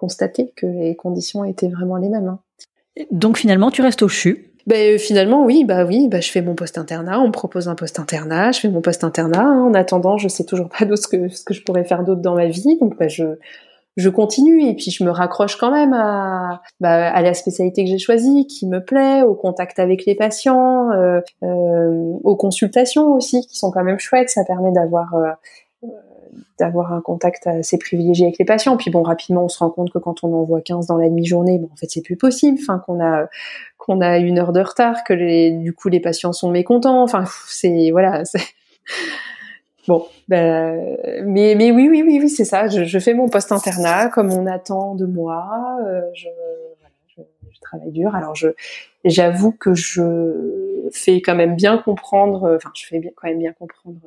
constater 0.00 0.50
que 0.56 0.66
les 0.66 0.96
conditions 0.96 1.44
étaient 1.44 1.68
vraiment 1.68 1.96
les 1.96 2.08
mêmes. 2.08 2.28
Hein. 2.28 2.38
Donc 3.10 3.36
finalement, 3.36 3.70
tu 3.70 3.82
restes 3.82 4.02
au 4.02 4.08
CHU? 4.08 4.46
Ben, 4.66 4.98
finalement, 4.98 5.44
oui, 5.44 5.64
bah 5.64 5.84
oui, 5.84 6.08
bah, 6.08 6.20
je 6.20 6.30
fais 6.30 6.40
mon 6.40 6.54
post-internat, 6.54 7.20
on 7.20 7.26
me 7.26 7.32
propose 7.32 7.68
un 7.68 7.74
post-internat, 7.74 8.52
je 8.52 8.60
fais 8.60 8.68
mon 8.68 8.80
post-internat. 8.80 9.42
Hein. 9.42 9.64
En 9.64 9.74
attendant, 9.74 10.16
je 10.16 10.28
sais 10.28 10.44
toujours 10.44 10.68
pas 10.68 10.86
ce 10.96 11.06
que, 11.06 11.28
ce 11.28 11.44
que 11.44 11.52
je 11.52 11.62
pourrais 11.62 11.84
faire 11.84 12.02
d'autre 12.02 12.22
dans 12.22 12.34
ma 12.34 12.46
vie, 12.46 12.78
donc 12.78 12.98
bah, 12.98 13.08
je, 13.08 13.36
je 13.96 14.08
continue 14.08 14.64
et 14.66 14.74
puis 14.74 14.90
je 14.90 15.04
me 15.04 15.10
raccroche 15.10 15.56
quand 15.56 15.70
même 15.70 15.92
à, 15.92 16.62
bah, 16.80 17.10
à 17.10 17.22
la 17.22 17.34
spécialité 17.34 17.84
que 17.84 17.90
j'ai 17.90 17.98
choisie, 17.98 18.46
qui 18.46 18.66
me 18.66 18.82
plaît, 18.82 19.22
au 19.22 19.34
contact 19.34 19.78
avec 19.78 20.06
les 20.06 20.14
patients, 20.14 20.90
euh, 20.92 21.20
euh, 21.42 22.18
aux 22.24 22.36
consultations 22.36 23.12
aussi, 23.12 23.46
qui 23.46 23.58
sont 23.58 23.70
quand 23.70 23.84
même 23.84 23.98
chouettes. 23.98 24.30
Ça 24.30 24.44
permet 24.44 24.72
d'avoir 24.72 25.14
euh, 25.14 25.86
d'avoir 26.58 26.92
un 26.92 27.00
contact 27.00 27.46
assez 27.46 27.78
privilégié 27.78 28.26
avec 28.26 28.38
les 28.38 28.44
patients. 28.44 28.76
Puis 28.76 28.90
bon, 28.90 29.02
rapidement, 29.02 29.44
on 29.44 29.48
se 29.48 29.58
rend 29.58 29.70
compte 29.70 29.90
que 29.90 29.98
quand 29.98 30.22
on 30.24 30.32
en 30.34 30.44
voit 30.44 30.60
15 30.60 30.86
dans 30.86 30.96
la 30.96 31.08
demi-journée, 31.08 31.58
bon, 31.58 31.68
en 31.72 31.76
fait, 31.76 31.86
c'est 31.90 32.02
plus 32.02 32.16
possible. 32.16 32.58
Qu'on 32.86 33.02
a 33.02 33.26
qu'on 33.78 34.00
a 34.00 34.18
une 34.18 34.38
heure 34.38 34.52
de 34.52 34.60
retard, 34.60 35.04
que 35.04 35.14
du 35.62 35.72
coup, 35.72 35.88
les 35.88 36.00
patients 36.00 36.32
sont 36.32 36.50
mécontents. 36.50 37.02
Enfin, 37.02 37.24
c'est 37.46 37.90
voilà. 37.90 38.22
Bon, 39.88 40.06
ben, 40.28 40.96
mais 41.24 41.54
mais 41.56 41.72
oui, 41.72 41.88
oui, 41.90 42.02
oui, 42.06 42.18
oui, 42.22 42.28
c'est 42.28 42.44
ça. 42.44 42.68
Je, 42.68 42.98
fais 42.98 43.14
mon 43.14 43.28
post 43.28 43.50
internat 43.50 44.08
comme 44.08 44.30
on 44.30 44.46
attend 44.46 44.94
de 44.94 45.06
moi. 45.06 45.78
Euh, 45.84 46.02
je, 46.14 46.28
je, 47.16 47.60
travaille 47.60 47.90
dur. 47.90 48.14
Alors, 48.14 48.34
j'avoue 49.04 49.52
que 49.52 49.74
je 49.74 50.59
fais 50.92 51.20
quand 51.20 51.34
même 51.34 51.56
bien 51.56 51.78
comprendre. 51.78 52.54
Enfin, 52.56 52.70
je 52.74 52.86
fais 52.86 52.98
bien, 52.98 53.10
quand 53.16 53.28
même 53.28 53.38
bien 53.38 53.52
comprendre 53.52 53.98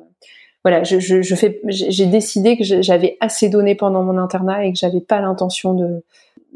voilà, 0.64 0.82
je, 0.82 0.98
je, 0.98 1.34
fais, 1.34 1.60
j'ai 1.66 2.06
décidé 2.06 2.56
que 2.56 2.64
j'avais 2.64 3.18
assez 3.20 3.50
donné 3.50 3.74
pendant 3.74 4.02
mon 4.02 4.16
internat 4.16 4.64
et 4.64 4.72
que 4.72 4.78
j'avais 4.78 5.02
pas 5.02 5.20
l'intention 5.20 5.74
de, 5.74 6.02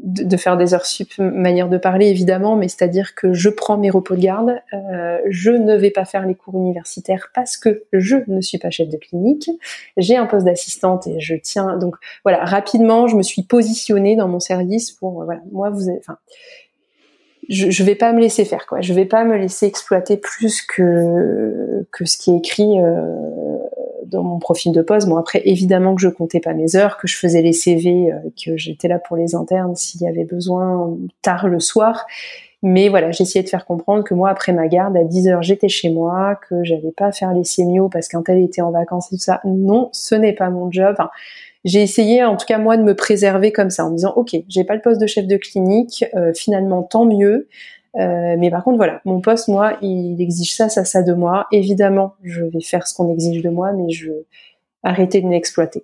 de, 0.01 0.37
faire 0.37 0.57
des 0.57 0.73
heures 0.73 0.85
sup, 0.85 1.17
manière 1.19 1.69
de 1.69 1.77
parler 1.77 2.07
évidemment, 2.07 2.55
mais 2.55 2.69
c'est-à-dire 2.69 3.15
que 3.15 3.33
je 3.33 3.49
prends 3.49 3.77
mes 3.77 3.89
repos 3.89 4.15
de 4.15 4.21
garde, 4.21 4.61
euh, 4.73 5.19
je 5.29 5.51
ne 5.51 5.75
vais 5.75 5.91
pas 5.91 6.05
faire 6.05 6.25
les 6.25 6.35
cours 6.35 6.55
universitaires 6.55 7.29
parce 7.35 7.57
que 7.57 7.83
je 7.91 8.17
ne 8.27 8.41
suis 8.41 8.57
pas 8.57 8.71
chef 8.71 8.89
de 8.89 8.97
clinique, 8.97 9.49
j'ai 9.97 10.15
un 10.15 10.25
poste 10.25 10.45
d'assistante 10.45 11.05
et 11.05 11.19
je 11.19 11.35
tiens 11.35 11.77
donc 11.77 11.95
voilà 12.23 12.43
rapidement 12.45 13.07
je 13.07 13.15
me 13.15 13.23
suis 13.23 13.43
positionnée 13.43 14.15
dans 14.15 14.27
mon 14.27 14.39
service 14.39 14.91
pour 14.91 15.23
voilà 15.25 15.41
moi 15.51 15.69
vous 15.69 15.89
enfin 15.99 16.17
je, 17.49 17.69
je 17.69 17.83
vais 17.83 17.95
pas 17.95 18.13
me 18.13 18.19
laisser 18.19 18.45
faire 18.45 18.65
quoi, 18.67 18.81
je 18.81 18.93
vais 18.93 19.05
pas 19.05 19.25
me 19.25 19.35
laisser 19.35 19.65
exploiter 19.65 20.17
plus 20.17 20.61
que 20.61 21.85
que 21.91 22.05
ce 22.05 22.17
qui 22.17 22.31
est 22.31 22.37
écrit 22.37 22.79
euh, 22.79 23.57
dans 24.05 24.23
mon 24.23 24.39
profil 24.39 24.71
de 24.71 24.81
poste. 24.81 25.07
Bon 25.07 25.17
après 25.17 25.41
évidemment 25.45 25.95
que 25.95 26.01
je 26.01 26.09
comptais 26.09 26.39
pas 26.39 26.53
mes 26.53 26.75
heures, 26.75 26.97
que 26.97 27.07
je 27.07 27.17
faisais 27.17 27.41
les 27.41 27.53
CV, 27.53 28.11
euh, 28.11 28.17
que 28.43 28.55
j'étais 28.55 28.87
là 28.87 28.99
pour 28.99 29.17
les 29.17 29.35
internes 29.35 29.75
s'il 29.75 30.01
y 30.01 30.07
avait 30.07 30.25
besoin 30.25 30.95
tard 31.21 31.47
le 31.47 31.59
soir. 31.59 32.05
Mais 32.61 32.89
voilà, 32.89 33.11
j'essayais 33.11 33.43
de 33.43 33.49
faire 33.49 33.65
comprendre 33.65 34.03
que 34.03 34.13
moi, 34.13 34.29
après 34.29 34.51
ma 34.51 34.67
garde, 34.67 34.97
à 34.97 35.05
10 35.05 35.29
heures, 35.29 35.41
j'étais 35.41 35.69
chez 35.69 35.89
moi, 35.89 36.37
que 36.49 36.61
j'avais 36.63 36.91
pas 36.91 37.13
faire 37.13 37.33
les 37.33 37.45
sémios 37.45 37.87
parce 37.87 38.09
qu'un 38.09 38.21
tel 38.21 38.39
était 38.39 38.61
en 38.61 38.71
vacances 38.71 39.07
et 39.13 39.15
tout 39.15 39.21
ça. 39.21 39.39
Non, 39.45 39.89
ce 39.93 40.15
n'est 40.15 40.33
pas 40.33 40.49
mon 40.49 40.69
job. 40.69 40.97
J'ai 41.65 41.81
essayé, 41.81 42.23
en 42.23 42.37
tout 42.37 42.45
cas 42.45 42.57
moi, 42.57 42.77
de 42.77 42.83
me 42.83 42.95
préserver 42.95 43.51
comme 43.51 43.69
ça, 43.69 43.85
en 43.85 43.91
disant, 43.91 44.13
ok, 44.15 44.35
j'ai 44.47 44.63
pas 44.63 44.75
le 44.75 44.81
poste 44.81 45.01
de 45.01 45.07
chef 45.07 45.27
de 45.27 45.37
clinique, 45.37 46.05
euh, 46.15 46.33
finalement, 46.33 46.83
tant 46.83 47.05
mieux. 47.05 47.47
Euh, 47.97 48.35
mais 48.37 48.51
par 48.51 48.63
contre, 48.63 48.77
voilà, 48.77 49.01
mon 49.05 49.19
poste, 49.19 49.47
moi, 49.47 49.77
il 49.81 50.21
exige 50.21 50.53
ça, 50.53 50.69
ça, 50.69 50.85
ça 50.85 51.03
de 51.03 51.13
moi. 51.13 51.47
Évidemment, 51.51 52.13
je 52.23 52.43
vais 52.43 52.61
faire 52.61 52.87
ce 52.87 52.93
qu'on 52.93 53.11
exige 53.11 53.41
de 53.41 53.49
moi, 53.49 53.73
mais 53.73 53.89
je 53.89 54.11
arrêter 54.83 55.21
de 55.21 55.27
m'exploiter. 55.27 55.83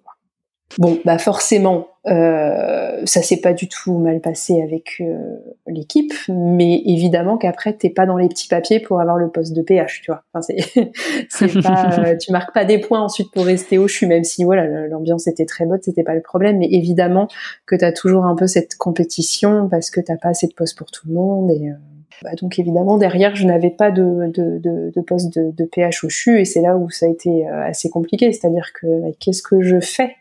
Bon, 0.77 0.99
bah 1.05 1.17
forcément, 1.17 1.87
euh, 2.07 3.01
ça 3.05 3.21
s'est 3.21 3.39
pas 3.39 3.53
du 3.53 3.69
tout 3.69 3.97
mal 3.97 4.19
passé 4.19 4.61
avec 4.61 4.97
euh, 4.99 5.37
l'équipe, 5.67 6.13
mais 6.27 6.81
évidemment 6.85 7.37
qu'après 7.37 7.73
t'es 7.73 7.89
pas 7.89 8.05
dans 8.05 8.17
les 8.17 8.27
petits 8.27 8.49
papiers 8.49 8.81
pour 8.81 8.99
avoir 8.99 9.17
le 9.17 9.29
poste 9.29 9.53
de 9.53 9.61
PH, 9.61 10.01
tu 10.01 10.11
vois. 10.11 10.23
Enfin, 10.33 10.41
c'est, 10.41 10.91
c'est 11.29 11.61
pas, 11.61 11.97
euh, 11.99 12.17
tu 12.19 12.31
marques 12.31 12.53
pas 12.53 12.65
des 12.65 12.79
points 12.79 13.01
ensuite 13.01 13.31
pour 13.31 13.45
rester 13.45 13.77
au 13.77 13.87
CHU, 13.87 14.07
même 14.07 14.25
si 14.25 14.43
voilà 14.43 14.87
l'ambiance 14.87 15.27
était 15.27 15.45
très 15.45 15.65
bonne, 15.65 15.79
c'était 15.81 16.03
pas 16.03 16.15
le 16.15 16.21
problème, 16.21 16.57
mais 16.57 16.67
évidemment 16.69 17.29
que 17.65 17.75
t'as 17.75 17.93
toujours 17.93 18.25
un 18.25 18.35
peu 18.35 18.47
cette 18.47 18.75
compétition 18.75 19.69
parce 19.69 19.89
que 19.89 20.01
t'as 20.01 20.17
pas 20.17 20.29
assez 20.29 20.47
de 20.47 20.53
postes 20.53 20.77
pour 20.77 20.91
tout 20.91 21.07
le 21.07 21.13
monde 21.13 21.51
et 21.51 21.69
euh, 21.69 21.73
bah, 22.21 22.31
donc 22.41 22.59
évidemment 22.59 22.97
derrière 22.97 23.35
je 23.35 23.45
n'avais 23.45 23.71
pas 23.71 23.91
de, 23.91 24.31
de, 24.33 24.57
de, 24.59 24.91
de 24.93 25.01
poste 25.01 25.37
de, 25.37 25.65
PH 25.65 26.03
au 26.03 26.09
CHU 26.09 26.39
et 26.39 26.45
c'est 26.45 26.61
là 26.61 26.75
où 26.75 26.89
ça 26.89 27.05
a 27.05 27.09
été 27.09 27.47
assez 27.47 27.89
compliqué, 27.89 28.31
c'est-à-dire 28.33 28.71
que 28.73 29.01
bah, 29.01 29.15
qu'est-ce 29.19 29.41
que 29.41 29.61
je 29.61 29.79
fais? 29.79 30.11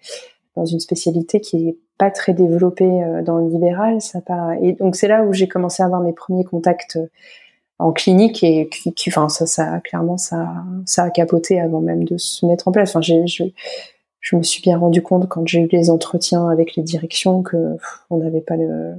Dans 0.56 0.64
une 0.64 0.80
spécialité 0.80 1.40
qui 1.40 1.68
est 1.68 1.76
pas 1.98 2.10
très 2.10 2.32
développée 2.32 3.02
euh, 3.02 3.22
dans 3.22 3.38
le 3.38 3.48
libéral, 3.48 4.00
ça 4.00 4.20
pas 4.20 4.54
et 4.60 4.72
donc 4.72 4.96
c'est 4.96 5.08
là 5.08 5.24
où 5.24 5.32
j'ai 5.32 5.48
commencé 5.48 5.82
à 5.82 5.86
avoir 5.86 6.00
mes 6.00 6.12
premiers 6.12 6.44
contacts 6.44 6.96
euh, 6.96 7.06
en 7.78 7.92
clinique 7.92 8.44
et 8.44 8.68
qui, 8.68 8.92
qui 8.92 9.10
enfin 9.10 9.28
ça, 9.28 9.46
ça 9.46 9.80
clairement 9.80 10.16
ça 10.16 10.48
ça 10.86 11.04
a 11.04 11.10
capoté 11.10 11.60
avant 11.60 11.80
même 11.80 12.04
de 12.04 12.16
se 12.18 12.46
mettre 12.46 12.68
en 12.68 12.72
place. 12.72 12.90
Enfin 12.90 13.00
j'ai 13.00 13.26
je, 13.26 13.44
je 14.20 14.36
me 14.36 14.42
suis 14.42 14.62
bien 14.62 14.78
rendu 14.78 15.02
compte 15.02 15.28
quand 15.28 15.46
j'ai 15.46 15.60
eu 15.60 15.68
les 15.70 15.90
entretiens 15.90 16.48
avec 16.48 16.76
les 16.76 16.82
directions 16.82 17.42
que 17.42 17.76
on 18.10 18.18
n'avait 18.18 18.40
pas 18.40 18.56
le 18.56 18.94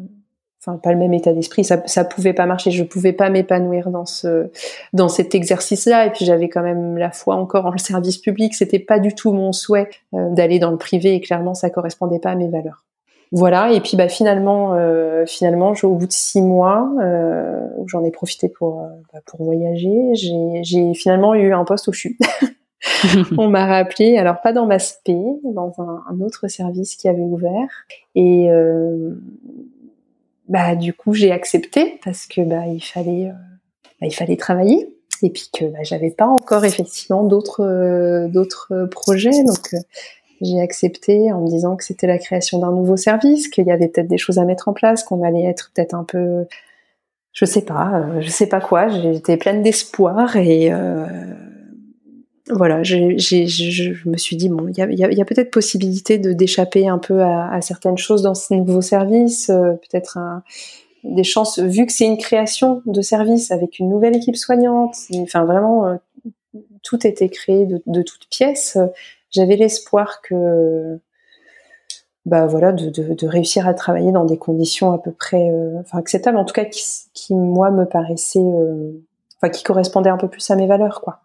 enfin 0.66 0.78
pas 0.78 0.92
le 0.92 0.98
même 0.98 1.14
état 1.14 1.34
d'esprit. 1.34 1.64
Ça 1.64 1.82
ça 1.86 2.04
pouvait 2.04 2.34
pas 2.34 2.46
marcher. 2.46 2.72
Je 2.72 2.84
pouvais 2.84 3.14
pas 3.14 3.30
m'épanouir 3.30 3.90
dans 3.90 4.06
ce 4.06 4.50
dans 4.94 5.10
cet 5.10 5.36
exercice 5.36 5.86
là 5.86 6.06
et 6.06 6.12
puis 6.12 6.26
j'avais 6.26 6.50
quand 6.50 6.64
même 6.64 6.98
la 6.98 7.12
foi 7.12 7.36
encore 7.36 7.66
en 7.66 7.72
le 7.72 7.78
service 7.78 8.18
public. 8.18 8.56
C'était 8.56 8.80
pas 8.80 9.00
du 9.00 9.14
tout 9.14 9.32
mon 9.32 9.52
souhait 9.52 9.90
euh, 10.14 10.30
d'aller 10.32 10.60
dans 10.60 10.72
le 10.72 10.78
privé. 10.78 11.14
Et 11.16 11.22
clairement 11.22 11.54
ça 11.54 11.70
correspondait 11.70 12.20
pas 12.20 12.32
à 12.32 12.36
mes 12.36 12.50
valeurs. 12.50 12.84
Voilà. 13.32 13.72
Et 13.72 13.82
puis 13.82 13.98
bah 13.98 14.08
finalement 14.08 14.74
euh, 14.74 15.26
finalement 15.26 15.74
au 15.84 15.96
bout 15.96 16.08
de 16.08 16.12
six 16.12 16.42
mois 16.42 16.90
euh, 17.02 17.68
j'en 17.88 18.04
ai 18.04 18.12
profité 18.12 18.50
pour 18.50 18.82
euh, 18.82 18.88
bah, 19.14 19.20
pour 19.26 19.44
voyager 19.44 20.14
j'ai 20.14 20.64
j'ai 20.64 20.94
finalement 20.94 21.36
eu 21.36 21.54
un 21.54 21.66
poste 21.66 21.88
au 21.88 21.92
CHU 21.94 22.18
on 23.38 23.50
m'a 23.50 23.66
rappelé, 23.66 24.18
alors 24.18 24.42
pas 24.42 24.54
dans 24.54 24.66
ma 24.66 24.80
spé, 24.80 25.18
dans 25.44 25.74
un, 25.80 26.04
un, 26.10 26.22
autre 26.22 26.48
service 26.48 26.96
qui 26.96 27.08
avait 27.08 27.22
ouvert. 27.22 27.86
Et 28.16 28.50
euh, 28.52 29.16
bah 30.48 30.76
du 30.76 30.94
coup 30.94 31.14
j'ai 31.14 31.32
accepté 31.32 32.00
parce 32.04 32.28
que 32.28 32.42
bah 32.42 32.68
il 32.68 32.84
fallait 32.84 33.30
euh, 33.30 33.34
bah, 34.02 34.08
il 34.08 34.14
fallait 34.14 34.38
travailler. 34.38 34.92
Et 35.22 35.30
puis 35.30 35.50
que 35.58 35.66
bah, 35.66 35.80
j'avais 35.84 36.12
pas 36.12 36.28
encore 36.28 36.66
effectivement 36.66 37.24
d'autres 37.24 37.64
euh, 37.64 38.28
d'autres 38.28 38.88
projets. 38.92 39.44
Donc 39.44 39.74
euh, 39.74 39.78
j'ai 40.42 40.60
accepté 40.60 41.32
en 41.32 41.42
me 41.42 41.48
disant 41.48 41.78
que 41.78 41.84
c'était 41.84 42.08
la 42.08 42.18
création 42.18 42.60
d'un 42.60 42.72
nouveau 42.72 42.98
service 42.98 43.48
qu'il 43.48 43.66
y 43.66 43.72
avait 43.72 43.88
peut-être 43.88 44.08
des 44.08 44.18
choses 44.18 44.38
à 44.38 44.46
mettre 44.46 44.68
en 44.68 44.74
place 44.74 45.04
qu'on 45.04 45.24
allait 45.24 45.46
être 45.46 45.72
peut-être 45.74 45.94
un 45.94 46.04
peu 46.04 46.46
je 47.32 47.46
sais 47.46 47.62
pas 47.62 48.20
je 48.20 48.30
sais 48.30 48.48
pas 48.48 48.60
quoi. 48.60 48.88
J'étais 48.90 49.38
pleine 49.38 49.64
d'espoir 49.64 50.36
et 50.36 50.72
voilà, 52.50 52.84
je, 52.84 54.08
me 54.08 54.18
suis 54.18 54.36
dit 54.36 54.52
il 54.78 55.00
y 55.00 55.22
a, 55.22 55.26
peut-être 55.26 55.50
possibilité 55.50 56.20
d'échapper 56.20 56.88
un 56.88 57.00
peu 57.00 57.24
à, 57.24 57.60
certaines 57.62 57.98
choses 57.98 58.22
dans 58.22 58.36
ce 58.36 58.54
nouveau 58.54 58.82
service, 58.82 59.50
euh, 59.50 59.74
peut-être 59.74 60.20
des 61.04 61.24
chances 61.24 61.58
vu 61.60 61.88
que 61.88 61.92
c'est 61.92 62.06
une 62.06 62.18
création 62.18 62.84
de 62.86 63.02
service 63.02 63.52
avec 63.52 63.80
une 63.80 63.90
nouvelle 63.90 64.16
équipe 64.16 64.36
soignante. 64.36 64.96
Enfin 65.16 65.44
vraiment, 65.46 65.88
euh, 65.88 65.96
tout 66.84 67.06
était 67.08 67.30
créé 67.30 67.66
de, 67.66 67.82
de 67.88 68.02
toutes 68.04 68.28
pièces. 68.30 68.78
J'avais 69.32 69.56
l'espoir 69.56 70.22
que 70.22 71.00
bah 72.28 72.46
voilà 72.48 72.72
de, 72.72 73.28
réussir 73.28 73.68
à 73.68 73.74
travailler 73.74 74.12
dans 74.12 74.26
des 74.26 74.38
conditions 74.38 74.92
à 74.92 74.98
peu 74.98 75.12
près 75.12 75.50
euh, 75.50 75.82
acceptables 75.94 76.38
en 76.38 76.46
tout 76.46 76.54
cas 76.54 76.66
qui, 76.66 76.84
qui 77.14 77.36
moi 77.36 77.70
me 77.70 77.86
paraissaient 77.86 78.40
enfin 79.38 79.50
qui 79.50 79.64
correspondaient 79.64 80.10
un 80.10 80.18
peu 80.18 80.28
plus 80.28 80.50
à 80.50 80.56
mes 80.56 80.66
valeurs 80.66 81.02
quoi 81.02 81.20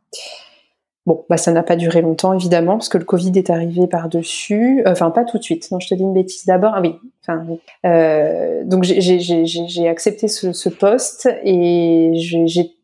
Bon, 1.10 1.24
bah 1.28 1.36
ça 1.36 1.50
n'a 1.50 1.64
pas 1.64 1.74
duré 1.74 2.02
longtemps 2.02 2.34
évidemment 2.34 2.74
parce 2.74 2.88
que 2.88 2.96
le 2.96 3.04
Covid 3.04 3.32
est 3.34 3.50
arrivé 3.50 3.88
par-dessus. 3.88 4.84
Enfin, 4.86 5.10
pas 5.10 5.24
tout 5.24 5.38
de 5.38 5.42
suite. 5.42 5.68
Non, 5.72 5.80
je 5.80 5.88
te 5.88 5.94
dis 5.96 6.02
une 6.04 6.12
bêtise 6.12 6.46
d'abord. 6.46 6.70
Ah 6.72 6.80
oui. 6.80 6.94
Enfin, 7.26 7.44
euh, 7.84 8.62
donc 8.62 8.84
j'ai 8.84 9.88
accepté 9.88 10.28
ce, 10.28 10.68
poste 10.68 11.28
et 11.42 12.12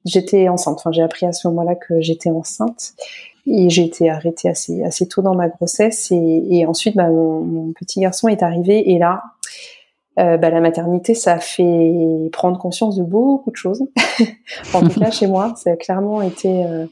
j'étais 0.04 0.48
enceinte. 0.48 0.78
Enfin, 0.80 0.90
j'ai 0.90 1.02
appris 1.02 1.24
à 1.24 1.30
ce 1.30 1.46
moment-là 1.46 1.76
que 1.76 2.00
j'étais 2.00 2.30
enceinte 2.30 2.94
et 3.46 3.70
j'ai 3.70 3.84
été 3.84 4.10
arrêtée 4.10 4.48
assez 4.48 4.82
assez 4.82 5.06
tôt 5.06 5.22
dans 5.22 5.36
ma 5.36 5.46
grossesse 5.46 6.10
et, 6.10 6.66
ensuite 6.66 6.96
bah, 6.96 7.08
mon, 7.08 7.42
mon, 7.42 7.72
petit 7.74 8.00
garçon 8.00 8.26
est 8.26 8.42
arrivé 8.42 8.90
et 8.90 8.98
là 8.98 9.22
euh, 10.18 10.38
bah, 10.38 10.48
la 10.48 10.60
maternité, 10.60 11.14
ça 11.14 11.34
a 11.34 11.38
fait 11.38 12.30
prendre 12.32 12.58
conscience 12.58 12.96
de 12.96 13.02
beaucoup 13.02 13.50
de 13.50 13.56
choses. 13.56 13.82
en 14.74 14.80
tout 14.80 14.98
cas, 14.98 15.10
chez 15.10 15.26
moi, 15.26 15.52
ça 15.56 15.72
a 15.72 15.76
clairement 15.76 16.22
été, 16.22 16.48
euh, 16.48 16.86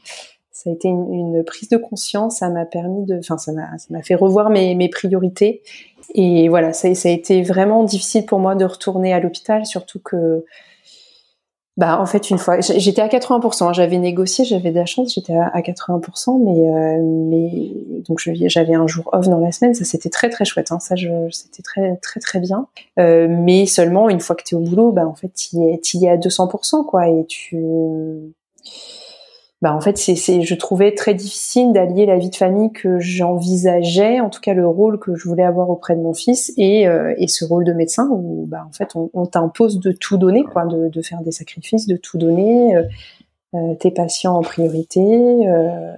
ça 0.65 0.71
a 0.71 0.73
été 0.73 0.87
une, 0.87 1.43
prise 1.43 1.69
de 1.69 1.77
conscience. 1.77 2.39
Ça 2.39 2.49
m'a 2.49 2.65
permis 2.65 3.05
de, 3.05 3.19
enfin, 3.19 3.37
ça 3.37 3.51
m'a, 3.51 4.01
fait 4.01 4.15
revoir 4.15 4.49
mes, 4.49 4.89
priorités. 4.89 5.61
Et 6.15 6.49
voilà, 6.49 6.73
ça, 6.73 6.93
ça 6.95 7.09
a 7.09 7.11
été 7.11 7.43
vraiment 7.43 7.83
difficile 7.83 8.25
pour 8.25 8.39
moi 8.39 8.55
de 8.55 8.65
retourner 8.65 9.13
à 9.13 9.19
l'hôpital, 9.19 9.65
surtout 9.65 9.99
que 9.99 10.43
bah 11.77 11.99
en 11.99 12.05
fait 12.05 12.29
une 12.29 12.37
fois 12.37 12.61
j'étais 12.61 13.01
à 13.01 13.09
80%, 13.09 13.73
j'avais 13.73 13.97
négocié, 13.97 14.45
j'avais 14.45 14.71
de 14.71 14.79
la 14.79 14.85
chance, 14.85 15.13
j'étais 15.13 15.35
à 15.35 15.59
80%, 15.59 16.41
mais 16.41 16.69
euh, 16.69 17.01
mais 17.03 18.01
donc 18.07 18.21
j'avais 18.23 18.75
un 18.75 18.87
jour 18.87 19.09
off 19.11 19.27
dans 19.27 19.39
la 19.39 19.51
semaine, 19.51 19.73
ça 19.73 19.83
c'était 19.83 20.09
très 20.09 20.29
très 20.29 20.45
chouette, 20.45 20.71
hein, 20.71 20.79
ça 20.79 20.95
c'était 21.31 21.63
très 21.63 21.97
très 21.97 22.21
très 22.21 22.39
bien. 22.39 22.67
Euh, 22.97 23.27
mais 23.29 23.65
seulement 23.65 24.09
une 24.09 24.21
fois 24.21 24.37
que 24.37 24.43
tu 24.43 24.55
es 24.55 24.57
au 24.57 24.61
boulot, 24.61 24.93
bah 24.93 25.05
en 25.05 25.15
fait 25.15 25.33
tu 25.33 25.57
y 25.57 26.05
es 26.05 26.09
à 26.09 26.15
200% 26.15 26.85
quoi 26.85 27.09
et 27.09 27.25
tu 27.27 27.57
bah 29.65 29.73
en 29.73 29.81
fait 29.81 29.97
c'est 29.97 30.43
je 30.43 30.53
trouvais 30.53 30.93
très 30.93 31.15
difficile 31.15 31.73
d'allier 31.73 32.05
la 32.05 32.19
vie 32.19 32.29
de 32.29 32.35
famille 32.35 32.71
que 32.71 32.99
j'envisageais 32.99 34.19
en 34.19 34.29
tout 34.29 34.39
cas 34.39 34.53
le 34.53 34.67
rôle 34.67 34.99
que 34.99 35.15
je 35.15 35.27
voulais 35.27 35.43
avoir 35.43 35.71
auprès 35.71 35.95
de 35.95 36.01
mon 36.01 36.13
fils 36.13 36.53
et, 36.55 36.87
euh, 36.87 37.15
et 37.17 37.27
ce 37.27 37.45
rôle 37.45 37.65
de 37.65 37.73
médecin 37.73 38.07
où 38.11 38.45
bah 38.45 38.63
en 38.69 38.71
fait 38.71 38.89
on, 38.95 39.25
t'impose 39.25 39.79
de 39.79 39.91
tout 39.91 40.17
donner 40.17 40.43
quoi 40.43 40.67
de, 40.67 40.89
de, 40.89 41.01
faire 41.01 41.21
des 41.21 41.31
sacrifices 41.31 41.87
de 41.87 41.97
tout 41.97 42.19
donner 42.19 42.75
euh, 42.75 42.83
euh 43.55 43.73
tes 43.79 43.89
patients 43.89 44.35
en 44.35 44.41
priorité 44.41 45.01
euh, 45.01 45.95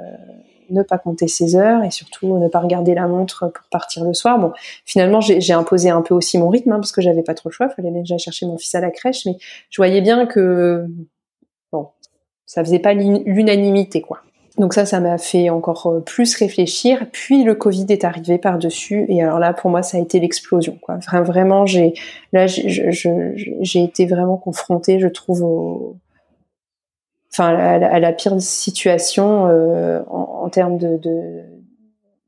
ne 0.70 0.82
pas 0.82 0.98
compter 0.98 1.28
ses 1.28 1.58
heures 1.58 1.84
et 1.84 1.92
surtout 1.92 2.38
ne 2.38 2.48
pas 2.48 2.62
regarder 2.62 2.94
la 2.94 3.08
montre 3.08 3.52
pour 3.54 3.66
partir 3.70 4.04
le 4.04 4.14
soir. 4.14 4.38
Bon, 4.38 4.52
finalement, 4.84 5.22
j'ai 5.22 5.54
imposé 5.54 5.90
un 5.90 6.02
peu 6.02 6.14
aussi 6.14 6.38
mon 6.38 6.50
rythme 6.50 6.74
hein, 6.74 6.76
parce 6.76 6.92
que 6.92 7.00
j'avais 7.00 7.24
pas 7.24 7.36
trop 7.36 7.48
le 7.48 7.54
choix. 7.54 7.70
Fallait 7.70 7.90
déjà 7.90 8.18
chercher 8.18 8.46
mon 8.46 8.58
fils 8.58 8.76
à 8.76 8.82
la 8.82 8.92
crèche, 8.92 9.26
mais 9.26 9.38
je 9.70 9.78
voyais 9.78 10.02
bien 10.02 10.26
que 10.26 10.86
ça 12.48 12.64
faisait 12.64 12.80
pas 12.80 12.94
l'unanimité 12.96 14.02
quoi. 14.02 14.22
Donc 14.58 14.74
ça, 14.74 14.88
ça 14.88 15.00
m'a 15.00 15.20
fait 15.20 15.50
encore 15.50 15.88
euh, 15.88 16.00
plus 16.00 16.36
réfléchir. 16.36 17.06
Puis 17.12 17.44
le 17.44 17.54
Covid 17.54 17.86
est 17.90 18.04
arrivé 18.04 18.40
par-dessus, 18.40 19.06
et 19.08 19.22
alors 19.22 19.40
là, 19.40 19.54
pour 19.54 19.70
moi, 19.70 19.84
ça 19.84 19.98
a 19.98 20.02
été 20.02 20.20
l'explosion. 20.20 20.80
Quoi. 20.82 20.98
Vraiment, 21.22 21.66
j'ai 21.68 21.94
là, 22.34 22.48
j'ai 22.48 23.84
été 23.84 24.08
vraiment 24.08 24.38
confrontée, 24.38 25.00
je 25.00 25.08
trouve, 25.08 25.44
au, 25.44 25.98
enfin, 27.32 27.56
à, 27.56 28.00
la, 28.00 28.14
pire 28.14 28.42
situation 28.42 29.48
euh, 29.48 30.02
en, 30.10 30.50
termes 30.50 30.80
de, 30.80 30.98
de, 30.98 31.44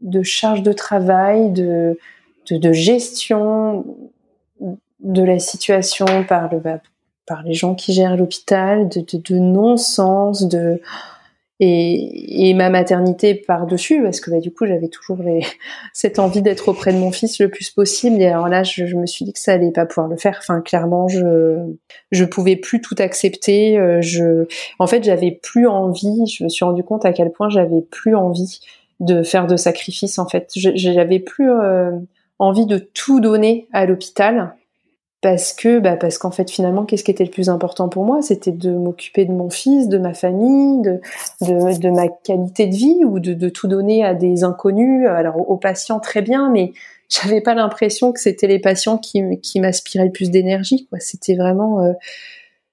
de, 0.01 0.21
charge 0.21 0.61
de 0.61 0.71
travail, 0.71 1.49
de, 1.49 1.97
de, 2.51 2.57
de 2.57 2.73
gestion 2.73 3.85
de 4.99 5.23
la 5.23 5.39
situation 5.39 6.05
par 6.27 6.53
le 6.53 6.59
bah, 6.59 6.79
par 7.29 7.43
les 7.43 7.53
gens 7.53 7.75
qui 7.75 7.93
gèrent 7.93 8.17
l'hôpital, 8.17 8.89
de, 8.89 9.37
non-sens, 9.37 10.49
de 10.49 10.81
et, 11.59 12.53
ma 12.55 12.69
maternité 12.69 13.35
par 13.35 13.67
dessus 13.67 14.01
parce 14.01 14.19
que 14.19 14.31
bah, 14.31 14.39
du 14.39 14.51
coup 14.51 14.65
j'avais 14.65 14.87
toujours 14.87 15.19
cette 15.93 16.17
envie 16.17 16.41
d'être 16.41 16.69
auprès 16.69 16.91
de 16.91 16.97
mon 16.97 17.11
fils 17.11 17.39
le 17.39 17.49
plus 17.49 17.69
possible. 17.69 18.19
Et 18.19 18.27
alors 18.27 18.47
là 18.47 18.63
je, 18.63 18.85
je, 18.87 18.95
me 18.95 19.05
suis 19.05 19.25
dit 19.25 19.33
que 19.33 19.39
ça 19.39 19.53
allait 19.53 19.71
pas 19.71 19.85
pouvoir 19.85 20.07
le 20.07 20.17
faire. 20.17 20.37
Enfin 20.39 20.61
clairement 20.61 21.07
je 21.07 21.57
je 22.11 22.25
pouvais 22.25 22.55
plus 22.55 22.81
tout 22.81 22.95
accepter 22.97 23.77
euh, 23.77 24.01
je 24.01 24.47
en 24.79 24.87
fait 24.87 25.03
j'avais 25.03 25.31
plus 25.31 25.67
envie 25.67 26.25
je 26.25 26.43
me 26.43 26.49
suis 26.49 26.65
rendu 26.65 26.83
compte 26.83 27.05
à 27.05 27.13
quel 27.13 27.31
point 27.31 27.49
j'avais 27.49 27.81
plus 27.81 28.15
envie 28.15 28.59
de 28.99 29.21
faire 29.21 29.45
de 29.45 29.55
sacrifices 29.55 30.17
en 30.17 30.27
fait. 30.27 30.49
J'avais 30.55 31.19
plus 31.19 31.51
euh, 31.51 31.91
envie 32.39 32.65
de 32.65 32.79
tout 32.79 33.19
donner 33.19 33.67
à 33.71 33.85
l'hôpital 33.85 34.55
parce 35.21 35.51
que 35.51 35.79
bah 35.79 35.97
parce 35.97 36.17
qu'en 36.17 36.31
fait 36.31 36.49
finalement 36.49 36.85
qu'est-ce 36.85 37.03
qui 37.03 37.11
était 37.11 37.25
le 37.25 37.29
plus 37.29 37.49
important 37.49 37.89
pour 37.89 38.05
moi? 38.05 38.21
C'était 38.21 38.53
de 38.53 38.71
m'occuper 38.71 39.25
de 39.25 39.33
mon 39.33 39.49
fils 39.49 39.89
de 39.89 39.97
ma 39.97 40.13
famille 40.13 40.81
de, 40.81 41.01
de, 41.41 41.89
ma 41.89 42.07
qualité 42.07 42.67
de 42.67 42.75
vie 42.75 43.03
ou 43.03 43.19
de, 43.19 43.33
de, 43.33 43.49
tout 43.49 43.67
donner 43.67 44.05
à 44.05 44.13
des 44.13 44.43
inconnus. 44.43 45.07
Alors 45.07 45.49
aux 45.49 45.57
patients 45.57 45.99
très 45.99 46.21
bien 46.21 46.49
mais 46.49 46.71
j'avais 47.09 47.41
pas 47.41 47.53
l'impression 47.53 48.13
que 48.13 48.19
c'était 48.19 48.47
les 48.47 48.59
patients 48.59 48.97
qui, 48.97 49.21
qui 49.41 49.59
m'aspiraient 49.59 50.05
le 50.05 50.11
plus 50.11 50.29
d'énergie 50.29 50.87
quoi. 50.89 50.99
C'était 50.99 51.35
vraiment 51.35 51.83
euh, 51.83 51.93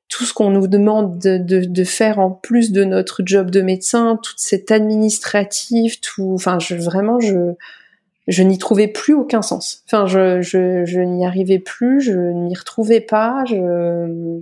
tout 0.09 0.25
ce 0.25 0.33
qu'on 0.33 0.51
nous 0.51 0.69
demande 0.69 1.19
de, 1.19 1.39
de, 1.39 1.65
de, 1.65 1.85
faire 1.85 2.21
en 2.21 2.31
plus 2.31 2.71
de 2.71 2.85
notre 2.85 3.23
job 3.25 3.51
de 3.51 3.61
médecin 3.61 4.21
toute 4.23 4.39
cette 4.39 4.71
administrative 4.71 5.99
tout 5.99 6.31
enfin 6.35 6.61
je 6.61 6.77
vraiment 6.77 7.19
je 7.19 7.55
je 8.27 8.43
n'y 8.43 8.59
trouvais 8.59 8.89
plus 8.89 9.15
aucun 9.15 9.43
sens. 9.43 9.83
Enfin, 9.87 10.07
je, 10.07 10.41
je, 10.43 10.85
je 10.85 11.01
n'y 11.01 11.25
arrivais 11.25 11.59
plus, 11.59 12.01
je 12.01 12.19
n'y 12.19 12.55
retrouvais 12.55 13.01
pas. 13.01 13.45
Je... 13.47 14.41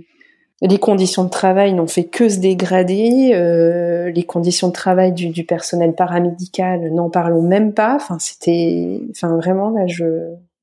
Les 0.61 0.79
conditions 0.79 1.23
de 1.25 1.29
travail 1.29 1.73
n'ont 1.73 1.87
fait 1.87 2.05
que 2.05 2.29
se 2.29 2.39
dégrader. 2.39 3.31
Euh, 3.33 4.09
les 4.09 4.23
conditions 4.23 4.69
de 4.69 4.73
travail 4.73 5.11
du, 5.11 5.29
du 5.29 5.43
personnel 5.43 5.93
paramédical, 5.93 6.91
n'en 6.93 7.09
parlons 7.09 7.41
même 7.41 7.73
pas. 7.73 7.95
Enfin, 7.95 8.17
c'était, 8.19 9.01
enfin 9.11 9.35
vraiment 9.35 9.69
là, 9.69 9.85
je, 9.85 10.05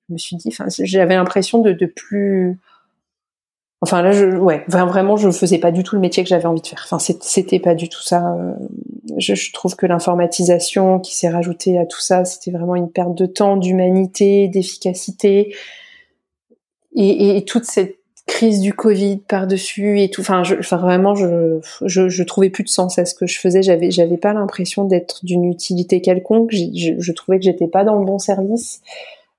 me 0.08 0.18
suis 0.18 0.36
dit, 0.36 0.48
enfin, 0.48 0.66
j'avais 0.80 1.14
l'impression 1.14 1.60
de, 1.60 1.72
de 1.72 1.86
plus 1.86 2.58
Enfin 3.82 4.00
là, 4.00 4.12
je, 4.12 4.26
ouais, 4.26 4.62
vraiment, 4.68 5.16
je 5.16 5.28
faisais 5.32 5.58
pas 5.58 5.72
du 5.72 5.82
tout 5.82 5.96
le 5.96 6.00
métier 6.00 6.22
que 6.22 6.28
j'avais 6.28 6.46
envie 6.46 6.60
de 6.60 6.66
faire. 6.68 6.86
Enfin, 6.88 7.00
c'était 7.00 7.58
pas 7.58 7.74
du 7.74 7.88
tout 7.88 8.00
ça. 8.00 8.32
Euh, 8.38 8.52
je, 9.18 9.52
trouve 9.52 9.74
que 9.74 9.86
l'informatisation 9.86 11.00
qui 11.00 11.16
s'est 11.16 11.28
rajoutée 11.28 11.78
à 11.78 11.84
tout 11.84 12.00
ça, 12.00 12.24
c'était 12.24 12.52
vraiment 12.52 12.76
une 12.76 12.88
perte 12.88 13.16
de 13.16 13.26
temps, 13.26 13.56
d'humanité, 13.56 14.46
d'efficacité, 14.46 15.52
et, 16.94 17.44
toute 17.44 17.64
cette 17.64 17.96
crise 18.28 18.60
du 18.60 18.72
Covid 18.72 19.16
par 19.16 19.48
dessus 19.48 20.00
et 20.00 20.10
tout. 20.10 20.20
Enfin, 20.20 20.44
vraiment, 20.76 21.16
je, 21.16 21.58
je, 21.84 22.22
trouvais 22.22 22.50
plus 22.50 22.62
de 22.62 22.68
sens 22.68 23.00
à 23.00 23.04
ce 23.04 23.16
que 23.16 23.26
je 23.26 23.40
faisais. 23.40 23.64
J'avais, 23.64 23.90
j'avais 23.90 24.16
pas 24.16 24.32
l'impression 24.32 24.84
d'être 24.84 25.24
d'une 25.24 25.44
utilité 25.44 26.00
quelconque. 26.00 26.52
Je, 26.52 26.94
je, 26.96 27.12
trouvais 27.12 27.40
que 27.40 27.44
j'étais 27.44 27.66
pas 27.66 27.82
dans 27.82 27.96
le 27.96 28.04
bon 28.04 28.20
service. 28.20 28.80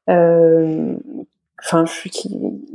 Euh, 0.10 0.98
Enfin, 1.66 1.86
je 1.86 1.92
suis 1.94 2.12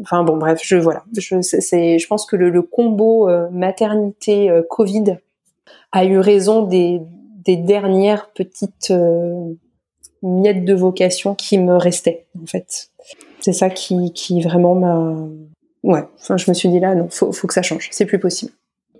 enfin 0.01 0.24
bon, 0.24 0.38
bref, 0.38 0.61
je 0.62 0.77
voilà, 0.77 1.05
je 1.16 1.42
c'est, 1.42 1.98
je 1.98 2.07
pense 2.07 2.24
que 2.24 2.37
le, 2.37 2.48
le 2.48 2.62
combo 2.62 3.29
euh, 3.29 3.51
maternité 3.51 4.48
euh, 4.48 4.62
Covid 4.68 5.18
a 5.92 6.05
eu 6.07 6.18
raison 6.18 6.62
des, 6.62 7.03
des 7.44 7.57
dernières 7.57 8.31
petites 8.33 8.90
euh, 8.90 9.53
miettes 10.22 10.64
de 10.64 10.74
vocation 10.74 11.35
qui 11.35 11.59
me 11.59 11.77
restaient 11.77 12.27
en 12.42 12.46
fait. 12.46 12.88
C'est 13.40 13.53
ça 13.53 13.68
qui, 13.68 14.12
qui 14.14 14.40
vraiment 14.40 14.74
m'a, 14.74 15.16
ouais. 15.83 16.05
Enfin, 16.18 16.38
je 16.38 16.51
me 16.51 16.55
suis 16.55 16.70
dit 16.70 16.81
là, 16.81 16.94
non, 16.94 17.09
faut, 17.11 17.31
faut 17.33 17.46
que 17.46 17.55
ça 17.55 17.62
change, 17.62 17.88
c'est 17.90 18.07
plus 18.07 18.18
possible. 18.18 18.53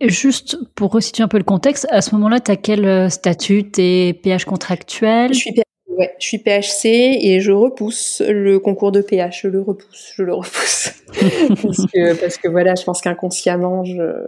juste 0.03 0.59
pour 0.74 0.92
resituer 0.92 1.24
un 1.24 1.29
peu 1.29 1.38
le 1.38 1.44
contexte, 1.44 1.87
à 1.90 2.03
ce 2.03 2.14
moment-là, 2.14 2.40
tu 2.40 2.51
as 2.51 2.57
quel 2.57 3.11
statut? 3.11 3.70
T'es 3.70 4.18
PH 4.22 4.44
contractuel? 4.44 5.33
Je 5.33 5.38
suis 5.38 5.55
Ouais, 5.98 6.14
je 6.20 6.26
suis 6.26 6.38
PHC 6.38 6.87
et 7.20 7.40
je 7.40 7.50
repousse 7.50 8.22
le 8.24 8.61
concours 8.61 8.92
de 8.92 9.00
PH, 9.00 9.40
je 9.42 9.48
le 9.48 9.61
repousse, 9.61 10.12
je 10.14 10.22
le 10.22 10.32
repousse. 10.32 10.92
parce, 11.62 11.87
que, 11.92 12.14
parce 12.20 12.38
que 12.38 12.46
voilà, 12.46 12.76
je 12.76 12.84
pense 12.84 13.00
qu'inconsciemment, 13.00 13.82
je, 13.82 14.24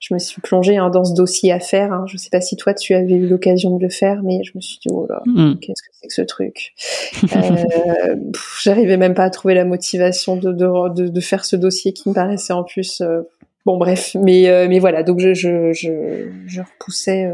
je 0.00 0.14
me 0.14 0.18
suis 0.18 0.40
plongée 0.40 0.76
hein, 0.76 0.90
dans 0.90 1.04
ce 1.04 1.14
dossier 1.14 1.52
à 1.52 1.60
faire. 1.60 1.92
Hein. 1.92 2.06
Je 2.08 2.16
sais 2.16 2.28
pas 2.28 2.40
si 2.40 2.56
toi 2.56 2.74
tu 2.74 2.92
avais 2.92 3.14
eu 3.14 3.28
l'occasion 3.28 3.76
de 3.76 3.84
le 3.84 3.88
faire, 3.88 4.24
mais 4.24 4.42
je 4.42 4.50
me 4.56 4.60
suis 4.60 4.78
dit 4.78 4.88
oh 4.90 5.06
là, 5.08 5.22
mm. 5.26 5.60
qu'est-ce 5.60 5.80
que 5.80 5.88
c'est 5.92 6.08
que 6.08 6.14
ce 6.14 6.22
truc? 6.22 6.74
Euh, 7.36 8.16
J'arrivais 8.62 8.96
même 8.96 9.14
pas 9.14 9.24
à 9.24 9.30
trouver 9.30 9.54
la 9.54 9.64
motivation 9.64 10.36
de, 10.36 10.52
de, 10.52 11.08
de, 11.08 11.20
faire 11.20 11.44
ce 11.44 11.54
dossier 11.54 11.92
qui 11.92 12.08
me 12.08 12.14
paraissait 12.14 12.52
en 12.52 12.64
plus. 12.64 13.00
Euh, 13.00 13.22
bon 13.64 13.76
bref, 13.76 14.16
mais 14.20 14.48
euh, 14.48 14.66
mais 14.68 14.80
voilà, 14.80 15.04
donc 15.04 15.20
je 15.20 15.34
je 15.34 15.72
je, 15.72 16.30
je 16.46 16.60
repoussais. 16.60 17.32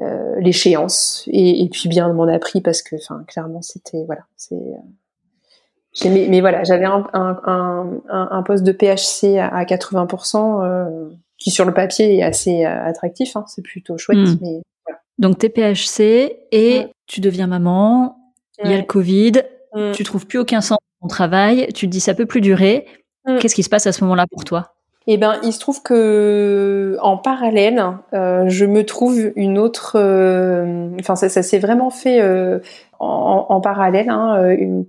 Euh, 0.00 0.40
l'échéance 0.40 1.22
et, 1.28 1.62
et, 1.62 1.68
puis 1.68 1.88
bien 1.88 2.12
m'en 2.12 2.26
a 2.26 2.40
pris 2.40 2.60
parce 2.60 2.82
que 2.82 2.96
enfin 2.96 3.22
clairement 3.28 3.62
c'était 3.62 4.02
voilà 4.06 4.22
c'est 4.34 4.56
euh, 4.56 6.08
mais, 6.10 6.26
mais, 6.28 6.40
voilà 6.40 6.64
j'avais 6.64 6.84
un, 6.84 7.06
un, 7.12 7.40
un, 7.44 8.28
un, 8.32 8.42
poste 8.42 8.64
de 8.64 8.72
PHC 8.72 9.38
à, 9.38 9.62
80% 9.62 10.64
euh, 10.64 11.10
qui 11.38 11.52
sur 11.52 11.64
le 11.64 11.72
papier 11.72 12.18
est 12.18 12.24
assez 12.24 12.64
euh, 12.64 12.84
attractif 12.84 13.36
hein, 13.36 13.44
c'est 13.46 13.62
plutôt 13.62 13.96
chouette 13.96 14.18
hmm. 14.18 14.36
mais 14.40 14.62
voilà. 14.84 15.00
donc 15.18 15.38
t'es 15.38 15.48
PHC 15.48 16.40
et 16.50 16.88
tu 17.06 17.20
deviens 17.20 17.46
maman 17.46 18.16
il 18.64 18.72
y 18.72 18.74
a 18.74 18.78
le 18.78 18.82
Covid 18.82 19.44
hmm. 19.74 19.92
tu 19.92 20.02
trouves 20.02 20.26
plus 20.26 20.40
aucun 20.40 20.60
sens 20.60 20.78
dans 21.00 21.06
ton 21.06 21.08
travail 21.08 21.68
tu 21.72 21.86
te 21.86 21.92
dis 21.92 22.00
ça 22.00 22.14
peut 22.14 22.26
plus 22.26 22.40
durer 22.40 22.84
hmm. 23.26 23.38
qu'est-ce 23.38 23.54
qui 23.54 23.62
se 23.62 23.70
passe 23.70 23.86
à 23.86 23.92
ce 23.92 24.02
moment-là 24.02 24.26
pour 24.28 24.42
toi? 24.42 24.73
Eh 25.06 25.18
ben, 25.18 25.38
il 25.42 25.52
se 25.52 25.60
trouve 25.60 25.82
que 25.82 26.96
en 27.02 27.18
parallèle, 27.18 27.84
euh, 28.14 28.48
je 28.48 28.64
me 28.64 28.86
trouve 28.86 29.32
une 29.36 29.58
autre. 29.58 29.96
Euh, 29.96 30.88
enfin, 30.98 31.14
ça, 31.14 31.28
ça 31.28 31.42
s'est 31.42 31.58
vraiment 31.58 31.90
fait 31.90 32.22
euh, 32.22 32.60
en, 33.00 33.44
en, 33.50 33.60
parallèle, 33.60 34.08
hein, 34.08 34.56
une, 34.56 34.86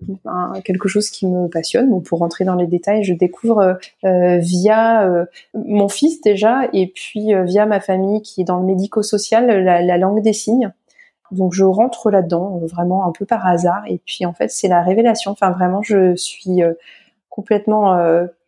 quelque 0.63 0.87
chose 0.87 1.09
qui 1.09 1.27
me 1.27 1.49
passionne. 1.49 1.89
Bon, 1.89 1.99
pour 1.99 2.19
rentrer 2.19 2.45
dans 2.45 2.55
les 2.55 2.65
détails, 2.65 3.03
je 3.03 3.13
découvre 3.13 3.77
via 4.03 5.25
mon 5.53 5.89
fils 5.89 6.21
déjà, 6.21 6.61
et 6.71 6.87
puis 6.87 7.33
via 7.43 7.65
ma 7.65 7.81
famille 7.81 8.21
qui 8.21 8.41
est 8.41 8.45
dans 8.45 8.59
le 8.59 8.65
médico-social, 8.65 9.47
la, 9.47 9.81
la 9.81 9.97
langue 9.97 10.21
des 10.21 10.33
signes. 10.33 10.71
Donc 11.31 11.53
je 11.53 11.65
rentre 11.65 12.09
là-dedans 12.09 12.61
vraiment 12.63 13.05
un 13.05 13.11
peu 13.11 13.25
par 13.25 13.45
hasard, 13.45 13.83
et 13.87 13.99
puis 14.05 14.25
en 14.25 14.31
fait 14.33 14.49
c'est 14.49 14.69
la 14.69 14.81
révélation. 14.81 15.31
Enfin 15.31 15.51
vraiment, 15.51 15.81
je 15.81 16.15
suis 16.15 16.61
complètement 17.29 17.97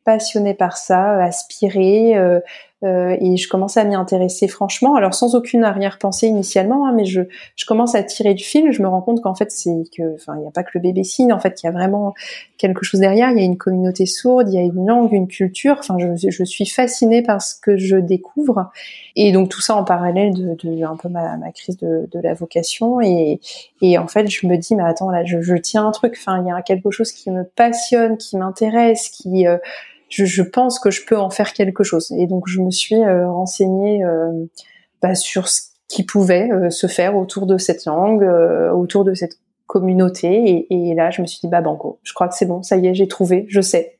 passionnée 0.08 0.53
par 0.53 0.78
ça, 0.78 1.22
aspirée, 1.22 2.16
euh, 2.16 2.39
euh, 2.84 3.18
et 3.20 3.38
je 3.38 3.49
commence 3.49 3.76
à 3.76 3.84
m'y 3.84 3.95
intéresser 3.95 4.47
franchement. 4.47 4.95
Alors 4.95 5.16
sans 5.16 5.34
aucune 5.34 5.64
arrière-pensée 5.64 6.28
initialement, 6.28 6.88
hein, 6.88 6.93
mais 6.95 7.05
je, 7.05 7.22
commence 7.66 7.95
à 7.95 8.03
tirer 8.03 8.36
du 8.36 8.43
fil. 8.43 8.72
Je 8.72 8.84
me 8.84 8.88
rends 8.88 9.01
compte 9.01 9.22
qu'en 9.22 9.34
fait 9.34 9.51
c'est 9.51 9.84
que, 9.97 10.14
enfin, 10.14 10.36
il 10.36 10.41
n'y 10.41 10.47
a 10.47 10.51
pas 10.51 10.64
que 10.64 10.70
le 10.76 10.80
bébé 10.82 11.03
signe. 11.03 11.34
En 11.34 11.39
fait, 11.39 11.62
il 11.62 11.66
y 11.66 11.70
a 11.70 11.72
vraiment 11.72 12.14
quelque 12.60 12.86
chose 12.86 12.99
derrière. 12.99 13.32
Il 13.32 13.38
y 13.38 13.41
a 13.41 13.45
une 13.45 13.58
communauté 13.58 14.05
sourde, 14.05 14.47
il 14.49 14.53
y 14.53 14.60
a 14.60 14.62
une 14.62 14.86
langue, 14.86 15.12
une 15.12 15.28
culture. 15.28 15.78
Enfin, 15.80 15.97
je, 15.97 16.43
suis 16.43 16.68
fascinée 16.68 17.24
par 17.24 17.41
ce 17.41 17.55
que 17.60 17.78
je 17.78 17.97
découvre. 17.97 18.72
Et 19.16 19.32
donc 19.32 19.49
tout 19.49 19.62
ça 19.62 19.76
en 19.76 19.84
parallèle 19.84 20.34
de, 20.34 20.84
un 20.84 20.95
peu 20.95 21.10
ma, 21.10 21.36
crise 21.53 21.78
de, 21.78 22.08
la 22.22 22.36
vocation. 22.36 23.01
Et, 23.01 23.39
en 23.97 24.08
fait, 24.08 24.30
je 24.30 24.45
me 24.45 24.55
dis, 24.55 24.76
mais 24.76 24.84
attends, 24.84 25.10
là, 25.10 25.24
je, 25.26 25.55
tiens 25.55 25.88
un 25.88 25.91
truc. 25.91 26.16
Enfin, 26.16 26.43
il 26.43 26.47
y 26.47 26.51
a 26.51 26.62
quelque 26.62 26.91
chose 26.91 27.12
qui 27.12 27.32
me 27.32 27.43
passionne, 27.43 28.18
qui 28.18 28.38
m'intéresse, 28.38 29.10
qui 29.10 29.47
euh, 29.47 29.58
je, 30.10 30.26
je, 30.26 30.41
pense 30.41 30.80
que 30.80 30.91
je 30.91 31.05
peux 31.05 31.18
en 31.18 31.30
faire 31.30 31.53
quelque 31.53 31.84
chose. 31.84 32.12
Et 32.18 32.28
donc 32.28 32.47
je 32.47 32.62
me 32.62 32.72
suis 32.72 32.95
euh, 32.95 33.30
renseignée 33.30 34.03
euh, 34.03 34.32
bah, 35.01 35.16
sur 35.16 35.47
ce 35.47 35.62
qui 35.88 36.03
pouvait 36.03 36.51
euh, 36.51 36.70
se 36.70 36.88
faire 36.88 37.16
autour 37.16 37.45
de 37.45 37.58
cette 37.58 37.86
langue, 37.86 38.24
autour 38.74 39.03
de 39.03 39.14
cette 39.14 39.39
communauté. 39.66 40.66
Et, 40.70 40.89
et, 40.89 40.95
là, 40.95 41.12
je 41.12 41.22
me 41.22 41.28
suis 41.28 41.39
dit 41.41 41.47
bah 41.47 41.62
banco, 41.62 41.99
je 42.03 42.14
crois 42.14 42.28
que 42.28 42.36
c'est 42.36 42.45
bon, 42.45 42.64
ça 42.64 42.78
y 42.78 42.88
est, 42.88 42.93
j'ai 42.93 43.08
trouvé, 43.08 43.45
je 43.49 43.62
sais, 43.62 43.97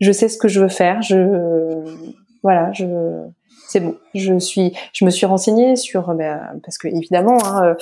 je 0.00 0.12
sais 0.12 0.28
ce 0.28 0.38
que 0.38 0.48
je 0.48 0.60
veux 0.60 0.68
faire. 0.68 1.02
Je 1.02 1.84
voilà, 2.42 2.72
je 2.72 2.86
c'est 3.68 3.80
bon. 3.80 3.96
Je 4.14 4.38
suis, 4.38 4.72
je 4.92 5.04
me 5.04 5.10
suis 5.10 5.26
renseignée 5.26 5.76
sur 5.76 6.14
bah, 6.14 6.40
parce 6.64 6.78
que 6.78 6.88
évidemment. 6.88 7.38
Hein, 7.44 7.76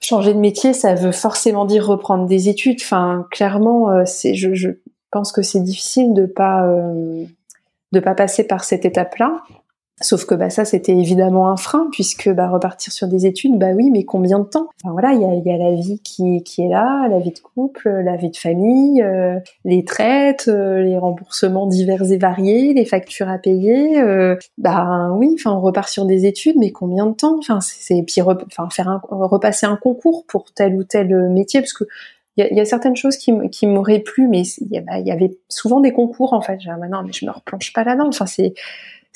changer 0.00 0.34
de 0.34 0.38
métier, 0.38 0.74
ça 0.74 0.94
veut 0.94 1.12
forcément 1.12 1.64
dire 1.64 1.86
reprendre 1.86 2.26
des 2.26 2.50
études. 2.50 2.78
Enfin, 2.82 3.26
clairement, 3.30 4.04
c'est 4.04 4.34
je, 4.34 4.52
je 4.52 4.68
que 5.32 5.42
c'est 5.42 5.60
difficile 5.60 6.12
de 6.14 6.26
pas 6.26 6.66
euh, 6.66 7.24
de 7.92 8.00
pas 8.00 8.14
passer 8.14 8.44
par 8.44 8.64
cette 8.64 8.84
étape-là. 8.84 9.42
Sauf 10.00 10.26
que 10.26 10.34
bah 10.34 10.50
ça 10.50 10.64
c'était 10.64 10.96
évidemment 10.96 11.48
un 11.48 11.56
frein 11.56 11.86
puisque 11.92 12.28
bah 12.28 12.48
repartir 12.48 12.92
sur 12.92 13.06
des 13.06 13.26
études 13.26 13.60
bah 13.60 13.68
oui 13.76 13.92
mais 13.92 14.02
combien 14.02 14.40
de 14.40 14.44
temps? 14.44 14.66
Enfin 14.82 14.90
voilà 14.90 15.12
il 15.12 15.20
y 15.20 15.24
a, 15.24 15.32
y 15.34 15.54
a, 15.54 15.56
la 15.56 15.76
vie 15.76 16.00
qui, 16.02 16.42
qui 16.42 16.62
est 16.62 16.68
là 16.68 17.06
la 17.08 17.20
vie 17.20 17.30
de 17.30 17.38
couple 17.38 17.88
la 17.88 18.16
vie 18.16 18.30
de 18.30 18.36
famille 18.36 19.00
euh, 19.02 19.38
les 19.64 19.84
traites 19.84 20.48
euh, 20.48 20.82
les 20.82 20.98
remboursements 20.98 21.68
divers 21.68 22.10
et 22.10 22.18
variés 22.18 22.74
les 22.74 22.84
factures 22.84 23.28
à 23.28 23.38
payer 23.38 24.02
bah 24.58 25.12
oui 25.12 25.30
enfin 25.38 25.52
on 25.52 25.60
repart 25.60 25.88
sur 25.88 26.06
des 26.06 26.26
études 26.26 26.56
mais 26.58 26.72
combien 26.72 27.06
de 27.06 27.14
temps? 27.14 27.38
Enfin 27.38 27.60
c'est 27.60 28.02
puis 28.02 28.20
enfin 28.20 28.68
faire 28.70 28.88
un, 28.88 29.00
repasser 29.10 29.66
un 29.66 29.76
concours 29.76 30.24
pour 30.26 30.52
tel 30.52 30.74
ou 30.74 30.82
tel 30.82 31.30
métier 31.30 31.60
parce 31.60 31.72
que 31.72 31.84
il 32.36 32.48
y, 32.50 32.54
y 32.54 32.60
a, 32.60 32.64
certaines 32.64 32.96
choses 32.96 33.16
qui, 33.16 33.32
qui 33.50 33.66
m'auraient 33.66 34.00
plu, 34.00 34.26
mais 34.28 34.42
il 34.42 34.68
y, 34.70 35.10
avait 35.10 35.36
souvent 35.48 35.80
des 35.80 35.92
concours 35.92 36.32
en 36.32 36.40
fait. 36.40 36.60
J'ai 36.60 36.70
ah, 36.70 36.88
non, 36.88 37.02
mais 37.04 37.12
je 37.12 37.24
me 37.26 37.30
replonge 37.30 37.72
pas 37.72 37.84
là-dedans. 37.84 38.08
Enfin, 38.08 38.26
c'est 38.26 38.54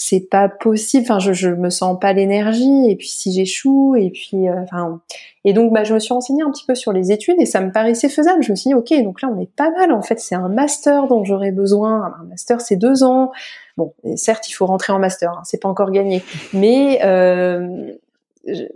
c'est 0.01 0.31
pas 0.31 0.49
possible. 0.49 1.03
Enfin, 1.03 1.19
je, 1.19 1.33
je 1.33 1.51
me 1.51 1.71
sens 1.71 1.99
pas 2.01 2.13
l'énergie. 2.13 2.89
Et 2.89 2.95
puis 2.95 3.09
si 3.09 3.33
j'échoue, 3.33 3.97
et 3.97 4.11
puis 4.11 4.49
euh, 4.49 4.63
enfin, 4.63 5.01
et 5.45 5.53
donc 5.53 5.73
bah 5.73 5.83
je 5.83 5.93
me 5.93 5.99
suis 5.99 6.15
renseignée 6.15 6.43
un 6.43 6.51
petit 6.53 6.65
peu 6.65 6.77
sur 6.77 6.93
les 6.93 7.11
études 7.11 7.37
et 7.41 7.47
ça 7.47 7.61
me 7.61 7.73
paraissait 7.73 8.09
faisable. 8.09 8.43
Je 8.43 8.53
me 8.53 8.57
suis 8.57 8.69
dit 8.69 8.75
ok, 8.75 9.03
donc 9.03 9.21
là 9.21 9.29
on 9.35 9.41
est 9.41 9.51
pas 9.51 9.71
mal. 9.73 9.93
En 9.93 10.03
fait, 10.03 10.21
c'est 10.21 10.37
un 10.37 10.49
master 10.49 11.09
dont 11.09 11.25
j'aurais 11.25 11.51
besoin. 11.51 12.15
Un 12.21 12.25
master 12.25 12.61
c'est 12.61 12.77
deux 12.77 13.03
ans. 13.03 13.33
Bon, 13.77 13.93
certes 14.15 14.49
il 14.49 14.53
faut 14.53 14.67
rentrer 14.67 14.93
en 14.93 15.01
master, 15.01 15.31
hein, 15.33 15.43
c'est 15.45 15.61
pas 15.61 15.69
encore 15.69 15.91
gagné, 15.91 16.23
mais 16.53 17.01
euh, 17.05 17.93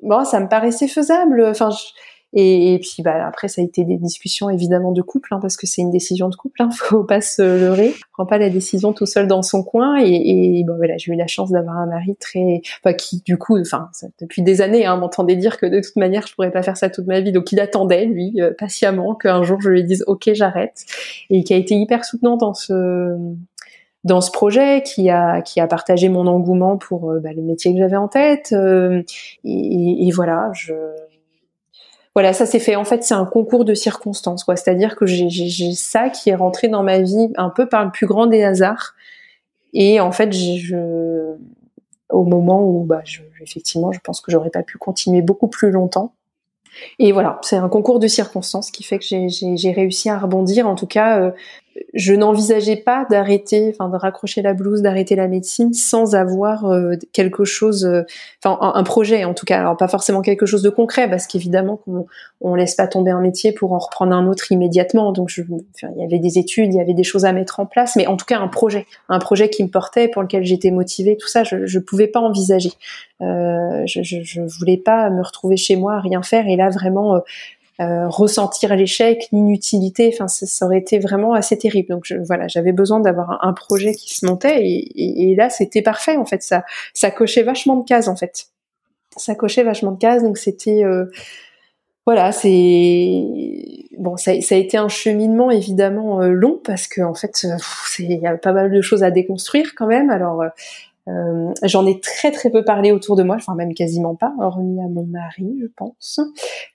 bon 0.03 0.24
ça 0.24 0.40
me 0.40 0.49
paraissait 0.49 0.88
faisable. 0.88 1.45
Enfin. 1.49 1.70
Je, 1.70 1.93
et, 2.35 2.78
puis 2.80 3.03
bah, 3.03 3.26
après, 3.26 3.49
ça 3.49 3.61
a 3.61 3.64
été 3.64 3.85
des 3.85 3.99
discussions 3.99 4.49
évidemment 4.49 4.93
de 4.93 5.03
couple, 5.03 5.35
hein, 5.35 5.39
parce 5.41 5.57
que 5.57 5.66
c'est 5.66 5.83
une 5.83 5.91
décision 5.91 6.28
de 6.28 6.37
couple, 6.37 6.62
hein, 6.62 6.70
faut 6.72 7.05
pas 7.05 7.20
se 7.20 7.43
leurrer. 7.43 7.91
On 7.91 8.12
prend 8.12 8.26
pas 8.26 8.39
la 8.39 8.49
décision 8.49 8.93
tout 8.93 9.07
seul 9.07 9.26
dans 9.26 9.43
son 9.43 9.62
coin. 9.62 10.01
Et, 10.03 10.59
et 10.59 10.64
bon, 10.64 10.76
voilà, 10.76 10.97
j'ai 10.97 11.12
eu 11.12 11.16
la 11.16 11.26
chance 11.26 11.51
d'avoir 11.51 11.76
un 11.76 11.87
mari 11.87 12.16
très, 12.18 12.62
enfin, 12.83 12.95
qui 12.95 13.22
du 13.24 13.37
coup, 13.37 13.59
enfin, 13.61 13.91
depuis 14.20 14.43
des 14.43 14.62
années, 14.62 14.87
hein, 14.87 14.97
m'entendait 14.97 15.37
dire 15.37 15.59
que 15.59 15.66
de 15.66 15.80
toute 15.80 15.97
manière, 15.97 16.26
je 16.26 16.35
pourrais 16.35 16.51
pas 16.51 16.62
faire 16.62 16.76
ça 16.76 16.89
toute 16.89 17.07
ma 17.07 17.20
vie. 17.20 17.33
Donc 17.33 17.53
il 17.53 17.61
attendait 17.61 18.07
lui 18.07 18.41
euh, 18.41 18.53
patiemment 18.57 19.14
qu'un 19.14 19.43
jour 19.43 19.61
je 19.61 19.70
lui 19.70 19.85
dise 19.85 20.05
ok, 20.07 20.30
j'arrête, 20.33 20.85
et 21.30 21.45
qui 21.45 21.53
a 21.53 21.57
été 21.57 21.74
hyper 21.74 22.05
soutenant 22.05 22.37
dans 22.37 22.55
ce 22.55 23.16
dans 24.05 24.20
ce 24.20 24.30
projet, 24.33 24.83
qui 24.83 25.11
a 25.11 25.43
qui 25.43 25.61
a 25.61 25.66
partagé 25.66 26.09
mon 26.09 26.26
engouement 26.26 26.76
pour 26.76 27.11
euh, 27.11 27.20
bah, 27.20 27.33
le 27.35 27.43
métier 27.43 27.72
que 27.72 27.78
j'avais 27.78 27.97
en 27.97 28.09
tête. 28.09 28.53
Euh, 28.53 29.03
et, 29.45 30.09
et, 30.09 30.11
voilà, 30.11 30.51
je 30.55 30.72
voilà, 32.14 32.32
ça 32.32 32.44
s'est 32.44 32.58
fait. 32.58 32.76
En 32.76 32.84
fait, 32.84 33.02
c'est 33.04 33.14
un 33.14 33.24
concours 33.24 33.64
de 33.64 33.74
circonstances, 33.74 34.44
quoi. 34.44 34.56
C'est-à-dire 34.56 34.96
que 34.96 35.06
j'ai 35.06 35.72
ça 35.72 36.10
qui 36.10 36.30
est 36.30 36.34
rentré 36.34 36.68
dans 36.68 36.82
ma 36.82 37.00
vie 37.00 37.30
un 37.36 37.48
peu 37.48 37.66
par 37.66 37.84
le 37.84 37.90
plus 37.90 38.06
grand 38.06 38.26
des 38.26 38.42
hasards. 38.42 38.94
Et 39.72 40.00
en 40.00 40.12
fait, 40.12 40.32
je, 40.32 41.34
au 42.10 42.24
moment 42.24 42.62
où, 42.62 42.84
bah, 42.84 43.00
je, 43.04 43.22
effectivement, 43.40 43.92
je 43.92 44.00
pense 44.00 44.20
que 44.20 44.30
j'aurais 44.30 44.50
pas 44.50 44.62
pu 44.62 44.76
continuer 44.76 45.22
beaucoup 45.22 45.48
plus 45.48 45.70
longtemps. 45.70 46.12
Et 46.98 47.12
voilà, 47.12 47.38
c'est 47.42 47.56
un 47.56 47.68
concours 47.68 47.98
de 47.98 48.06
circonstances 48.06 48.70
qui 48.70 48.82
fait 48.82 48.98
que 48.98 49.04
j'ai 49.04 49.72
réussi 49.72 50.08
à 50.08 50.18
rebondir. 50.18 50.66
En 50.66 50.74
tout 50.74 50.86
cas, 50.86 51.20
euh, 51.20 51.30
je 51.95 52.12
n'envisageais 52.12 52.77
pas 52.77 53.07
d'arrêter, 53.11 53.70
enfin 53.75 53.89
de 53.89 53.97
raccrocher 53.97 54.43
la 54.43 54.55
blouse, 54.55 54.83
d'arrêter 54.83 55.16
la 55.16 55.29
médecine 55.29 55.73
sans 55.73 56.14
avoir 56.14 56.66
euh, 56.66 56.95
quelque 57.12 57.45
chose, 57.45 57.85
euh, 57.85 58.03
enfin 58.43 58.59
un, 58.61 58.83
projet 58.83 59.25
en 59.25 59.35
tout 59.35 59.47
cas. 59.47 59.59
Alors 59.61 59.77
pas 59.77 59.89
forcément 59.89 60.23
quelque 60.23 60.47
chose 60.47 60.62
de 60.62 60.70
concret 60.70 61.09
parce 61.09 61.27
qu'évidemment 61.27 61.77
qu'on 61.77 62.07
on 62.41 62.55
laisse 62.55 62.75
pas 62.75 62.87
tomber 62.87 63.11
un 63.11 63.20
métier 63.20 63.53
pour 63.53 63.73
en 63.73 63.79
reprendre 63.79 64.14
un 64.14 64.27
autre 64.27 64.53
immédiatement. 64.53 65.12
Donc 65.12 65.31
il 65.37 66.01
y 66.01 66.05
avait 66.05 66.18
des 66.18 66.39
études, 66.39 66.73
il 66.73 66.77
y 66.77 66.81
avait 66.81 66.95
des 66.95 67.05
choses 67.05 67.25
à 67.25 67.33
mettre 67.33 67.61
en 67.61 67.66
place, 67.66 67.97
mais 67.97 68.07
en 68.07 68.16
tout 68.16 68.27
cas 68.27 68.39
un 68.39 68.49
projet, 68.49 68.87
un 69.09 69.18
projet 69.18 69.49
qui 69.49 69.62
me 69.62 69.68
portait, 69.68 70.09
pour 70.09 70.23
lequel 70.23 70.45
j'étais 70.45 70.70
motivée, 70.70 71.16
tout 71.16 71.29
ça, 71.29 71.45
je, 71.45 71.66
je 71.66 71.79
pouvais 71.79 72.07
pas 72.07 72.20
envisager. 72.20 72.73
Euh, 73.20 73.83
je, 73.87 74.03
je, 74.03 74.23
je 74.23 74.41
voulais 74.59 74.77
pas 74.77 75.09
me 75.11 75.23
retrouver 75.23 75.57
chez 75.57 75.77
moi 75.77 75.95
à 75.95 76.01
rien 76.01 76.23
faire 76.23 76.49
et 76.49 76.57
là 76.57 76.70
vraiment 76.70 77.23
euh, 77.81 78.07
ressentir 78.07 78.77
l'échec, 78.77 79.29
l'inutilité. 79.33 80.11
Enfin, 80.12 80.29
ça, 80.29 80.66
aurait 80.66 80.79
été 80.79 80.99
vraiment 80.99 81.33
assez 81.33 81.57
terrible. 81.57 81.89
Donc 81.89 82.03
je, 82.05 82.16
voilà, 82.16 82.47
j'avais 82.47 82.73
besoin 82.73 83.01
d'avoir 83.01 83.45
un, 83.45 83.53
projet 83.55 83.95
qui 83.95 84.14
se 84.14 84.27
montait 84.27 84.62
et, 84.66 85.31
et, 85.31 85.35
là 85.37 85.49
c'était 85.49 85.81
parfait 85.81 86.16
en 86.16 86.27
fait. 86.27 86.43
Ça, 86.43 86.64
ça 86.93 87.11
cochait 87.11 87.43
vachement 87.43 87.77
de 87.77 87.85
cases 87.85 88.09
en 88.09 88.16
fait. 88.16 88.47
Ça 89.16 89.35
cochait 89.35 89.62
vachement 89.62 89.93
de 89.93 89.99
cases. 89.99 90.23
Donc 90.23 90.37
c'était 90.37 90.85
euh, 90.85 91.07
voilà, 92.05 92.31
c'est 92.33 93.25
bon, 93.99 94.16
ça, 94.18 94.39
ça, 94.43 94.55
a 94.55 94.59
été 94.59 94.77
un 94.77 94.89
cheminement 94.89 95.51
évidemment 95.51 96.20
euh, 96.20 96.29
long 96.29 96.61
parce 96.62 96.89
que 96.89 97.01
en 97.01 97.14
fait, 97.14 97.47
il 97.99 98.12
y 98.12 98.27
a 98.27 98.37
pas 98.37 98.53
mal 98.53 98.70
de 98.70 98.81
choses 98.83 99.03
à 99.03 99.11
déconstruire 99.11 99.75
quand 99.75 99.87
même. 99.87 100.11
Alors 100.11 100.45
euh, 101.09 101.53
J'en 101.62 101.86
ai 101.86 102.00
très 102.00 102.30
très 102.30 102.50
peu 102.50 102.64
parlé 102.64 102.92
autour 102.92 103.16
de 103.16 103.22
moi, 103.22 103.36
enfin 103.36 103.55
même 103.55 103.74
quasiment 103.74 104.14
pas, 104.14 104.32
hormis 104.38 104.80
à 104.80 104.88
mon 104.88 105.05
mari, 105.05 105.59
je 105.61 105.66
pense, 105.76 106.20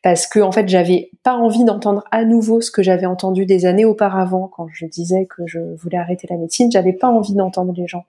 parce 0.03 0.27
que 0.27 0.39
en 0.39 0.51
fait 0.51 0.67
j'avais 0.67 1.11
pas 1.23 1.35
envie 1.35 1.63
d'entendre 1.63 2.03
à 2.11 2.25
nouveau 2.25 2.61
ce 2.61 2.71
que 2.71 2.83
j'avais 2.83 3.05
entendu 3.05 3.45
des 3.45 3.65
années 3.65 3.85
auparavant 3.85 4.47
quand 4.47 4.67
je 4.71 4.85
disais 4.85 5.25
que 5.25 5.45
je 5.45 5.59
voulais 5.75 5.97
arrêter 5.97 6.27
la 6.29 6.37
médecine. 6.37 6.71
J'avais 6.71 6.93
pas 6.93 7.07
envie 7.07 7.35
d'entendre 7.35 7.73
les 7.75 7.87
gens 7.87 8.05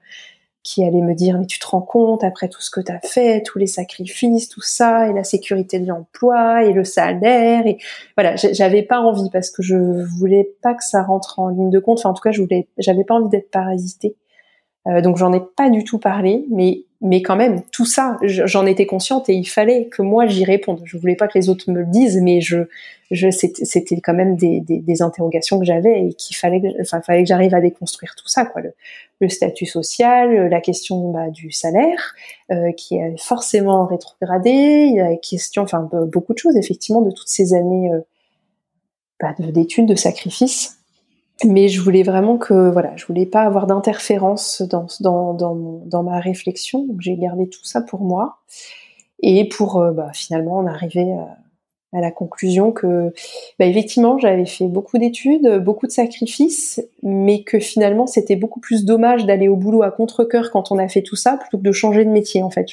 qui 0.65 0.85
allaient 0.85 1.01
me 1.01 1.15
dire 1.15 1.39
mais 1.39 1.47
tu 1.47 1.59
te 1.59 1.67
rends 1.67 1.81
compte 1.81 2.25
après 2.25 2.49
tout 2.49 2.61
ce 2.61 2.71
que 2.71 2.81
tu 2.81 2.93
as 2.93 3.01
fait, 3.01 3.43
tous 3.43 3.59
les 3.59 3.67
sacrifices, 3.67 4.49
tout 4.49 4.61
ça 4.61 5.09
et 5.09 5.13
la 5.13 5.25
sécurité 5.25 5.79
de 5.79 5.87
l'emploi 5.87 6.65
et 6.65 6.73
le 6.73 6.85
salaire 6.85 7.67
et 7.67 7.79
voilà, 8.17 8.35
j'avais 8.37 8.83
pas 8.83 9.01
envie 9.01 9.31
parce 9.31 9.51
que 9.51 9.63
je 9.63 9.77
voulais 9.77 10.51
pas 10.63 10.75
que 10.75 10.85
ça 10.85 11.03
rentre 11.03 11.39
en 11.39 11.49
ligne 11.49 11.71
de 11.71 11.79
compte. 11.79 11.99
Enfin 12.01 12.11
en 12.11 12.15
tout 12.15 12.23
cas, 12.23 12.33
je 12.33 12.43
voulais 12.43 12.69
j'avais 12.77 13.05
pas 13.05 13.15
envie 13.15 13.31
d'être 13.31 13.51
parasitée 13.51 14.17
euh, 14.87 15.01
donc 15.01 15.17
j'en 15.17 15.33
ai 15.33 15.41
pas 15.57 15.71
du 15.71 15.85
tout 15.85 15.99
parlé, 15.99 16.45
mais 16.51 16.83
mais 17.01 17.23
quand 17.23 17.37
même 17.37 17.63
tout 17.71 17.85
ça, 17.85 18.19
j'en 18.23 18.67
étais 18.67 18.85
consciente 18.85 19.29
et 19.29 19.35
il 19.35 19.45
fallait 19.45 19.87
que 19.87 20.03
moi 20.03 20.27
j'y 20.27 20.45
réponde. 20.45 20.81
Je 20.85 20.99
voulais 20.99 21.15
pas 21.15 21.29
que 21.29 21.39
les 21.39 21.49
autres 21.49 21.71
me 21.71 21.79
le 21.79 21.87
disent, 21.87 22.21
mais 22.21 22.41
je, 22.41 22.59
je 23.13 23.31
c'était 23.31 24.01
quand 24.01 24.15
même 24.15 24.35
des, 24.35 24.61
des, 24.61 25.03
interrogations 25.03 25.61
que 25.61 25.65
j'avais 25.65 26.09
et 26.09 26.15
qu'il 26.15 26.35
fallait, 26.37 26.61
enfin 26.81 27.01
fallait 27.01 27.23
que 27.23 27.29
j'arrive 27.29 27.55
à 27.55 27.61
déconstruire 27.61 28.17
tout 28.17 28.27
ça, 28.27 28.45
quoi. 28.47 28.63
Le, 28.63 28.75
le 29.21 29.29
statut 29.29 29.67
social, 29.67 30.49
la 30.49 30.61
question 30.61 31.11
bah, 31.11 31.31
du 31.31 31.51
salaire 31.51 32.15
euh, 32.51 32.73
qui 32.73 32.97
est 32.97 33.21
forcément 33.21 33.87
rétrogradé, 33.87 34.93
la 34.97 35.17
question, 35.17 35.63
enfin 35.63 35.89
beaucoup 36.07 36.35
de 36.35 36.39
choses 36.39 36.57
effectivement 36.57 37.03
de 37.03 37.11
toutes 37.11 37.29
ces 37.29 37.55
années 37.55 37.93
euh, 37.93 38.01
bah, 39.21 39.35
d'études, 39.39 39.87
de 39.87 39.97
sacrifices 39.97 40.78
mais 41.45 41.69
je 41.69 41.81
voulais 41.81 42.03
vraiment 42.03 42.37
que 42.37 42.71
voilà, 42.71 42.93
je 42.97 43.07
voulais 43.07 43.27
pas 43.27 43.43
avoir 43.43 43.67
d'interférence 43.67 44.63
dans 44.63 44.87
dans 45.01 45.35
dans, 45.85 46.03
ma 46.03 46.19
réflexion. 46.19 46.87
J'ai 46.99 47.17
gardé 47.17 47.49
tout 47.49 47.65
ça 47.65 47.81
pour 47.81 48.01
moi 48.01 48.39
et 49.21 49.49
pour 49.49 49.81
euh, 49.81 49.93
bah, 49.93 50.11
finalement 50.13 50.59
en 50.59 50.67
arriver 50.67 51.13
à, 51.13 52.01
la 52.01 52.11
conclusion 52.11 52.71
que 52.71 53.15
bah, 53.59 53.65
effectivement 53.65 54.19
j'avais 54.19 54.45
fait 54.45 54.67
beaucoup 54.67 54.99
d'études, 54.99 55.63
beaucoup 55.65 55.87
de 55.87 55.93
sacrifices, 55.93 56.83
mais 57.03 57.45
que 57.45 57.59
finalement 57.61 58.07
c'était 58.07 58.37
beaucoup 58.37 58.61
plus 58.61 58.85
dommage 58.85 59.25
d'aller 59.25 59.49
au 59.49 59.57
boulot 59.57 59.83
à 59.83 59.91
contre 59.91 60.25
cœur 60.25 60.51
quand 60.51 60.71
on 60.71 60.79
a 60.79 60.89
fait 60.89 61.03
tout 61.03 61.17
ça 61.17 61.39
plutôt 61.39 61.57
que 61.57 61.63
de 61.63 61.73
changer 61.73 62.05
de 62.05 62.11
métier. 62.11 62.43
En 62.43 62.51
fait, 62.51 62.67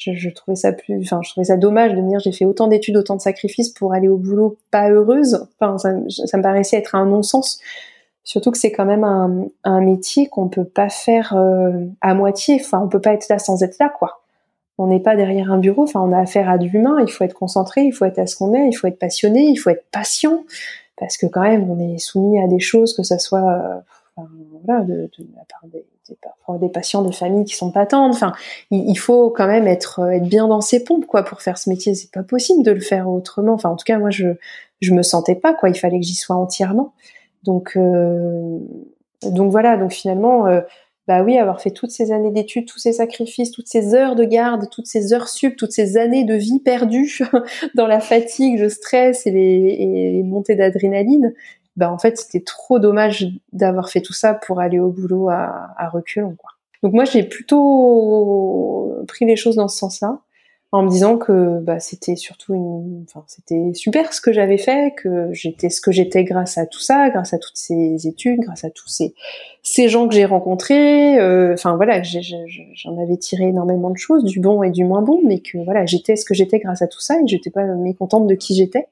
je, 0.00 0.30
trouvais 0.30 0.56
ça 0.56 0.72
plus, 0.72 0.98
enfin, 1.02 1.20
je 1.22 1.30
trouvais 1.30 1.44
ça 1.44 1.56
dommage 1.56 1.92
de 1.92 2.00
me 2.00 2.08
dire 2.08 2.20
j'ai 2.20 2.32
fait 2.32 2.46
autant 2.46 2.68
d'études, 2.68 2.96
autant 2.96 3.16
de 3.16 3.20
sacrifices 3.20 3.68
pour 3.68 3.92
aller 3.92 4.08
au 4.08 4.16
boulot 4.16 4.56
pas 4.70 4.90
heureuse. 4.90 5.46
Ça, 5.58 5.92
me 5.92 6.42
paraissait 6.42 6.78
être 6.78 6.94
un 6.94 7.06
non-sens. 7.06 7.60
Surtout 8.24 8.50
que 8.50 8.58
c'est 8.58 8.72
quand 8.72 8.84
même 8.84 9.04
un, 9.04 9.80
métier 9.80 10.28
qu'on 10.28 10.48
peut 10.48 10.64
pas 10.64 10.88
faire 10.88 11.34
euh, 11.36 11.84
à 12.00 12.14
moitié. 12.14 12.60
Enfin, 12.60 12.80
on 12.82 12.88
peut 12.88 13.00
pas 13.00 13.12
être 13.12 13.28
là 13.28 13.38
sans 13.38 13.62
être 13.62 13.78
là, 13.78 13.88
quoi. 13.88 14.22
On 14.78 14.86
n'est 14.86 15.00
pas 15.00 15.16
derrière 15.16 15.52
un 15.52 15.58
bureau. 15.58 15.82
Enfin, 15.82 16.00
on 16.00 16.12
a 16.12 16.20
affaire 16.20 16.48
à 16.48 16.56
de 16.56 16.66
l'humain. 16.66 16.96
Il 17.02 17.10
faut 17.10 17.24
être 17.24 17.34
concentré, 17.34 17.82
il 17.82 17.92
faut 17.92 18.06
être 18.06 18.18
à 18.18 18.26
ce 18.26 18.36
qu'on 18.36 18.54
est, 18.54 18.66
il 18.66 18.72
faut 18.72 18.86
être 18.86 18.98
passionné, 18.98 19.42
il 19.42 19.56
faut 19.56 19.70
être 19.70 19.84
patient, 19.90 20.44
parce 20.96 21.18
que 21.18 21.26
quand 21.26 21.42
même, 21.42 21.68
on 21.70 21.78
est 21.78 21.98
soumis 21.98 22.40
à 22.40 22.46
des 22.46 22.60
choses, 22.60 22.94
que 22.94 23.02
ça 23.02 23.18
soit, 23.18 23.50
euh, 23.50 23.80
voilà, 24.64 24.84
de, 24.84 25.10
la 25.34 26.58
des, 26.58 26.68
patients, 26.68 27.02
des 27.02 27.12
familles 27.12 27.44
qui 27.44 27.54
sont 27.54 27.70
pas 27.70 27.86
tendres. 27.86 28.14
Enfin, 28.14 28.32
il, 28.70 28.98
faut 28.98 29.30
quand 29.30 29.46
même 29.46 29.66
être 29.66 30.00
être 30.10 30.28
bien 30.28 30.48
dans 30.48 30.60
ses 30.60 30.84
pompes 30.84 31.06
quoi 31.06 31.24
pour 31.24 31.42
faire 31.42 31.58
ce 31.58 31.70
métier. 31.70 31.94
C'est 31.94 32.10
pas 32.10 32.22
possible 32.22 32.62
de 32.62 32.72
le 32.72 32.80
faire 32.80 33.08
autrement. 33.08 33.54
Enfin, 33.54 33.70
en 33.70 33.76
tout 33.76 33.84
cas, 33.84 33.98
moi 33.98 34.10
je 34.10 34.28
je 34.80 34.94
me 34.94 35.02
sentais 35.02 35.34
pas 35.34 35.54
quoi. 35.54 35.68
Il 35.68 35.78
fallait 35.78 36.00
que 36.00 36.06
j'y 36.06 36.14
sois 36.14 36.36
entièrement. 36.36 36.92
Donc 37.44 37.72
euh, 37.76 38.58
donc 39.22 39.50
voilà. 39.50 39.76
Donc 39.76 39.92
finalement. 39.92 40.46
Euh, 40.46 40.60
bah 41.08 41.24
oui, 41.24 41.38
avoir 41.38 41.60
fait 41.60 41.72
toutes 41.72 41.90
ces 41.90 42.12
années 42.12 42.30
d'études, 42.30 42.66
tous 42.66 42.78
ces 42.78 42.92
sacrifices, 42.92 43.50
toutes 43.50 43.66
ces 43.66 43.96
heures 43.96 44.14
de 44.14 44.22
garde, 44.22 44.68
toutes 44.70 44.86
ces 44.86 45.12
heures 45.12 45.28
sup, 45.28 45.56
toutes 45.56 45.72
ces 45.72 45.96
années 45.96 46.22
de 46.22 46.34
vie 46.34 46.60
perdues 46.60 47.18
dans 47.74 47.88
la 47.88 47.98
fatigue, 47.98 48.60
le 48.60 48.68
stress 48.68 49.26
et 49.26 49.32
les 49.32 50.22
montées 50.22 50.54
d'adrénaline, 50.54 51.34
bah 51.76 51.90
en 51.90 51.98
fait 51.98 52.18
c'était 52.18 52.42
trop 52.42 52.78
dommage 52.78 53.26
d'avoir 53.52 53.90
fait 53.90 54.00
tout 54.00 54.12
ça 54.12 54.34
pour 54.34 54.60
aller 54.60 54.78
au 54.78 54.90
boulot 54.90 55.28
à, 55.28 55.74
à 55.76 55.88
reculons 55.88 56.34
quoi. 56.36 56.50
Donc 56.82 56.92
moi 56.92 57.04
j'ai 57.04 57.22
plutôt 57.22 59.04
pris 59.06 59.26
les 59.26 59.36
choses 59.36 59.56
dans 59.56 59.68
ce 59.68 59.78
sens-là 59.78 60.20
en 60.72 60.84
me 60.84 60.88
disant 60.88 61.18
que 61.18 61.58
bah, 61.58 61.80
c'était 61.80 62.14
surtout 62.14 62.54
une, 62.54 63.04
enfin 63.08 63.24
c'était 63.26 63.72
super 63.74 64.12
ce 64.12 64.20
que 64.20 64.32
j'avais 64.32 64.56
fait, 64.56 64.94
que 64.96 65.28
j'étais 65.32 65.68
ce 65.68 65.80
que 65.80 65.90
j'étais 65.90 66.22
grâce 66.22 66.58
à 66.58 66.66
tout 66.66 66.78
ça, 66.78 67.10
grâce 67.10 67.32
à 67.34 67.38
toutes 67.38 67.56
ces 67.56 68.06
études, 68.06 68.40
grâce 68.40 68.64
à 68.64 68.70
tous 68.70 68.86
ces 68.86 69.14
ces 69.64 69.88
gens 69.88 70.06
que 70.06 70.14
j'ai 70.14 70.24
rencontrés. 70.24 71.18
Euh, 71.18 71.54
enfin 71.54 71.74
voilà, 71.74 72.02
j'en 72.02 73.02
avais 73.02 73.16
tiré 73.16 73.48
énormément 73.48 73.90
de 73.90 73.98
choses, 73.98 74.22
du 74.22 74.38
bon 74.38 74.62
et 74.62 74.70
du 74.70 74.84
moins 74.84 75.02
bon, 75.02 75.20
mais 75.24 75.40
que 75.40 75.58
voilà 75.58 75.86
j'étais 75.86 76.14
ce 76.14 76.24
que 76.24 76.34
j'étais 76.34 76.60
grâce 76.60 76.82
à 76.82 76.86
tout 76.86 77.00
ça 77.00 77.16
et 77.16 77.26
j'étais 77.26 77.50
pas 77.50 77.64
mécontente 77.64 78.28
de 78.28 78.34
qui 78.34 78.54
j'étais 78.54 78.86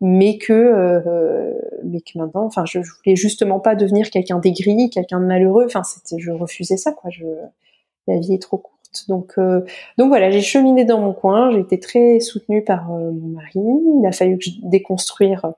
mais 0.00 0.38
que 0.38 0.52
euh, 0.52 1.52
mais 1.84 2.00
que 2.00 2.18
maintenant 2.18 2.44
enfin 2.44 2.64
je, 2.64 2.78
voulais 2.78 3.16
justement 3.16 3.60
pas 3.60 3.74
devenir 3.74 4.10
quelqu'un 4.10 4.38
d'aigri 4.38 4.90
quelqu'un 4.90 5.20
de 5.20 5.26
malheureux. 5.26 5.64
Enfin 5.66 5.82
c'était 5.84 6.18
je 6.18 6.30
refusais 6.30 6.76
ça 6.76 6.92
quoi. 6.92 7.10
Je 7.10 7.24
la 8.06 8.18
vie 8.18 8.34
est 8.34 8.42
trop 8.42 8.58
courte. 8.58 9.04
Donc 9.08 9.34
euh, 9.38 9.60
donc 9.98 10.08
voilà 10.08 10.30
j'ai 10.30 10.40
cheminé 10.40 10.84
dans 10.84 11.00
mon 11.00 11.12
coin. 11.12 11.52
J'ai 11.52 11.60
été 11.60 11.78
très 11.78 12.20
soutenue 12.20 12.64
par 12.64 12.92
euh, 12.92 13.10
mon 13.10 13.28
mari. 13.28 13.50
Il 13.56 14.06
a 14.06 14.12
fallu 14.12 14.38
que 14.38 14.44
je 14.44 14.50
déconstruire 14.62 15.52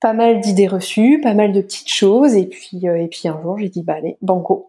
pas 0.00 0.12
mal 0.12 0.40
d'idées 0.40 0.68
reçues 0.68 1.20
pas 1.20 1.34
mal 1.34 1.52
de 1.52 1.60
petites 1.60 1.90
choses. 1.90 2.34
Et 2.36 2.46
puis 2.46 2.86
et 2.86 3.08
puis 3.08 3.28
un 3.28 3.40
jour 3.42 3.58
j'ai 3.58 3.68
dit 3.68 3.82
bah 3.82 3.94
allez 3.94 4.16
banco. 4.22 4.66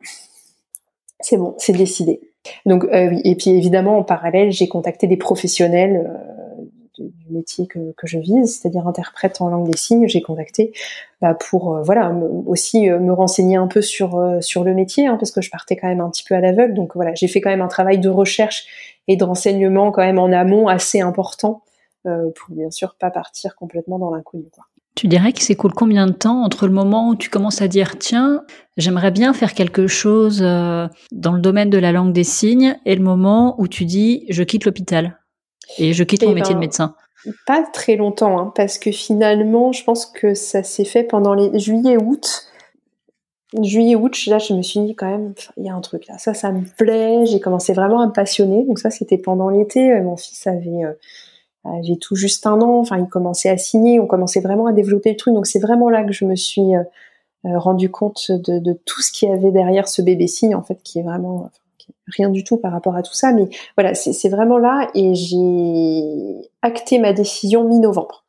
C'est 1.21 1.37
bon 1.37 1.55
c'est 1.57 1.73
décidé. 1.73 2.19
Donc 2.65 2.85
oui. 2.91 3.21
Et 3.23 3.35
puis 3.35 3.51
évidemment 3.51 3.97
en 3.97 4.03
parallèle 4.03 4.51
j'ai 4.51 4.67
contacté 4.67 5.07
des 5.07 5.17
professionnels 5.17 6.05
du 6.99 7.31
métier 7.31 7.67
que, 7.67 7.93
que 7.97 8.07
je 8.07 8.19
vise, 8.19 8.59
c'est-à-dire 8.59 8.87
interprète 8.87 9.41
en 9.41 9.49
langue 9.49 9.69
des 9.69 9.77
signes, 9.77 10.07
j'ai 10.07 10.21
contacté 10.21 10.73
bah, 11.21 11.33
pour 11.33 11.75
euh, 11.75 11.81
voilà 11.81 12.13
aussi 12.45 12.89
euh, 12.89 12.99
me 12.99 13.11
renseigner 13.11 13.55
un 13.55 13.67
peu 13.67 13.81
sur 13.81 14.17
euh, 14.17 14.39
sur 14.41 14.63
le 14.63 14.73
métier, 14.73 15.07
hein, 15.07 15.17
parce 15.17 15.31
que 15.31 15.41
je 15.41 15.49
partais 15.49 15.75
quand 15.75 15.87
même 15.87 16.01
un 16.01 16.09
petit 16.09 16.23
peu 16.23 16.35
à 16.35 16.41
l'aveugle. 16.41 16.73
Donc 16.73 16.95
voilà, 16.95 17.13
j'ai 17.15 17.27
fait 17.27 17.41
quand 17.41 17.49
même 17.49 17.61
un 17.61 17.67
travail 17.67 17.99
de 17.99 18.09
recherche 18.09 18.67
et 19.07 19.15
de 19.15 19.23
renseignement 19.23 19.91
quand 19.91 20.03
même 20.03 20.19
en 20.19 20.31
amont 20.31 20.67
assez 20.67 21.01
important 21.01 21.63
pour 22.03 22.55
bien 22.55 22.71
sûr 22.71 22.95
pas 22.97 23.11
partir 23.11 23.57
complètement 23.57 23.99
dans 23.99 24.11
l'inconnu. 24.11 24.45
Tu 24.95 25.07
dirais 25.07 25.33
qu'il 25.33 25.43
s'écoule 25.43 25.73
combien 25.73 26.07
de 26.07 26.13
temps 26.13 26.41
entre 26.41 26.65
le 26.65 26.71
moment 26.71 27.09
où 27.09 27.15
tu 27.17 27.29
commences 27.29 27.61
à 27.61 27.67
dire 27.67 27.97
tiens, 27.99 28.45
j'aimerais 28.77 29.11
bien 29.11 29.33
faire 29.33 29.53
quelque 29.53 29.87
chose 29.87 30.39
dans 30.39 31.33
le 31.33 31.41
domaine 31.41 31.69
de 31.69 31.77
la 31.77 31.91
langue 31.91 32.13
des 32.13 32.23
signes 32.23 32.77
et 32.85 32.95
le 32.95 33.03
moment 33.03 33.59
où 33.59 33.67
tu 33.67 33.83
dis 33.83 34.25
je 34.29 34.43
quitte 34.43 34.63
l'hôpital? 34.63 35.16
Et 35.77 35.93
je 35.93 36.03
quitte 36.03 36.23
mon 36.23 36.31
eh 36.31 36.35
métier 36.35 36.53
de 36.53 36.59
ben, 36.59 36.65
médecin 36.65 36.95
Pas 37.45 37.63
très 37.63 37.95
longtemps, 37.95 38.39
hein, 38.39 38.53
parce 38.55 38.77
que 38.77 38.91
finalement, 38.91 39.71
je 39.71 39.83
pense 39.83 40.05
que 40.05 40.33
ça 40.33 40.63
s'est 40.63 40.85
fait 40.85 41.03
pendant 41.03 41.33
les 41.33 41.57
juillet-août. 41.59 42.47
Juillet-août, 43.61 44.25
là, 44.27 44.39
je 44.39 44.53
me 44.53 44.61
suis 44.61 44.81
dit 44.81 44.95
quand 44.95 45.09
même, 45.09 45.33
il 45.57 45.65
y 45.65 45.69
a 45.69 45.73
un 45.73 45.81
truc 45.81 46.07
là, 46.07 46.17
ça, 46.17 46.33
ça 46.33 46.51
me 46.51 46.63
plaît. 46.77 47.25
J'ai 47.25 47.39
commencé 47.39 47.73
vraiment 47.73 48.01
à 48.01 48.07
me 48.07 48.11
passionner. 48.11 48.65
Donc 48.65 48.79
ça, 48.79 48.89
c'était 48.89 49.17
pendant 49.17 49.49
l'été. 49.49 49.91
Euh, 49.91 50.03
mon 50.03 50.17
fils 50.17 50.47
avait, 50.47 50.83
euh, 50.83 50.93
avait 51.63 51.97
tout 51.99 52.15
juste 52.15 52.45
un 52.45 52.59
an. 52.61 52.79
Enfin, 52.79 52.97
il 52.97 53.07
commençait 53.07 53.49
à 53.49 53.57
signer. 53.57 53.99
On 53.99 54.07
commençait 54.07 54.41
vraiment 54.41 54.67
à 54.67 54.73
développer 54.73 55.11
le 55.11 55.15
truc. 55.15 55.33
Donc 55.33 55.47
c'est 55.47 55.59
vraiment 55.59 55.89
là 55.89 56.03
que 56.03 56.11
je 56.11 56.25
me 56.25 56.35
suis 56.35 56.75
euh, 56.75 56.83
rendu 57.45 57.89
compte 57.89 58.31
de, 58.31 58.59
de, 58.59 58.73
tout 58.85 59.01
ce 59.01 59.13
qu'il 59.13 59.29
y 59.29 59.31
avait 59.31 59.51
derrière 59.51 59.87
ce 59.87 60.01
bébé 60.01 60.27
signe, 60.27 60.55
en 60.55 60.63
fait, 60.63 60.81
qui 60.83 60.99
est 60.99 61.03
vraiment 61.03 61.49
rien 62.07 62.29
du 62.29 62.43
tout 62.43 62.57
par 62.57 62.71
rapport 62.71 62.95
à 62.95 63.03
tout 63.03 63.13
ça, 63.13 63.31
mais 63.31 63.49
voilà, 63.75 63.93
c'est 63.93 64.29
vraiment 64.29 64.57
là 64.57 64.89
et 64.95 65.13
j'ai 65.15 66.49
acté 66.61 66.99
ma 66.99 67.13
décision 67.13 67.67
mi-novembre. 67.67 68.25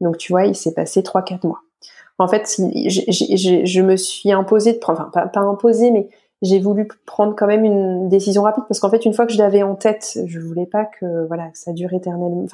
Donc 0.00 0.18
tu 0.18 0.32
vois, 0.32 0.46
il 0.46 0.54
s'est 0.54 0.74
passé 0.74 1.02
3-4 1.02 1.46
mois. 1.46 1.60
En 2.18 2.28
fait, 2.28 2.56
je 2.58 3.80
me 3.80 3.96
suis 3.96 4.32
imposé 4.32 4.72
de 4.72 4.78
prendre, 4.78 5.00
enfin 5.00 5.10
pas, 5.12 5.26
pas 5.26 5.40
imposé, 5.40 5.90
mais 5.90 6.08
j'ai 6.42 6.60
voulu 6.60 6.88
prendre 7.06 7.34
quand 7.34 7.46
même 7.46 7.64
une 7.64 8.08
décision 8.08 8.42
rapide 8.42 8.64
parce 8.68 8.80
qu'en 8.80 8.90
fait, 8.90 9.04
une 9.04 9.14
fois 9.14 9.26
que 9.26 9.32
je 9.32 9.38
l'avais 9.38 9.62
en 9.62 9.74
tête, 9.74 10.18
je 10.26 10.38
voulais 10.38 10.66
pas 10.66 10.84
que 10.84 11.26
voilà, 11.26 11.50
ça 11.54 11.72
dure 11.72 11.92
éternellement. 11.92 12.44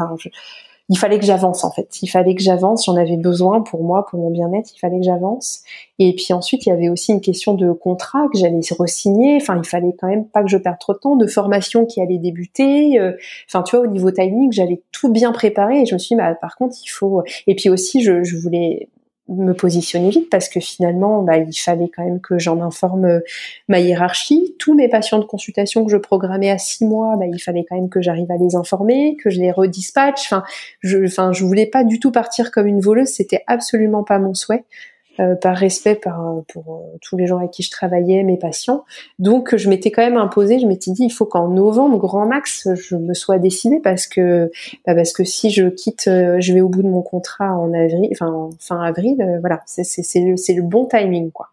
Il 0.91 0.99
fallait 0.99 1.21
que 1.21 1.25
j'avance 1.25 1.63
en 1.63 1.71
fait. 1.71 2.03
Il 2.03 2.09
fallait 2.09 2.35
que 2.35 2.43
j'avance. 2.43 2.85
J'en 2.85 2.97
avais 2.97 3.17
besoin 3.17 3.63
pour 3.63 3.85
moi, 3.85 4.05
pour 4.05 4.19
mon 4.19 4.31
bien-être. 4.31 4.71
Il 4.75 4.79
fallait 4.81 4.99
que 4.99 5.05
j'avance. 5.05 5.63
Et 6.01 6.15
puis 6.17 6.33
ensuite, 6.33 6.67
il 6.67 6.71
y 6.71 6.73
avait 6.73 6.89
aussi 6.89 7.13
une 7.13 7.21
question 7.21 7.55
de 7.55 7.73
contrat 7.73 8.27
que 8.33 8.37
j'allais 8.37 8.61
resigner. 8.77 9.37
Enfin, 9.41 9.57
il 9.57 9.65
fallait 9.65 9.95
quand 9.97 10.09
même 10.09 10.27
pas 10.27 10.43
que 10.43 10.49
je 10.49 10.57
perde 10.57 10.79
trop 10.81 10.93
de 10.93 10.99
temps, 10.99 11.15
de 11.15 11.29
formation 11.29 11.87
qui 11.87 12.03
allait 12.03 12.19
débuter. 12.19 12.99
Euh, 12.99 13.13
enfin, 13.49 13.63
tu 13.63 13.77
vois, 13.77 13.87
au 13.87 13.89
niveau 13.89 14.11
timing, 14.11 14.51
j'allais 14.51 14.83
tout 14.91 15.13
bien 15.13 15.31
préparer. 15.31 15.83
Et 15.83 15.87
je 15.87 15.95
me 15.95 15.99
suis 16.01 16.17
dit, 16.17 16.21
bah, 16.21 16.35
par 16.35 16.57
contre, 16.57 16.75
il 16.85 16.89
faut. 16.89 17.23
Et 17.47 17.55
puis 17.55 17.71
aussi, 17.71 18.03
je, 18.03 18.25
je 18.25 18.37
voulais 18.37 18.89
me 19.31 19.55
positionner 19.55 20.11
vite 20.11 20.29
parce 20.29 20.49
que 20.49 20.61
finalement, 20.61 21.23
bah, 21.23 21.39
il 21.39 21.55
fallait 21.55 21.89
quand 21.95 22.05
même 22.05 22.21
que 22.21 22.39
j'en 22.39 22.61
informe 22.61 23.05
euh, 23.05 23.21
ma 23.69 23.81
hiérarchie. 23.81 24.55
Tous 24.59 24.75
mes 24.75 24.89
patients 24.89 25.19
de 25.19 25.25
consultation 25.25 25.85
que 25.85 25.91
je 25.91 25.97
programmais 25.97 26.51
à 26.51 26.59
six 26.59 26.85
mois, 26.85 27.17
bah, 27.17 27.27
il 27.27 27.39
fallait 27.39 27.65
quand 27.69 27.77
même 27.77 27.89
que 27.89 28.03
j'arrive 28.03 28.31
à 28.31 28.37
les 28.37 28.57
informer, 28.57 29.17
que 29.17 29.31
je 29.31 29.41
les 29.41 29.53
redispatche. 29.53 30.25
Enfin, 30.27 30.43
je, 30.81 31.05
enfin, 31.05 31.33
je 31.33 31.45
voulais 31.45 31.67
pas 31.67 31.85
du 31.85 32.01
tout 32.01 32.11
partir 32.11 32.51
comme 32.51 32.67
une 32.67 32.81
voleuse. 32.81 33.09
C'était 33.09 33.45
absolument 33.47 34.05
pas 34.05 34.19
mon 34.19 34.35
souhait. 34.35 34.65
Euh, 35.19 35.35
par 35.35 35.57
respect 35.57 35.97
par, 35.97 36.25
euh, 36.25 36.41
pour 36.49 36.73
euh, 36.73 36.97
tous 37.03 37.17
les 37.17 37.27
gens 37.27 37.39
avec 37.39 37.51
qui 37.51 37.65
je 37.65 37.71
travaillais, 37.71 38.23
mes 38.23 38.37
patients. 38.37 38.85
Donc 39.19 39.57
je 39.57 39.69
m'étais 39.69 39.91
quand 39.91 40.03
même 40.03 40.17
imposé, 40.17 40.61
je 40.61 40.67
m'étais 40.67 40.93
dit 40.93 41.03
il 41.03 41.11
faut 41.11 41.27
qu'en 41.27 41.49
novembre, 41.49 41.99
grand 41.99 42.27
max, 42.27 42.69
je 42.75 42.95
me 42.95 43.13
sois 43.13 43.39
décidée 43.39 43.81
parce 43.81 44.07
que 44.07 44.53
bah 44.87 44.95
parce 44.95 45.13
que 45.13 45.25
si 45.25 45.51
je 45.51 45.67
quitte, 45.67 46.05
je 46.07 46.53
vais 46.53 46.61
au 46.61 46.69
bout 46.69 46.83
de 46.83 46.89
mon 46.89 47.03
contrat 47.03 47.59
en 47.59 47.75
avril, 47.75 48.09
enfin 48.13 48.51
fin 48.61 48.81
avril, 48.81 49.17
voilà, 49.41 49.63
c'est 49.67 50.21
le 50.21 50.37
le 50.55 50.63
bon 50.63 50.87
timing 50.87 51.33
quoi. 51.33 51.49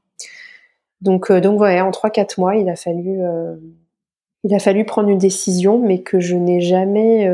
Donc 1.01 1.31
donc 1.31 1.57
voilà, 1.57 1.83
en 1.83 1.91
trois 1.91 2.11
quatre 2.11 2.39
mois, 2.39 2.55
il 2.55 2.69
a 2.69 2.75
fallu 2.75 3.19
il 4.43 4.53
a 4.53 4.59
fallu 4.59 4.85
prendre 4.85 5.09
une 5.09 5.17
décision, 5.17 5.79
mais 5.79 6.01
que 6.03 6.19
je 6.19 6.35
n'ai 6.35 6.61
jamais 6.61 7.25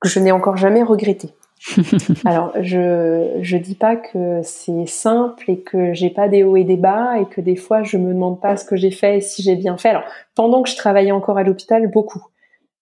que 0.00 0.08
je 0.08 0.18
n'ai 0.18 0.32
encore 0.32 0.56
jamais 0.56 0.82
regretté. 0.82 1.30
Alors, 2.24 2.52
je 2.60 3.38
je 3.42 3.56
dis 3.56 3.74
pas 3.74 3.96
que 3.96 4.40
c'est 4.42 4.86
simple 4.86 5.50
et 5.50 5.60
que 5.60 5.92
j'ai 5.92 6.10
pas 6.10 6.28
des 6.28 6.42
hauts 6.42 6.56
et 6.56 6.64
des 6.64 6.76
bas 6.76 7.18
et 7.18 7.26
que 7.26 7.40
des 7.40 7.56
fois 7.56 7.82
je 7.82 7.98
me 7.98 8.14
demande 8.14 8.40
pas 8.40 8.56
ce 8.56 8.64
que 8.64 8.76
j'ai 8.76 8.90
fait 8.90 9.18
et 9.18 9.20
si 9.20 9.42
j'ai 9.42 9.56
bien 9.56 9.76
fait. 9.76 9.90
Alors, 9.90 10.04
pendant 10.34 10.62
que 10.62 10.70
je 10.70 10.76
travaillais 10.76 11.12
encore 11.12 11.38
à 11.38 11.42
l'hôpital, 11.42 11.86
beaucoup. 11.88 12.24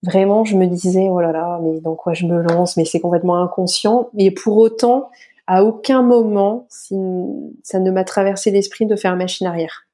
Vraiment, 0.04 0.44
je 0.44 0.56
me 0.56 0.66
disais 0.66 1.08
oh 1.10 1.20
là 1.20 1.32
là, 1.32 1.58
mais 1.62 1.80
dans 1.80 1.96
quoi 1.96 2.14
je 2.14 2.26
me 2.26 2.40
lance? 2.40 2.76
Mais 2.76 2.84
c'est 2.84 3.00
complètement 3.00 3.42
inconscient. 3.42 4.10
Mais 4.14 4.30
pour 4.30 4.56
autant, 4.58 5.10
à 5.48 5.64
aucun 5.64 6.02
moment, 6.02 6.66
ça 6.70 7.80
ne 7.80 7.90
m'a 7.90 8.04
traversé 8.04 8.52
l'esprit 8.52 8.86
de 8.86 8.94
faire 8.94 9.16
machine 9.16 9.46
arrière. 9.46 9.86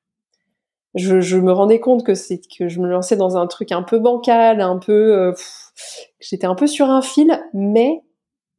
Je, 0.94 1.20
je, 1.20 1.38
me 1.38 1.52
rendais 1.52 1.80
compte 1.80 2.04
que 2.04 2.14
c'est 2.14 2.40
que 2.56 2.68
je 2.68 2.80
me 2.80 2.88
lançais 2.88 3.16
dans 3.16 3.36
un 3.36 3.46
truc 3.46 3.72
un 3.72 3.82
peu 3.82 3.98
bancal, 3.98 4.60
un 4.60 4.78
peu, 4.78 4.92
euh, 4.92 5.32
j'étais 6.20 6.46
un 6.46 6.54
peu 6.54 6.66
sur 6.68 6.88
un 6.88 7.02
fil, 7.02 7.40
mais 7.52 8.02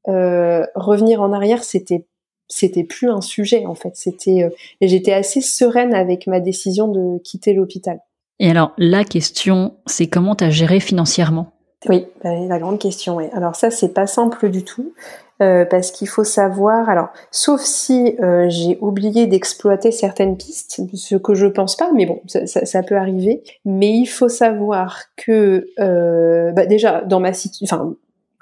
euh, 0.07 0.65
revenir 0.75 1.21
en 1.21 1.33
arrière, 1.33 1.63
c'était 1.63 2.05
c'était 2.47 2.83
plus 2.83 3.09
un 3.09 3.21
sujet 3.21 3.65
en 3.65 3.75
fait. 3.75 3.95
C'était 3.95 4.43
euh, 4.43 4.49
j'étais 4.81 5.13
assez 5.13 5.41
sereine 5.41 5.93
avec 5.93 6.27
ma 6.27 6.39
décision 6.39 6.87
de 6.87 7.19
quitter 7.19 7.53
l'hôpital. 7.53 7.99
Et 8.39 8.49
alors 8.49 8.73
la 8.77 9.03
question, 9.03 9.75
c'est 9.85 10.07
comment 10.07 10.35
tu 10.35 10.43
as 10.43 10.49
géré 10.49 10.79
financièrement? 10.79 11.51
Oui, 11.87 12.05
bah, 12.23 12.31
la 12.47 12.59
grande 12.59 12.79
question. 12.79 13.17
Oui. 13.17 13.25
Alors 13.33 13.55
ça, 13.55 13.71
c'est 13.71 13.93
pas 13.93 14.07
simple 14.07 14.49
du 14.49 14.63
tout. 14.63 14.93
Euh, 15.41 15.65
parce 15.65 15.91
qu'il 15.91 16.07
faut 16.07 16.23
savoir, 16.23 16.87
alors, 16.87 17.09
sauf 17.29 17.59
si 17.59 18.15
euh, 18.21 18.45
j'ai 18.47 18.77
oublié 18.79 19.27
d'exploiter 19.27 19.91
certaines 19.91 20.37
pistes, 20.37 20.79
ce 20.93 21.17
que 21.17 21.33
je 21.35 21.47
pense 21.47 21.75
pas, 21.75 21.91
mais 21.93 22.05
bon, 22.05 22.21
ça, 22.25 22.47
ça, 22.47 22.65
ça 22.65 22.83
peut 22.83 22.95
arriver. 22.95 23.43
Mais 23.65 23.91
il 23.91 24.05
faut 24.05 24.29
savoir 24.29 25.01
que, 25.17 25.67
euh, 25.77 26.53
bah 26.53 26.65
déjà, 26.65 27.01
dans 27.01 27.19
ma 27.19 27.33
situation, 27.33 27.75
enfin, 27.75 27.95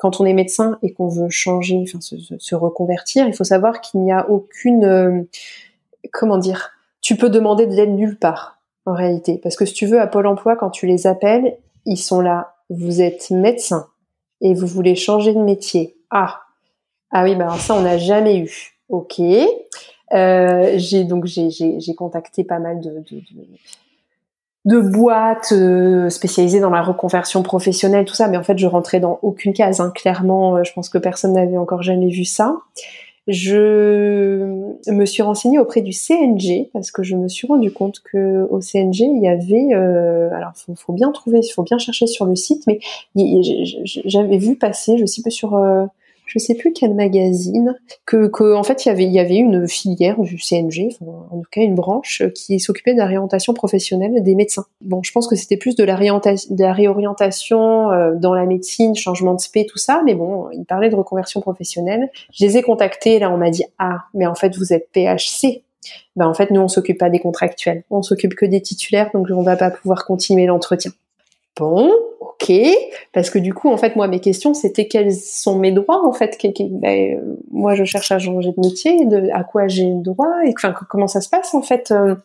quand 0.04 0.20
on 0.20 0.26
est 0.26 0.34
médecin 0.34 0.78
et 0.82 0.91
qu'on 0.91 1.08
veut 1.08 1.30
changer, 1.30 1.82
enfin 1.88 1.99
se, 2.01 2.56
reconvertir, 2.56 3.26
il 3.26 3.34
faut 3.34 3.45
savoir 3.45 3.80
qu'il 3.80 4.01
n'y 4.01 4.12
a 4.12 4.30
aucune, 4.30 4.84
euh, 4.84 5.22
comment 6.12 6.38
dire, 6.38 6.72
tu 6.99 7.16
peux 7.16 7.30
demander 7.30 7.68
de 7.68 7.74
l'aide 7.74 7.91
nulle 7.91 8.20
part 8.20 8.60
en 8.86 8.93
réalité, 8.93 9.39
parce 9.41 9.56
que 9.56 9.64
si 9.64 9.74
tu 9.74 9.86
veux 9.86 10.01
à 10.01 10.08
Pôle 10.08 10.28
Emploi, 10.28 10.58
quand 10.58 10.72
tu 10.72 10.88
les 10.88 11.08
appelles, 11.08 11.56
ils 11.86 11.95
sont 11.95 12.20
là. 12.20 12.56
Vous 12.70 13.01
êtes 13.01 13.32
médecin 13.32 13.88
et 14.41 14.54
vous 14.54 14.68
voulez 14.68 14.95
changer 14.95 15.34
de 15.34 15.39
métier. 15.39 15.95
Ah, 16.10 16.41
ah 17.12 17.24
oui, 17.24 17.36
bah 17.36 17.56
ça 17.58 17.74
on 17.74 17.82
n'a 17.82 17.97
jamais 17.97 18.39
eu. 18.39 18.74
Ok. 18.89 19.22
Euh, 19.22 20.74
j'ai 20.76 21.06
donc 21.06 21.28
j'ai 21.28 21.95
contacté 21.95 22.43
pas 22.43 22.60
mal 22.60 22.82
de 22.82 22.91
de 24.66 24.80
boîtes 24.80 25.51
euh, 25.51 26.09
spécialisées 26.09 26.61
dans 26.61 26.70
la 26.70 26.82
reconversion 26.82 27.43
professionnelle, 27.43 28.05
tout 28.05 28.16
ça, 28.16 28.28
mais 28.28 28.38
en 28.38 28.43
fait, 28.43 28.57
je 28.57 28.68
rentrais 28.68 28.99
dans 28.99 29.20
aucune 29.22 29.53
case. 29.53 29.82
Hein. 29.82 29.91
Clairement, 29.93 30.57
euh, 30.57 30.64
je 30.64 30.72
pense 30.74 30.89
que 30.89 30.97
personne 30.97 31.34
n'avait 31.34 31.57
encore 31.57 31.84
jamais 31.84 32.09
vu 32.09 32.24
ça. 32.24 32.55
Je 33.28 34.43
me 34.91 35.05
suis 35.05 35.24
renseignée 35.24 35.57
auprès 35.57 35.82
du 35.82 35.93
CNG 35.93 36.70
parce 36.74 36.91
que 36.91 37.03
je 37.03 37.16
me 37.16 37.30
suis 37.30 37.47
rendu 37.47 37.72
compte 37.72 38.01
que 38.01 38.45
au 38.49 38.59
CNG 38.59 38.99
il 38.99 39.22
y 39.22 39.30
avait, 39.30 39.74
euh, 39.74 40.30
alors 40.34 40.51
faut, 40.55 40.76
faut 40.76 40.91
bien 40.91 41.09
trouver, 41.14 41.39
il 41.39 41.49
faut 41.49 41.64
bien 41.64 41.78
chercher 41.78 42.05
sur 42.05 42.26
le 42.26 42.36
site, 42.36 42.64
mais 42.68 42.80
j'avais 43.16 44.38
vu 44.38 44.57
passer, 44.57 44.97
je 44.97 45.05
sais 45.05 45.22
pas 45.22 45.30
sur 45.30 45.57
je 46.26 46.39
sais 46.39 46.55
plus 46.55 46.74
quel 46.74 46.93
magazine, 46.93 47.78
que, 48.05 48.28
que 48.28 48.53
en 48.53 48.63
fait 48.63 48.86
il 48.86 48.89
y 48.89 48.91
avait 48.91 49.05
il 49.05 49.13
y 49.13 49.19
avait 49.19 49.36
une 49.36 49.67
filière 49.67 50.19
du 50.19 50.38
CNG, 50.38 50.95
en 51.01 51.38
tout 51.38 51.49
cas 51.51 51.61
une 51.61 51.76
branche 51.76 52.24
qui 52.36 52.59
s'occupait 52.59 52.93
de 52.93 52.99
la 52.99 53.05
réorientation 53.05 53.53
professionnelle 53.53 54.21
des 54.24 54.36
médecins. 54.36 54.65
Bon, 54.82 55.01
je 55.03 55.11
pense 55.11 55.28
que 55.28 55.36
c'était 55.36 55.57
plus 55.57 55.76
de 55.76 55.84
la, 55.84 55.97
de 55.97 56.63
la 56.63 56.74
réorientation 56.74 57.91
euh, 57.91 58.15
dans 58.15 58.34
la 58.34 58.45
médecine, 58.45 58.95
changement 58.95 59.34
de 59.34 59.41
spé, 59.41 59.65
tout 59.65 59.78
ça, 59.78 60.01
mais 60.05 60.15
bon, 60.15 60.49
il 60.51 60.65
parlait 60.65 60.89
de 60.89 60.95
reconversion 60.95 61.41
professionnelle. 61.41 62.09
Je 62.32 62.45
les 62.45 62.57
ai 62.57 62.61
contactés, 62.61 63.19
là 63.19 63.32
on 63.32 63.38
m'a 63.38 63.49
dit 63.49 63.65
ah, 63.80 63.99
mais 64.13 64.26
en 64.26 64.36
fait 64.36 64.55
vous 64.55 64.74
êtes 64.74 64.89
PHC. 64.91 65.63
Ben 66.15 66.28
en 66.28 66.34
fait 66.34 66.49
nous 66.51 66.61
on 66.61 66.69
s'occupe 66.69 66.97
pas 66.97 67.09
des 67.09 67.19
contractuels, 67.19 67.84
on 67.89 68.01
s'occupe 68.01 68.36
que 68.36 68.45
des 68.45 68.61
titulaires, 68.61 69.09
donc 69.13 69.28
on 69.30 69.41
va 69.41 69.57
pas 69.57 69.69
pouvoir 69.69 70.05
continuer 70.05 70.45
l'entretien. 70.45 70.91
Bon, 71.57 71.91
ok, 72.42 72.54
parce 73.14 73.30
que 73.30 73.40
du 73.40 73.54
coup, 73.54 73.70
en 73.70 73.78
fait, 73.78 73.96
moi, 73.96 74.08
mes 74.08 74.20
questions, 74.20 74.54
c'était 74.54 74.88
quels 74.88 75.14
sont 75.14 75.58
mes 75.58 75.72
droits, 75.72 76.06
en 76.06 76.14
fait. 76.14 76.38
Ben, 76.72 77.22
moi, 77.52 77.76
je 77.76 77.84
cherche 77.84 78.12
à 78.12 78.20
changer 78.20 78.52
de 78.52 78.60
métier, 78.60 79.08
à 79.34 79.44
quoi 79.44 79.68
j'ai 79.68 79.92
droit, 79.94 80.44
et 80.46 80.54
comment 80.90 81.08
ça 81.08 81.22
se 81.22 81.30
passe, 81.30 81.54
en 81.54 81.62
fait. 81.62 81.92
Euh, 81.92 82.16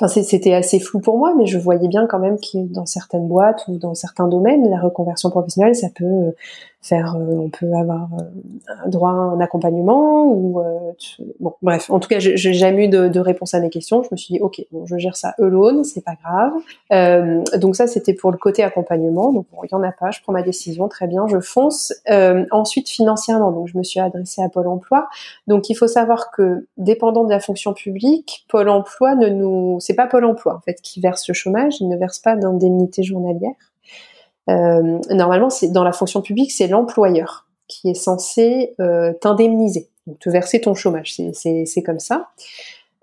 enfin, 0.00 0.22
c'était 0.22 0.54
assez 0.54 0.80
flou 0.80 1.00
pour 1.00 1.18
moi, 1.18 1.34
mais 1.36 1.46
je 1.46 1.58
voyais 1.58 1.88
bien 1.88 2.06
quand 2.06 2.18
même 2.18 2.38
que 2.38 2.58
dans 2.72 2.86
certaines 2.86 3.28
boîtes 3.28 3.64
ou 3.68 3.78
dans 3.78 3.94
certains 3.94 4.28
domaines, 4.28 4.68
la 4.68 4.80
reconversion 4.80 5.30
professionnelle, 5.30 5.74
ça 5.74 5.88
peut 5.94 6.34
faire, 6.80 7.16
euh, 7.16 7.34
on 7.34 7.50
peut 7.50 7.72
avoir 7.74 8.08
euh, 8.14 8.88
droit 8.88 9.10
à 9.10 9.12
un 9.12 9.40
accompagnement 9.40 10.26
ou 10.26 10.60
euh, 10.60 10.92
bon, 11.40 11.54
bref. 11.60 11.90
En 11.90 11.98
tout 11.98 12.08
cas, 12.08 12.18
j'ai 12.18 12.36
jamais 12.36 12.86
eu 12.86 12.88
de, 12.88 13.08
de, 13.08 13.20
réponse 13.20 13.54
à 13.54 13.60
mes 13.60 13.68
questions. 13.68 14.02
Je 14.02 14.08
me 14.12 14.16
suis 14.16 14.34
dit, 14.34 14.40
ok, 14.40 14.64
bon, 14.70 14.86
je 14.86 14.96
gère 14.96 15.16
ça 15.16 15.34
alone, 15.38 15.84
c'est 15.84 16.04
pas 16.04 16.14
grave. 16.14 16.52
Donc 17.60 17.76
ça, 17.76 17.86
c'était 17.86 18.14
pour 18.14 18.30
le 18.30 18.38
côté 18.38 18.62
accompagnement. 18.62 19.32
Donc 19.32 19.46
bon, 19.52 19.58
il 19.64 19.68
y 19.70 19.74
en 19.74 19.82
a 19.82 19.92
pas. 19.92 20.10
Je 20.10 20.20
prends 20.22 20.32
ma 20.32 20.42
décision, 20.42 20.88
très 20.88 21.06
bien, 21.06 21.26
je 21.26 21.40
fonce. 21.40 21.92
Ensuite, 22.50 22.88
financièrement, 22.88 23.50
donc 23.50 23.68
je 23.68 23.76
me 23.76 23.82
suis 23.82 24.00
adressée 24.00 24.42
à 24.42 24.48
Pôle 24.48 24.68
Emploi. 24.68 25.08
Donc 25.46 25.68
il 25.70 25.74
faut 25.74 25.88
savoir 25.88 26.30
que, 26.30 26.66
dépendant 26.76 27.24
de 27.24 27.30
la 27.30 27.40
fonction 27.40 27.74
publique, 27.74 28.46
Pôle 28.48 28.68
Emploi 28.68 29.14
ne 29.16 29.28
nous, 29.28 29.78
c'est 29.80 29.94
pas 29.94 30.06
Pôle 30.06 30.24
Emploi 30.24 30.54
en 30.54 30.60
fait 30.60 30.80
qui 30.80 31.00
verse 31.00 31.26
le 31.28 31.34
chômage. 31.34 31.80
Il 31.80 31.88
ne 31.88 31.96
verse 31.96 32.20
pas 32.20 32.36
d'indemnité 32.36 33.02
journalière. 33.02 33.67
Euh, 34.48 34.98
normalement, 35.10 35.50
c'est 35.50 35.68
dans 35.68 35.84
la 35.84 35.92
fonction 35.92 36.22
publique, 36.22 36.52
c'est 36.52 36.68
l'employeur 36.68 37.46
qui 37.66 37.90
est 37.90 37.94
censé 37.94 38.74
euh, 38.80 39.12
t'indemniser, 39.12 39.88
te 40.20 40.30
verser 40.30 40.60
ton 40.60 40.74
chômage. 40.74 41.16
C'est 41.32 41.82
comme 41.82 42.00
ça. 42.00 42.28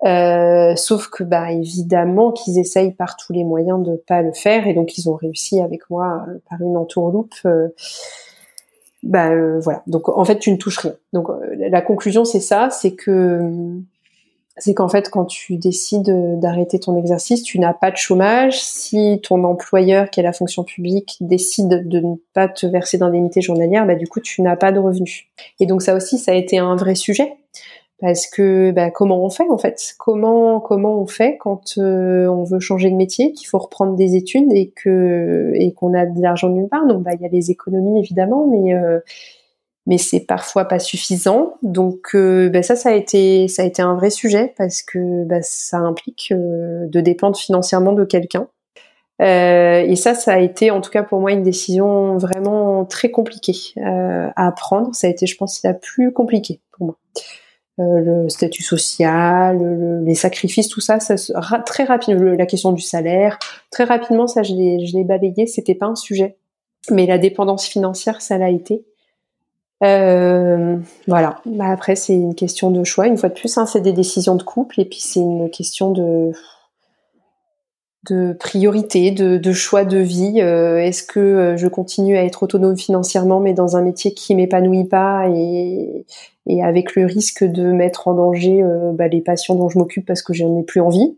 Euh, 0.04 0.76
sauf 0.76 1.08
que, 1.08 1.24
bah, 1.24 1.52
évidemment, 1.52 2.32
qu'ils 2.32 2.60
essayent 2.60 2.94
par 2.94 3.16
tous 3.16 3.32
les 3.32 3.44
moyens 3.44 3.82
de 3.82 3.96
pas 3.96 4.22
le 4.22 4.34
faire, 4.34 4.68
et 4.68 4.74
donc 4.74 4.98
ils 4.98 5.10
ont 5.10 5.16
réussi 5.16 5.62
avec 5.62 5.90
moi 5.90 6.26
euh, 6.28 6.40
par 6.50 6.62
une 6.62 6.78
entourloupe. 6.78 7.34
Euh, 7.46 7.70
bah 9.04 9.30
voilà. 9.60 9.84
Donc 9.86 10.10
en 10.10 10.26
fait, 10.26 10.40
tu 10.40 10.52
ne 10.52 10.58
touches 10.58 10.80
rien. 10.80 10.96
Donc 11.14 11.28
la 11.56 11.82
conclusion, 11.82 12.26
c'est 12.26 12.40
ça, 12.40 12.70
c'est 12.72 12.96
que 12.96 13.40
c'est 14.58 14.74
qu'en 14.74 14.88
fait, 14.88 15.10
quand 15.10 15.26
tu 15.26 15.58
décides 15.58 16.40
d'arrêter 16.40 16.80
ton 16.80 16.98
exercice, 16.98 17.44
tu 17.44 17.60
n'as 17.60 17.74
pas 17.74 17.92
de 17.92 17.98
chômage. 17.98 18.62
Si 18.62 19.20
ton 19.22 19.44
employeur, 19.44 20.10
qui 20.10 20.22
est 20.22 20.24
la 20.24 20.32
fonction 20.32 20.64
publique, 20.64 21.18
décide 21.20 21.88
de 21.88 22.00
ne 22.00 22.16
pas 22.34 22.48
te 22.48 22.66
verser 22.66 22.98
d'indemnité 22.98 23.42
journalière, 23.42 23.86
bah, 23.86 23.96
du 23.96 24.08
coup, 24.08 24.22
tu 24.22 24.42
n'as 24.42 24.56
pas 24.56 24.72
de 24.72 24.80
revenus. 24.80 25.26
Et 25.60 25.66
donc 25.66 25.82
ça 25.82 25.94
aussi, 25.94 26.18
ça 26.18 26.32
a 26.32 26.36
été 26.36 26.58
un 26.58 26.76
vrai 26.76 26.96
sujet. 26.96 27.34
Parce 28.02 28.28
que 28.28 28.72
bah, 28.72 28.92
comment 28.92 29.24
on 29.24 29.30
fait 29.30 29.50
en 29.50 29.58
fait? 29.58 29.96
Comment 29.98 30.60
comment 30.60 31.00
on 31.00 31.08
fait 31.08 31.38
quand 31.40 31.78
euh, 31.78 32.28
on 32.28 32.44
veut 32.44 32.60
changer 32.60 32.92
de 32.92 32.96
métier, 32.96 33.32
qu'il 33.32 33.48
faut 33.48 33.58
reprendre 33.58 33.96
des 33.96 34.16
études 34.16 34.52
et 34.52 34.70
que 34.76 35.54
et 35.56 35.72
qu'on 35.72 35.94
a 35.94 36.06
de 36.06 36.22
l'argent 36.22 36.50
nulle 36.50 36.68
part? 36.68 36.86
Donc 36.88 37.04
bah 37.04 37.12
il 37.14 37.22
y 37.22 37.26
a 37.26 37.30
les 37.30 37.52
économies 37.52 38.00
évidemment, 38.00 38.48
mais 38.48 38.74
euh, 38.74 39.00
mais 39.86 39.98
c'est 39.98 40.22
parfois 40.22 40.66
pas 40.66 40.80
suffisant. 40.80 41.56
Donc 41.62 42.16
euh, 42.16 42.50
ben 42.50 42.64
ça, 42.64 42.76
ça 42.76 42.90
a 42.90 42.94
été 42.94 43.48
ça 43.48 43.64
a 43.64 43.66
été 43.66 43.82
un 43.82 43.96
vrai 43.96 44.10
sujet 44.10 44.54
parce 44.58 44.82
que 44.82 45.24
ben, 45.26 45.42
ça 45.44 45.78
implique 45.78 46.30
euh, 46.32 46.88
de 46.88 47.02
dépendre 47.02 47.38
financièrement 47.38 47.94
de 47.94 48.04
quelqu'un. 48.04 48.48
Euh, 49.22 49.80
et 49.80 49.96
ça, 49.96 50.14
ça 50.14 50.34
a 50.34 50.40
été 50.40 50.72
en 50.72 50.82
tout 50.82 50.92
cas 50.92 51.04
pour 51.04 51.22
moi 51.22 51.32
une 51.32 51.44
décision 51.44 52.18
vraiment 52.18 52.84
très 52.86 53.12
compliquée 53.12 53.74
à 53.78 54.52
prendre. 54.52 54.94
Ça 54.94 55.08
a 55.08 55.10
été, 55.10 55.26
je 55.26 55.38
pense, 55.38 55.64
la 55.64 55.74
plus 55.74 56.12
compliquée 56.12 56.60
pour 56.72 56.88
moi. 56.88 56.98
le 57.78 58.28
statut 58.28 58.64
social, 58.64 60.04
les 60.04 60.16
sacrifices, 60.16 60.68
tout 60.68 60.82
ça, 60.82 61.00
ça 61.00 61.16
très 61.66 61.84
rapidement. 61.86 62.36
La 62.38 62.46
question 62.46 62.74
du 62.74 62.82
salaire, 62.82 63.40
très 63.72 63.86
rapidement, 63.86 64.28
ça 64.28 64.44
je 64.44 64.54
l'ai 64.54 64.86
je 64.86 64.98
l'ai 64.98 65.04
balayé. 65.06 65.48
C'était 65.48 65.76
pas 65.76 65.86
un 65.86 65.96
sujet, 65.96 66.38
mais 66.92 67.06
la 67.06 67.18
dépendance 67.18 67.66
financière, 67.68 68.22
ça 68.22 68.38
l'a 68.38 68.50
été. 68.50 68.84
Euh, 69.86 70.78
voilà. 71.08 71.42
Bah 71.46 71.70
après, 71.70 71.96
c'est 71.96 72.14
une 72.14 72.36
question 72.36 72.72
de 72.72 72.84
choix. 72.84 73.08
Une 73.08 73.18
fois 73.18 73.30
de 73.30 73.34
plus, 73.34 73.58
hein, 73.58 73.66
c'est 73.66 73.82
des 73.82 73.94
décisions 73.94 74.36
de 74.36 74.44
couple 74.44 74.80
et 74.80 74.86
puis 74.86 75.00
c'est 75.00 75.20
une 75.20 75.50
question 75.50 75.92
de 75.92 76.32
de 78.08 78.34
priorité, 78.34 79.10
de, 79.10 79.52
choix 79.52 79.84
de 79.84 79.98
vie. 79.98 80.40
Euh, 80.40 80.78
est-ce 80.78 81.02
que 81.02 81.20
euh, 81.20 81.58
je 81.58 81.68
continue 81.68 82.16
à 82.16 82.24
être 82.24 82.44
autonome 82.44 82.78
financièrement, 82.78 83.40
mais 83.40 83.54
dans 83.54 83.78
un 83.78 83.82
métier 83.82 84.14
qui 84.14 84.36
m'épanouit 84.36 84.86
pas 84.86 85.28
et, 85.28 86.06
avec 86.62 86.96
le 86.96 87.08
risque 87.08 87.44
de 87.44 87.72
mettre 87.72 88.08
en 88.08 88.14
danger 88.14 88.64
bah, 88.94 89.08
les 89.08 89.22
patients 89.22 89.56
dont 89.56 89.70
je 89.70 89.80
m'occupe 89.80 90.06
parce 90.06 90.22
que 90.22 90.34
j'en 90.34 90.60
ai 90.60 90.64
plus 90.64 90.82
envie? 90.82 91.18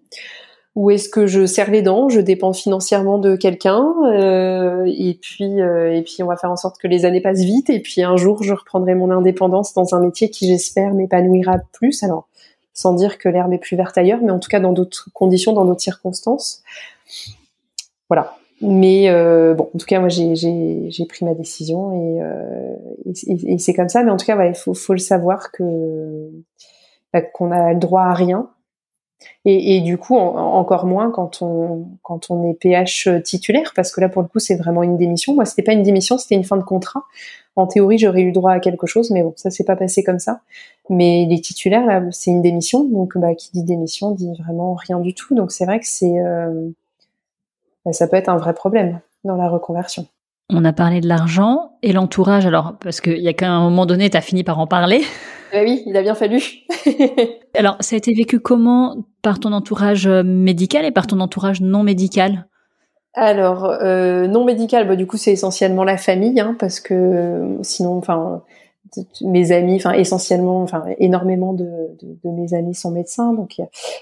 Ou 0.77 0.91
est-ce 0.91 1.09
que 1.09 1.25
je 1.25 1.47
serre 1.47 1.71
les 1.71 1.81
dents, 1.81 2.07
je 2.07 2.21
dépends 2.21 2.53
financièrement 2.53 3.17
de 3.17 3.35
quelqu'un, 3.35 3.95
euh, 4.13 4.83
et 4.85 5.17
puis 5.19 5.59
euh, 5.59 5.91
et 5.91 6.03
puis 6.03 6.21
on 6.21 6.27
va 6.27 6.37
faire 6.37 6.51
en 6.51 6.55
sorte 6.55 6.77
que 6.77 6.87
les 6.87 7.03
années 7.03 7.19
passent 7.19 7.41
vite, 7.41 7.71
et 7.71 7.79
puis 7.79 8.03
un 8.03 8.15
jour 8.15 8.43
je 8.43 8.53
reprendrai 8.53 8.93
mon 8.93 9.09
indépendance 9.09 9.73
dans 9.73 9.95
un 9.95 9.99
métier 9.99 10.29
qui 10.29 10.45
j'espère 10.45 10.93
m'épanouira 10.93 11.55
plus. 11.73 12.03
Alors 12.03 12.27
sans 12.75 12.93
dire 12.93 13.17
que 13.17 13.27
l'herbe 13.27 13.51
est 13.53 13.57
plus 13.57 13.75
verte 13.75 13.97
ailleurs, 13.97 14.19
mais 14.21 14.29
en 14.29 14.37
tout 14.37 14.49
cas 14.49 14.59
dans 14.59 14.71
d'autres 14.71 15.09
conditions, 15.15 15.51
dans 15.51 15.65
d'autres 15.65 15.81
circonstances. 15.81 16.61
Voilà. 18.07 18.37
Mais 18.61 19.09
euh, 19.09 19.55
bon, 19.55 19.71
en 19.73 19.77
tout 19.79 19.87
cas 19.87 19.99
moi 19.99 20.09
j'ai 20.09 21.05
pris 21.09 21.25
ma 21.25 21.33
décision 21.33 21.91
et, 21.93 22.21
euh, 22.21 22.75
et, 23.25 23.57
c'est 23.57 23.73
comme 23.73 23.89
ça. 23.89 24.03
Mais 24.03 24.11
en 24.11 24.17
tout 24.17 24.27
cas, 24.27 24.45
il 24.45 24.53
faut 24.53 24.75
faut 24.75 24.93
le 24.93 24.99
savoir 24.99 25.51
que 25.51 26.29
bah, 27.13 27.21
qu'on 27.21 27.51
a 27.51 27.73
le 27.73 27.79
droit 27.79 28.03
à 28.03 28.13
rien 28.13 28.47
et, 29.45 29.81
du 29.81 29.97
coup, 29.97 30.15
encore 30.15 30.85
moins 30.85 31.09
quand 31.09 31.41
on, 31.41 31.87
quand 32.03 32.29
on 32.29 32.49
est 32.49 32.53
PH 32.53 33.09
titulaire, 33.23 33.71
parce 33.75 33.91
que 33.91 34.01
là, 34.01 34.09
pour 34.09 34.21
le 34.21 34.27
coup, 34.27 34.39
c'est 34.39 34.55
vraiment 34.55 34.83
une 34.83 34.97
démission. 34.97 35.33
Moi, 35.33 35.45
c'était 35.45 35.63
pas 35.63 35.73
une 35.73 35.83
démission, 35.83 36.17
c'était 36.17 36.35
une 36.35 36.43
fin 36.43 36.57
de 36.57 36.63
contrat. 36.63 37.03
En 37.55 37.65
théorie, 37.65 37.97
j'aurais 37.97 38.21
eu 38.21 38.31
droit 38.31 38.51
à 38.51 38.59
quelque 38.59 38.85
chose, 38.85 39.09
mais 39.09 39.23
bon, 39.23 39.33
ça 39.35 39.49
s'est 39.49 39.63
pas 39.63 39.75
passé 39.75 40.03
comme 40.03 40.19
ça. 40.19 40.41
Mais 40.89 41.25
les 41.29 41.41
titulaires, 41.41 41.85
là, 41.85 42.03
c'est 42.11 42.29
une 42.29 42.41
démission, 42.41 42.83
donc 42.83 43.17
bah, 43.17 43.33
qui 43.35 43.49
dit 43.51 43.63
démission 43.63 44.11
dit 44.11 44.31
vraiment 44.37 44.75
rien 44.75 44.99
du 44.99 45.13
tout. 45.13 45.33
Donc 45.33 45.51
c'est 45.51 45.65
vrai 45.65 45.79
que 45.79 45.87
c'est, 45.87 46.19
euh, 46.19 46.69
bah, 47.85 47.93
ça 47.93 48.07
peut 48.07 48.17
être 48.17 48.29
un 48.29 48.37
vrai 48.37 48.53
problème 48.53 48.99
dans 49.23 49.35
la 49.35 49.49
reconversion. 49.49 50.05
On 50.49 50.63
a 50.63 50.71
parlé 50.71 51.01
de 51.01 51.07
l'argent 51.07 51.71
et 51.83 51.91
l'entourage, 51.91 52.45
alors, 52.45 52.75
parce 52.79 53.01
qu'il 53.01 53.19
y 53.19 53.27
a 53.27 53.33
qu'à 53.33 53.49
un 53.49 53.61
moment 53.61 53.85
donné, 53.85 54.09
tu 54.09 54.15
as 54.15 54.21
fini 54.21 54.43
par 54.43 54.59
en 54.59 54.67
parler. 54.67 55.01
Eh 55.53 55.61
oui, 55.63 55.83
il 55.85 55.97
a 55.97 56.01
bien 56.01 56.15
fallu. 56.15 56.41
alors, 57.55 57.75
ça 57.81 57.95
a 57.95 57.97
été 57.97 58.13
vécu 58.13 58.39
comment 58.39 58.95
par 59.21 59.39
ton 59.39 59.51
entourage 59.51 60.07
euh, 60.07 60.23
médical 60.23 60.85
et 60.85 60.91
par 60.91 61.05
ton 61.05 61.19
entourage 61.19 61.59
non 61.59 61.83
médical? 61.83 62.47
Alors 63.13 63.65
euh, 63.65 64.27
non 64.27 64.45
médical, 64.45 64.87
bah, 64.87 64.95
du 64.95 65.07
coup 65.07 65.17
c'est 65.17 65.31
essentiellement 65.31 65.83
la 65.83 65.97
famille, 65.97 66.39
hein, 66.39 66.55
parce 66.59 66.79
que 66.79 67.57
sinon, 67.63 67.97
enfin 67.97 68.43
mes 69.21 69.51
amis, 69.51 69.75
enfin 69.75 69.93
essentiellement, 69.93 70.61
enfin 70.61 70.83
énormément 70.99 71.53
de, 71.53 71.65
de, 72.01 72.29
mes 72.29 72.53
amis 72.53 72.75
sont 72.75 72.91
médecins, 72.91 73.33
donc 73.33 73.55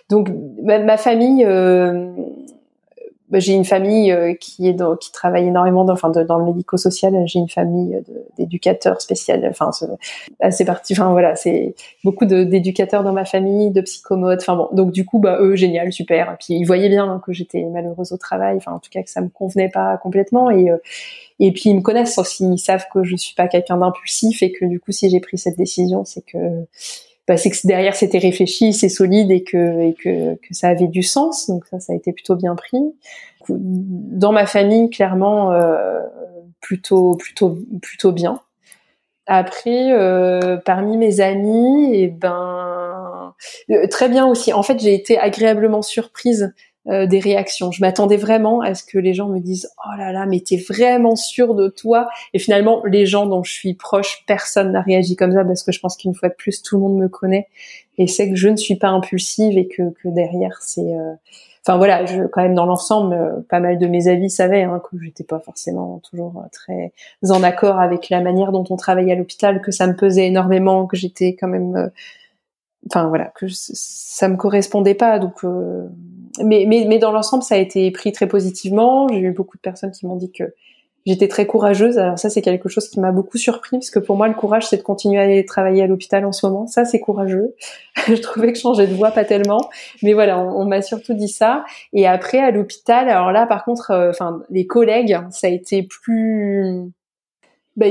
donc 0.10 0.30
ma, 0.64 0.98
famille, 0.98 1.46
euh, 1.46 2.12
j'ai 3.32 3.54
une 3.54 3.66
famille 3.66 4.12
euh, 4.12 4.34
qui 4.34 4.68
est 4.68 4.74
dans, 4.74 4.96
qui 4.96 5.12
travaille 5.12 5.48
énormément 5.48 5.84
dans, 5.84 5.94
enfin, 5.94 6.10
dans 6.10 6.38
le 6.38 6.46
médico-social. 6.46 7.14
J'ai 7.26 7.40
une 7.40 7.50
famille 7.50 8.00
d'éducateurs 8.38 9.02
spécial, 9.02 9.46
enfin 9.50 9.72
assez 10.40 10.66
parti. 10.66 10.94
Enfin 10.94 11.12
voilà, 11.12 11.36
c'est 11.36 11.76
beaucoup 12.04 12.26
d'éducateurs 12.26 13.04
dans 13.04 13.14
ma 13.14 13.26
famille, 13.26 13.72
de 13.72 13.82
psychomotes. 13.82 14.42
Enfin 14.42 14.56
bon, 14.56 14.70
donc 14.74 14.92
du 14.92 15.06
coup, 15.06 15.20
bah 15.20 15.38
eux, 15.40 15.56
génial, 15.56 15.92
super. 15.92 16.38
Puis 16.40 16.56
ils 16.56 16.66
voyaient 16.66 16.90
bien 16.90 17.22
que 17.26 17.34
j'étais 17.34 17.64
malheureuse 17.64 18.12
au 18.12 18.18
travail. 18.18 18.58
Enfin 18.58 18.74
en 18.74 18.80
tout 18.80 18.90
cas 18.92 19.02
que 19.02 19.10
ça 19.10 19.22
me 19.22 19.30
convenait 19.30 19.70
pas 19.70 19.98
complètement. 19.98 20.52
Et 20.52 20.70
euh, 20.70 20.78
et 21.40 21.52
puis 21.52 21.70
ils 21.70 21.76
me 21.76 21.82
connaissent 21.82 22.18
aussi, 22.18 22.46
ils 22.46 22.60
savent 22.60 22.86
que 22.94 23.04
je 23.04 23.16
suis 23.16 23.36
pas 23.36 23.48
quelqu'un 23.48 23.78
d'impulsif 23.78 24.42
et 24.42 24.52
que 24.52 24.66
du 24.66 24.80
coup, 24.80 24.92
si 24.92 25.10
j'ai 25.10 25.20
pris 25.20 25.38
cette 25.38 25.58
décision, 25.58 26.06
c'est 26.06 26.26
que 26.26 26.38
bah, 27.28 27.38
c'est 27.38 27.50
que 27.50 27.58
derrière 27.66 27.96
c'était 27.96 28.20
réfléchi, 28.20 28.74
c'est 28.74 28.90
solide 28.90 29.32
et 29.32 29.44
que, 29.44 29.82
et 29.82 29.94
que, 29.94 30.36
que 30.36 30.54
ça 30.54 30.68
avait 30.70 30.88
du 30.88 31.04
sens. 31.04 31.48
Donc 31.50 31.66
ça, 31.66 31.80
ça 31.80 31.94
a 31.94 31.96
été 31.96 32.14
plutôt 32.14 32.36
bien 32.36 32.56
pris. 32.56 32.78
Dans 33.50 34.32
ma 34.32 34.46
famille, 34.46 34.90
clairement, 34.90 35.52
euh, 35.52 36.00
plutôt 36.62 37.16
plutôt 37.16 37.58
plutôt 37.82 38.12
bien. 38.12 38.40
Après, 39.28 39.92
euh, 39.92 40.58
parmi 40.58 40.98
mes 40.98 41.20
amis, 41.20 41.96
et 41.96 42.04
eh 42.04 42.08
ben 42.08 43.34
euh, 43.72 43.88
très 43.88 44.08
bien 44.10 44.26
aussi. 44.28 44.54
En 44.54 44.64
fait, 44.64 44.80
j'ai 44.80 44.94
été 44.94 45.18
agréablement 45.18 45.82
surprise 45.82 46.54
euh, 46.88 47.08
des 47.08 47.20
réactions. 47.20 47.72
Je 47.72 47.82
m'attendais 47.82 48.18
vraiment 48.18 48.62
à 48.62 48.76
ce 48.76 48.84
que 48.84 49.00
les 49.00 49.14
gens 49.14 49.28
me 49.28 49.40
disent 49.40 49.70
"Oh 49.86 49.98
là 49.98 50.12
là, 50.12 50.26
mais 50.26 50.40
t'es 50.40 50.58
vraiment 50.58 51.16
sûr 51.16 51.56
de 51.56 51.68
toi?" 51.68 52.08
Et 52.34 52.40
finalement, 52.40 52.84
les 52.86 53.06
gens 53.06 53.26
dont 53.26 53.44
je 53.44 53.52
suis 53.52 53.74
proche, 53.74 54.24
personne 54.28 54.72
n'a 54.72 54.82
réagi 54.82 55.16
comme 55.16 55.32
ça 55.32 55.44
parce 55.44 55.64
que 55.64 55.72
je 55.72 55.80
pense 55.80 55.98
qu'une 55.98 56.14
fois 56.14 56.30
de 56.30 56.36
plus, 56.36 56.62
tout 56.62 56.76
le 56.76 56.82
monde 56.84 56.98
me 56.98 57.10
connaît 57.10 57.48
et 57.98 58.08
sait 58.08 58.30
que 58.30 58.36
je 58.36 58.50
ne 58.50 58.56
suis 58.56 58.76
pas 58.76 58.90
impulsive 58.90 59.58
et 59.58 59.68
que, 59.68 59.90
que 60.02 60.10
derrière, 60.10 60.60
c'est. 60.62 60.82
Euh... 60.82 61.14
Enfin 61.68 61.78
voilà, 61.78 62.06
je, 62.06 62.22
quand 62.28 62.44
même 62.44 62.54
dans 62.54 62.68
l'ensemble, 62.68 63.16
euh, 63.16 63.42
pas 63.50 63.60
mal 63.60 63.80
de 63.80 63.88
mes 63.88 64.08
avis 64.08 64.30
savaient 64.30 64.62
hein, 64.62 64.80
que 64.88 65.00
j'étais 65.02 65.24
pas 65.24 65.40
forcément 65.40 66.00
toujours 66.08 66.38
euh, 66.38 66.48
très 66.52 66.92
en 67.28 67.42
accord 67.42 67.80
avec 67.80 68.10
la 68.10 68.22
manière 68.22 68.52
dont 68.52 68.66
on 68.70 68.76
travaillait 68.76 69.14
à 69.14 69.16
l'hôpital, 69.16 69.60
que 69.62 69.72
ça 69.72 69.88
me 69.88 69.96
pesait 69.96 70.28
énormément, 70.28 70.86
que 70.86 70.96
j'étais 70.96 71.34
quand 71.34 71.48
même 71.48 71.90
enfin 72.88 73.08
voilà 73.08 73.26
que 73.36 73.48
ça 73.50 74.28
me 74.28 74.38
correspondait 74.38 74.94
pas 74.94 75.20
donc 75.20 75.44
euh, 75.44 75.88
mais, 76.44 76.66
mais, 76.68 76.86
mais 76.88 77.00
dans 77.00 77.12
l'ensemble, 77.12 77.44
ça 77.44 77.56
a 77.56 77.58
été 77.58 77.90
pris 77.92 78.12
très 78.12 78.28
positivement. 78.28 79.08
J'ai 79.08 79.20
eu 79.20 79.32
beaucoup 79.32 79.58
de 79.58 79.62
personnes 79.62 79.92
qui 79.92 80.06
m'ont 80.06 80.16
dit 80.16 80.32
que 80.32 80.54
j'étais 81.06 81.28
très 81.28 81.46
courageuse. 81.46 81.98
Alors 81.98 82.18
ça, 82.18 82.30
c'est 82.30 82.42
quelque 82.42 82.70
chose 82.70 82.90
qui 82.90 83.00
m'a 83.00 83.12
beaucoup 83.12 83.38
surpris, 83.38 83.78
parce 83.78 83.90
que 83.90 84.00
pour 84.00 84.18
moi, 84.18 84.28
le 84.28 84.34
courage, 84.34 84.68
c'est 84.68 84.78
de 84.78 84.82
continuer 84.82 85.20
à 85.20 85.24
aller 85.24 85.46
travailler 85.46 85.84
à 85.84 85.88
l'hôpital 85.88 86.26
en 86.26 86.32
ce 86.32 86.46
moment. 86.46 86.68
Ça, 86.68 86.86
c'est 86.86 87.00
courageux. 87.00 87.56
je 88.08 88.16
trouvais 88.16 88.52
que 88.54 88.60
changer 88.60 88.88
de 88.88 88.94
voix, 88.94 89.12
pas 89.12 89.26
tellement. 89.26 89.70
Mais 90.04 90.14
voilà, 90.14 90.40
on, 90.40 90.66
m'a 90.66 90.82
surtout 90.82 91.14
dit 91.14 91.30
ça. 91.30 91.64
Et 91.94 92.08
après, 92.08 92.40
à 92.40 92.52
l'hôpital, 92.52 93.10
alors 93.10 93.32
là, 93.32 93.46
par 93.46 93.64
contre, 93.66 93.92
euh, 93.92 94.10
enfin, 94.10 94.42
les 94.50 94.66
collègues, 94.66 95.18
ça 95.32 95.48
a 95.48 95.50
été 95.50 95.84
plus... 95.84 96.92
Bah, 97.76 97.88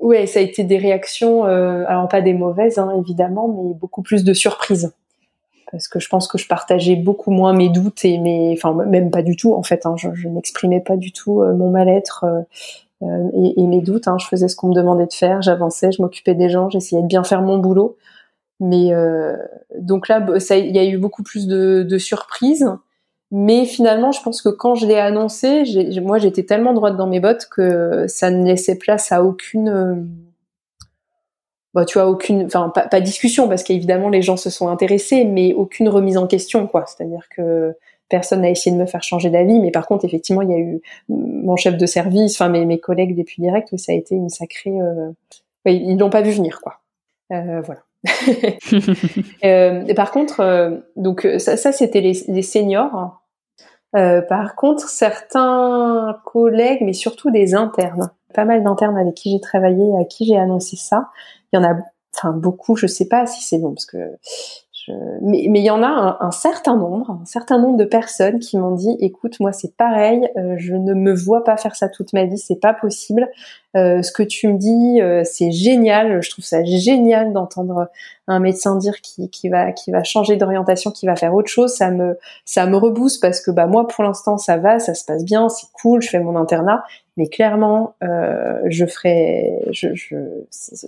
ouais, 0.00 0.26
ça 0.26 0.40
a 0.40 0.42
été 0.42 0.64
des 0.64 0.76
réactions, 0.76 1.46
euh, 1.46 1.84
alors 1.86 2.08
pas 2.08 2.20
des 2.20 2.34
mauvaises, 2.34 2.78
hein, 2.78 2.90
évidemment, 2.98 3.46
mais 3.46 3.74
beaucoup 3.74 4.02
plus 4.02 4.24
de 4.24 4.34
surprises 4.34 4.92
parce 5.74 5.88
que 5.88 5.98
je 5.98 6.08
pense 6.08 6.28
que 6.28 6.38
je 6.38 6.46
partageais 6.46 6.94
beaucoup 6.94 7.32
moins 7.32 7.52
mes 7.52 7.68
doutes 7.68 8.04
et 8.04 8.18
mes, 8.18 8.52
enfin 8.56 8.72
même 8.86 9.10
pas 9.10 9.22
du 9.22 9.34
tout 9.34 9.54
en 9.54 9.64
fait. 9.64 9.86
Hein, 9.86 9.96
je, 9.96 10.28
n'exprimais 10.28 10.80
pas 10.80 10.96
du 10.96 11.10
tout 11.10 11.42
euh, 11.42 11.52
mon 11.52 11.68
mal-être 11.68 12.24
euh, 12.24 12.42
euh, 13.02 13.28
et, 13.34 13.60
et, 13.60 13.66
mes 13.66 13.80
doutes. 13.80 14.06
Hein, 14.06 14.16
je 14.20 14.26
faisais 14.28 14.46
ce 14.46 14.54
qu'on 14.54 14.68
me 14.68 14.74
demandait 14.74 15.06
de 15.06 15.12
faire, 15.12 15.42
j'avançais, 15.42 15.90
je 15.90 16.00
m'occupais 16.00 16.34
des 16.34 16.48
gens, 16.48 16.70
j'essayais 16.70 17.02
de 17.02 17.08
bien 17.08 17.24
faire 17.24 17.42
mon 17.42 17.58
boulot. 17.58 17.96
Mais 18.60 18.92
donc 19.76 20.06
là, 20.06 20.24
il 20.50 20.76
y 20.76 20.78
a 20.78 20.84
eu 20.84 20.96
beaucoup 20.96 21.24
plus 21.24 21.48
de, 21.48 21.82
de 21.82 21.98
surprises. 21.98 22.70
Mais 23.32 23.64
finalement, 23.64 24.12
je 24.12 24.22
pense 24.22 24.40
que 24.40 24.48
quand 24.48 24.76
je 24.76 24.86
l'ai 24.86 24.96
annoncé, 24.96 25.64
moi 26.00 26.18
j'étais 26.18 26.44
tellement 26.44 26.72
droite 26.72 26.96
dans 26.96 27.08
mes 27.08 27.18
bottes 27.18 27.48
que 27.50 28.06
ça 28.06 28.30
ne 28.30 28.46
laissait 28.46 28.78
place 28.78 29.10
à 29.10 29.24
aucune 29.24 30.08
bah, 31.74 31.84
tu 31.84 31.98
vois 31.98 32.08
aucune 32.08 32.46
enfin 32.46 32.70
pas, 32.72 32.86
pas 32.86 33.00
discussion 33.00 33.48
parce 33.48 33.64
qu'évidemment 33.64 34.08
les 34.08 34.22
gens 34.22 34.36
se 34.36 34.48
sont 34.48 34.68
intéressés 34.68 35.24
mais 35.24 35.52
aucune 35.54 35.88
remise 35.88 36.16
en 36.16 36.26
question 36.26 36.66
quoi. 36.66 36.84
C'est-à-dire 36.86 37.28
que 37.34 37.74
personne 38.08 38.42
n'a 38.42 38.50
essayé 38.50 38.74
de 38.74 38.80
me 38.80 38.86
faire 38.86 39.02
changer 39.02 39.28
d'avis 39.28 39.58
mais 39.58 39.72
par 39.72 39.86
contre 39.86 40.04
effectivement 40.04 40.42
il 40.42 40.50
y 40.50 40.54
a 40.54 40.58
eu 40.58 40.80
mon 41.08 41.56
chef 41.56 41.76
de 41.76 41.86
service 41.86 42.40
enfin 42.40 42.48
mes, 42.48 42.64
mes 42.64 42.78
collègues 42.78 43.16
des 43.16 43.24
plus 43.24 43.40
directs 43.40 43.68
où 43.72 43.76
ça 43.76 43.92
a 43.92 43.94
été 43.94 44.14
une 44.14 44.28
sacrée 44.28 44.70
euh... 44.70 45.10
ils 45.66 45.98
l'ont 45.98 46.10
pas 46.10 46.22
vu 46.22 46.30
venir 46.30 46.60
quoi. 46.60 46.80
Euh, 47.32 47.60
voilà. 47.62 47.80
Euh, 49.44 49.94
par 49.94 50.10
contre 50.10 50.40
euh, 50.40 50.78
donc 50.96 51.26
ça, 51.38 51.56
ça 51.56 51.72
c'était 51.72 52.00
les, 52.00 52.24
les, 52.28 52.42
seniors. 52.42 53.22
Euh, 53.96 54.22
par 54.22 54.56
contre 54.56 54.88
certains 54.88 56.18
collègues 56.24 56.80
mais 56.82 56.92
surtout 56.92 57.30
des 57.30 57.54
internes 57.54 58.10
pas 58.34 58.44
mal 58.44 58.62
d'internes 58.62 58.98
avec 58.98 59.14
qui 59.14 59.32
j'ai 59.32 59.40
travaillé 59.40 59.84
à 60.00 60.04
qui 60.04 60.26
j'ai 60.26 60.36
annoncé 60.36 60.76
ça 60.76 61.08
il 61.54 61.62
y 61.62 61.64
en 61.64 61.64
a, 61.64 61.76
enfin 62.14 62.32
beaucoup, 62.32 62.76
je 62.76 62.86
sais 62.86 63.06
pas 63.06 63.26
si 63.26 63.42
c'est 63.42 63.58
bon 63.58 63.72
parce 63.74 63.86
que 63.86 63.96
mais, 65.22 65.42
il 65.44 65.64
y 65.64 65.70
en 65.70 65.82
a 65.82 66.18
un, 66.20 66.30
certain 66.30 66.76
nombre, 66.76 67.18
un 67.22 67.24
certain 67.24 67.58
nombre 67.58 67.76
de 67.78 67.84
personnes 67.84 68.38
qui 68.38 68.58
m'ont 68.58 68.74
dit, 68.74 68.96
écoute, 69.00 69.40
moi 69.40 69.52
c'est 69.52 69.74
pareil, 69.76 70.28
euh, 70.36 70.54
je 70.58 70.74
ne 70.74 70.92
me 70.94 71.14
vois 71.14 71.42
pas 71.42 71.56
faire 71.56 71.74
ça 71.74 71.88
toute 71.88 72.12
ma 72.12 72.24
vie, 72.24 72.38
c'est 72.38 72.60
pas 72.60 72.74
possible. 72.74 73.28
Euh, 73.76 74.02
ce 74.02 74.12
que 74.12 74.22
tu 74.22 74.46
me 74.48 74.58
dis, 74.58 75.00
euh, 75.00 75.22
c'est 75.24 75.50
génial. 75.50 76.22
Je 76.22 76.30
trouve 76.30 76.44
ça 76.44 76.62
génial 76.64 77.32
d'entendre 77.32 77.88
un 78.28 78.38
médecin 78.38 78.76
dire 78.76 79.00
qui, 79.00 79.48
va 79.48 79.72
qui 79.72 79.90
va 79.90 80.04
changer 80.04 80.36
d'orientation, 80.36 80.90
qui 80.90 81.06
va 81.06 81.16
faire 81.16 81.34
autre 81.34 81.48
chose. 81.48 81.72
Ça 81.72 81.90
me 81.90 82.18
ça 82.44 82.66
me 82.66 82.76
rebooste 82.76 83.20
parce 83.20 83.40
que 83.40 83.50
bah 83.50 83.66
moi 83.66 83.88
pour 83.88 84.04
l'instant 84.04 84.36
ça 84.38 84.58
va, 84.58 84.78
ça 84.78 84.94
se 84.94 85.04
passe 85.04 85.24
bien, 85.24 85.48
c'est 85.48 85.66
cool, 85.72 86.02
je 86.02 86.10
fais 86.10 86.20
mon 86.20 86.36
internat, 86.36 86.84
mais 87.16 87.26
clairement 87.26 87.96
je 88.00 88.86
ferai 88.86 89.60
je, 89.72 89.88
je 89.94 90.16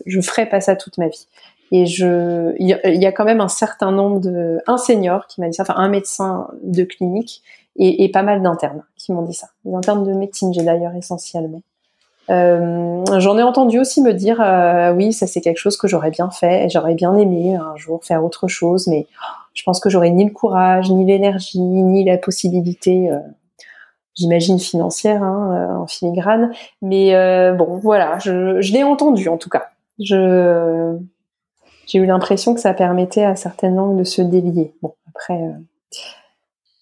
je 0.06 0.20
ferai 0.20 0.46
pas 0.46 0.60
ça 0.60 0.76
toute 0.76 0.98
ma 0.98 1.08
vie. 1.08 1.26
Et 1.72 1.86
je, 1.86 2.54
il 2.58 2.68
y, 2.68 3.06
a 3.06 3.12
quand 3.12 3.24
même 3.24 3.40
un 3.40 3.48
certain 3.48 3.90
nombre 3.90 4.20
de, 4.20 4.60
un 4.66 4.78
senior 4.78 5.26
qui 5.26 5.40
m'a 5.40 5.48
dit 5.48 5.54
ça, 5.54 5.64
enfin 5.64 5.74
un 5.76 5.88
médecin 5.88 6.48
de 6.62 6.84
clinique 6.84 7.42
et, 7.78 8.10
pas 8.10 8.22
mal 8.22 8.42
d'internes 8.42 8.82
qui 8.96 9.12
m'ont 9.12 9.22
dit 9.22 9.34
ça. 9.34 9.48
Des 9.64 9.74
internes 9.74 10.04
de 10.04 10.12
médecine, 10.12 10.54
j'ai 10.54 10.62
d'ailleurs 10.62 10.94
essentiellement. 10.94 11.62
Euh, 12.30 13.04
J'en 13.18 13.38
ai 13.38 13.42
entendu 13.42 13.78
aussi 13.78 14.00
me 14.00 14.12
dire, 14.12 14.40
euh, 14.40 14.92
oui, 14.92 15.12
ça 15.12 15.26
c'est 15.26 15.40
quelque 15.40 15.58
chose 15.58 15.76
que 15.76 15.86
j'aurais 15.86 16.10
bien 16.10 16.30
fait, 16.30 16.68
j'aurais 16.70 16.94
bien 16.94 17.16
aimé 17.16 17.56
un 17.56 17.76
jour 17.76 18.04
faire 18.04 18.24
autre 18.24 18.48
chose, 18.48 18.86
mais 18.86 19.06
je 19.54 19.62
pense 19.62 19.80
que 19.80 19.90
j'aurais 19.90 20.10
ni 20.10 20.24
le 20.24 20.32
courage, 20.32 20.90
ni 20.90 21.04
l'énergie, 21.04 21.60
ni 21.60 22.04
la 22.04 22.18
possibilité. 22.18 23.10
Euh, 23.10 23.18
j'imagine 24.14 24.58
financière 24.58 25.22
hein, 25.22 25.76
en 25.78 25.86
filigrane 25.86 26.50
mais 26.80 27.12
bon 27.52 27.76
voilà 27.76 28.18
je, 28.18 28.62
je 28.62 28.72
l'ai 28.72 28.82
entendu 28.82 29.28
en 29.28 29.36
tout 29.36 29.50
cas 29.50 29.66
je 29.98 30.96
j'ai 31.86 31.98
eu 31.98 32.06
l'impression 32.06 32.54
que 32.54 32.60
ça 32.60 32.74
permettait 32.74 33.24
à 33.24 33.36
certaines 33.36 33.76
langues 33.76 33.98
de 33.98 34.04
se 34.04 34.22
délier. 34.22 34.74
Bon, 34.82 34.94
après. 35.08 35.34
Euh, 35.34 35.52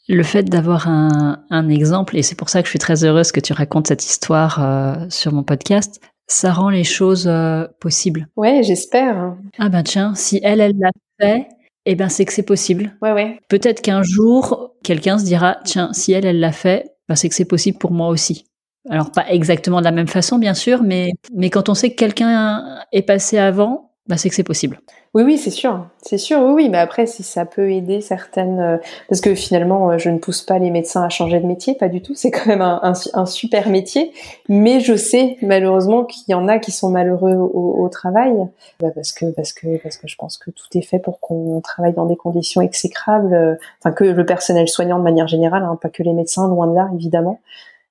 le 0.09 0.23
fait 0.23 0.43
d'avoir 0.43 0.89
un, 0.89 1.45
un, 1.49 1.69
exemple, 1.69 2.17
et 2.17 2.23
c'est 2.23 2.35
pour 2.35 2.51
ça 2.51 2.61
que 2.61 2.67
je 2.67 2.71
suis 2.71 2.79
très 2.79 3.05
heureuse 3.05 3.33
que 3.33 3.41
tu 3.41 3.53
racontes 3.53 3.87
cette 3.87 4.05
histoire 4.05 4.63
euh, 4.63 5.07
sur 5.09 5.33
mon 5.33 5.43
podcast, 5.43 6.01
ça 6.27 6.53
rend 6.53 6.69
les 6.69 6.85
choses 6.85 7.27
euh, 7.27 7.67
possibles. 7.81 8.29
Ouais, 8.37 8.63
j'espère. 8.63 9.35
Ah 9.59 9.69
ben 9.69 9.83
tiens, 9.83 10.15
si 10.15 10.41
elle, 10.43 10.61
elle 10.61 10.79
l'a 10.79 10.91
fait, 11.21 11.49
eh 11.87 11.95
ben 11.95 12.09
c'est 12.09 12.25
que 12.25 12.33
c'est 12.33 12.43
possible. 12.43 12.97
Ouais, 13.03 13.13
ouais. 13.13 13.39
Peut-être 13.49 13.83
qu'un 13.83 14.03
jour, 14.03 14.75
quelqu'un 14.83 15.19
se 15.19 15.25
dira, 15.25 15.59
tiens, 15.65 15.93
si 15.93 16.13
elle, 16.13 16.27
elle 16.27 16.41
l'a 16.41 16.53
fait, 16.53 16.97
ben 17.09 17.15
c'est 17.15 17.29
que 17.29 17.35
c'est 17.35 17.45
possible 17.45 17.79
pour 17.79 17.93
moi 17.93 18.09
aussi. 18.09 18.47
Alors 18.91 19.11
pas 19.11 19.27
exactement 19.31 19.79
de 19.79 19.85
la 19.85 19.93
même 19.93 20.09
façon, 20.09 20.39
bien 20.39 20.55
sûr, 20.55 20.83
mais, 20.83 21.13
mais 21.35 21.49
quand 21.49 21.71
on 21.71 21.75
sait 21.75 21.91
que 21.91 21.97
quelqu'un 21.97 22.81
est 22.93 23.03
passé 23.03 23.39
avant, 23.39 23.94
bah, 24.07 24.19
c'est 24.19 24.29
que 24.29 24.35
c'est 24.35 24.43
possible. 24.43 24.81
Oui, 25.15 25.23
oui, 25.23 25.39
c'est 25.39 25.51
sûr, 25.51 25.87
c'est 26.03 26.19
sûr, 26.19 26.41
oui, 26.41 26.53
oui. 26.53 26.69
Mais 26.69 26.77
après, 26.77 27.07
si 27.07 27.23
ça 27.23 27.47
peut 27.47 27.71
aider 27.71 28.03
certaines, 28.03 28.61
euh, 28.61 28.77
parce 29.09 29.23
que 29.23 29.35
finalement, 29.35 29.93
euh, 29.93 29.99
je 29.99 30.11
ne 30.11 30.19
pousse 30.19 30.43
pas 30.43 30.59
les 30.59 30.71
médecins 30.71 31.03
à 31.05 31.09
changer 31.09 31.41
de 31.41 31.47
métier, 31.47 31.75
pas 31.75 31.89
du 31.89 32.03
tout. 32.03 32.15
C'est 32.15 32.31
quand 32.31 32.47
même 32.47 32.61
un, 32.61 33.27
super 33.27 33.71
métier, 33.71 34.13
mais 34.49 34.81
je 34.81 34.95
sais 34.95 35.39
malheureusement 35.41 36.05
qu'il 36.05 36.25
y 36.29 36.35
en 36.35 36.49
a 36.49 36.59
qui 36.59 36.71
sont 36.71 36.91
malheureux 36.91 37.35
au, 37.35 37.83
au 37.83 37.89
travail, 37.89 38.35
bah 38.79 38.89
parce 38.95 39.13
que 39.13 39.27
parce 39.27 39.55
que 39.55 39.79
parce 39.83 39.97
que 39.97 40.07
je 40.07 40.17
pense 40.17 40.37
que 40.37 40.51
tout 40.51 40.67
est 40.75 40.83
fait 40.83 40.99
pour 40.99 41.21
qu'on 41.21 41.63
travaille 41.63 41.95
dans 41.95 42.07
des 42.07 42.17
conditions 42.17 42.61
exécrables. 42.61 43.33
Euh, 43.33 43.55
enfin, 43.81 43.93
que 43.93 44.05
le 44.05 44.27
personnel 44.27 44.69
soignant 44.69 44.99
de 44.99 45.05
manière 45.05 45.29
générale, 45.29 45.63
hein, 45.63 45.79
pas 45.81 45.89
que 45.89 46.03
les 46.03 46.13
médecins, 46.13 46.47
loin 46.49 46.67
de 46.67 46.75
là, 46.75 46.91
évidemment. 46.95 47.41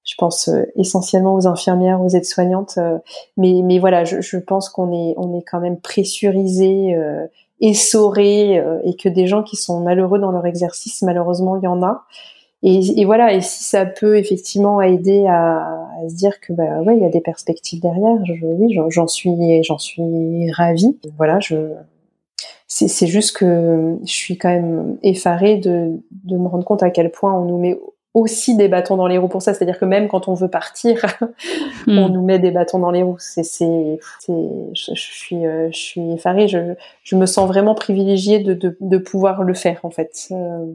Je 0.03 0.15
pense 0.17 0.49
essentiellement 0.75 1.33
aux 1.33 1.47
infirmières, 1.47 2.01
aux 2.01 2.09
aides-soignantes, 2.09 2.77
mais 3.37 3.61
mais 3.63 3.79
voilà, 3.79 4.03
je, 4.03 4.21
je 4.21 4.37
pense 4.37 4.69
qu'on 4.69 4.91
est 4.91 5.13
on 5.17 5.37
est 5.37 5.43
quand 5.43 5.59
même 5.59 5.79
pressurisé, 5.79 6.95
essoré, 7.61 8.61
et 8.83 8.95
que 8.95 9.09
des 9.09 9.27
gens 9.27 9.43
qui 9.43 9.55
sont 9.55 9.79
malheureux 9.79 10.19
dans 10.19 10.31
leur 10.31 10.45
exercice, 10.45 11.01
malheureusement, 11.03 11.57
il 11.57 11.63
y 11.63 11.67
en 11.67 11.81
a. 11.83 12.03
Et, 12.65 13.01
et, 13.01 13.05
voilà, 13.05 13.33
et 13.33 13.41
si 13.41 13.65
ça 13.65 13.85
peut 13.85 14.17
effectivement 14.17 14.81
aider 14.81 15.25
à, 15.27 15.83
à 16.01 16.09
se 16.09 16.15
dire 16.15 16.39
que 16.39 16.53
bah 16.53 16.81
ouais, 16.81 16.95
il 16.95 17.03
y 17.03 17.05
a 17.05 17.09
des 17.09 17.19
perspectives 17.19 17.81
derrière, 17.81 18.15
je, 18.25 18.45
oui, 18.45 18.73
j'en 18.89 19.07
suis, 19.07 19.63
j'en 19.63 19.77
suis 19.77 20.49
ravie. 20.51 20.97
Voilà, 21.17 21.41
je, 21.41 21.73
c'est 22.67 23.07
juste 23.07 23.37
que 23.37 23.97
je 24.05 24.11
suis 24.11 24.37
quand 24.37 24.49
même 24.49 24.97
effarée 25.03 25.57
de, 25.57 25.91
de 26.23 26.37
me 26.37 26.47
rendre 26.47 26.63
compte 26.63 26.83
à 26.83 26.89
quel 26.89 27.11
point 27.11 27.33
on 27.37 27.45
nous 27.45 27.59
met 27.59 27.77
aussi 28.13 28.55
des 28.55 28.67
bâtons 28.67 28.95
dans 28.95 29.07
les 29.07 29.17
roues 29.17 29.27
pour 29.27 29.41
ça. 29.41 29.53
C'est-à-dire 29.53 29.79
que 29.79 29.85
même 29.85 30.07
quand 30.07 30.27
on 30.27 30.33
veut 30.33 30.49
partir, 30.49 31.05
on 31.87 32.09
hmm. 32.09 32.11
nous 32.11 32.23
met 32.23 32.39
des 32.39 32.51
bâtons 32.51 32.79
dans 32.79 32.91
les 32.91 33.03
roues. 33.03 33.17
C'est, 33.19 33.43
c'est, 33.43 33.99
je, 34.27 34.73
je, 34.73 34.93
suis, 34.93 35.45
euh, 35.45 35.69
je 35.71 35.77
suis 35.77 36.11
effarée. 36.13 36.47
Je, 36.47 36.75
je 37.03 37.15
me 37.15 37.25
sens 37.25 37.47
vraiment 37.47 37.75
privilégiée 37.75 38.39
de, 38.39 38.53
de, 38.53 38.77
de 38.79 38.97
pouvoir 38.97 39.43
le 39.43 39.53
faire 39.53 39.79
en 39.83 39.89
fait. 39.89 40.27
Euh, 40.31 40.65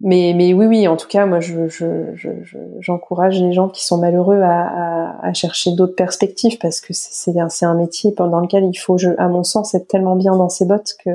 mais, 0.00 0.32
mais 0.36 0.52
oui, 0.52 0.66
oui, 0.66 0.88
en 0.88 0.96
tout 0.96 1.08
cas, 1.08 1.26
moi, 1.26 1.40
je, 1.40 1.68
je, 1.68 2.14
je, 2.14 2.28
j'encourage 2.80 3.40
les 3.40 3.52
gens 3.52 3.68
qui 3.68 3.84
sont 3.84 3.98
malheureux 3.98 4.40
à, 4.40 4.62
à, 4.62 5.26
à 5.26 5.32
chercher 5.32 5.72
d'autres 5.72 5.96
perspectives 5.96 6.58
parce 6.58 6.80
que 6.80 6.92
c'est, 6.92 7.38
un, 7.38 7.48
c'est 7.48 7.66
un 7.66 7.74
métier 7.74 8.12
pendant 8.12 8.40
lequel 8.40 8.64
il 8.64 8.76
faut, 8.76 8.98
je, 8.98 9.10
à 9.18 9.28
mon 9.28 9.42
sens, 9.42 9.74
être 9.74 9.88
tellement 9.88 10.16
bien 10.16 10.36
dans 10.36 10.48
ses 10.48 10.66
bottes 10.66 10.94
que. 11.04 11.10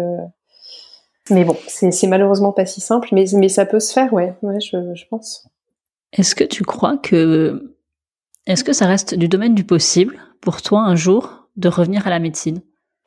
Mais 1.30 1.43
bon, 1.43 1.57
c'est, 1.67 2.07
malheureusement 2.07 2.51
pas 2.51 2.65
si 2.65 2.82
simple, 2.82 3.09
mais, 3.11 3.25
mais 3.34 3.49
ça 3.49 3.65
peut 3.65 3.80
se 3.80 3.93
faire, 3.93 4.13
ouais, 4.13 4.36
ouais, 4.41 4.59
je 4.59 5.05
pense. 5.09 5.47
Est-ce 6.13 6.36
que 6.36 6.43
tu 6.43 6.63
crois 6.63 6.97
que. 6.97 7.75
Est-ce 8.45 8.63
que 8.63 8.73
ça 8.73 8.88
reste 8.88 9.13
du 9.15 9.28
domaine 9.28 9.55
du 9.55 9.65
possible 9.65 10.17
pour 10.39 10.61
toi 10.61 10.82
un 10.82 10.95
jour 10.95 11.49
de 11.57 11.67
revenir 11.67 12.07
à 12.07 12.09
la 12.09 12.19
médecine? 12.19 12.61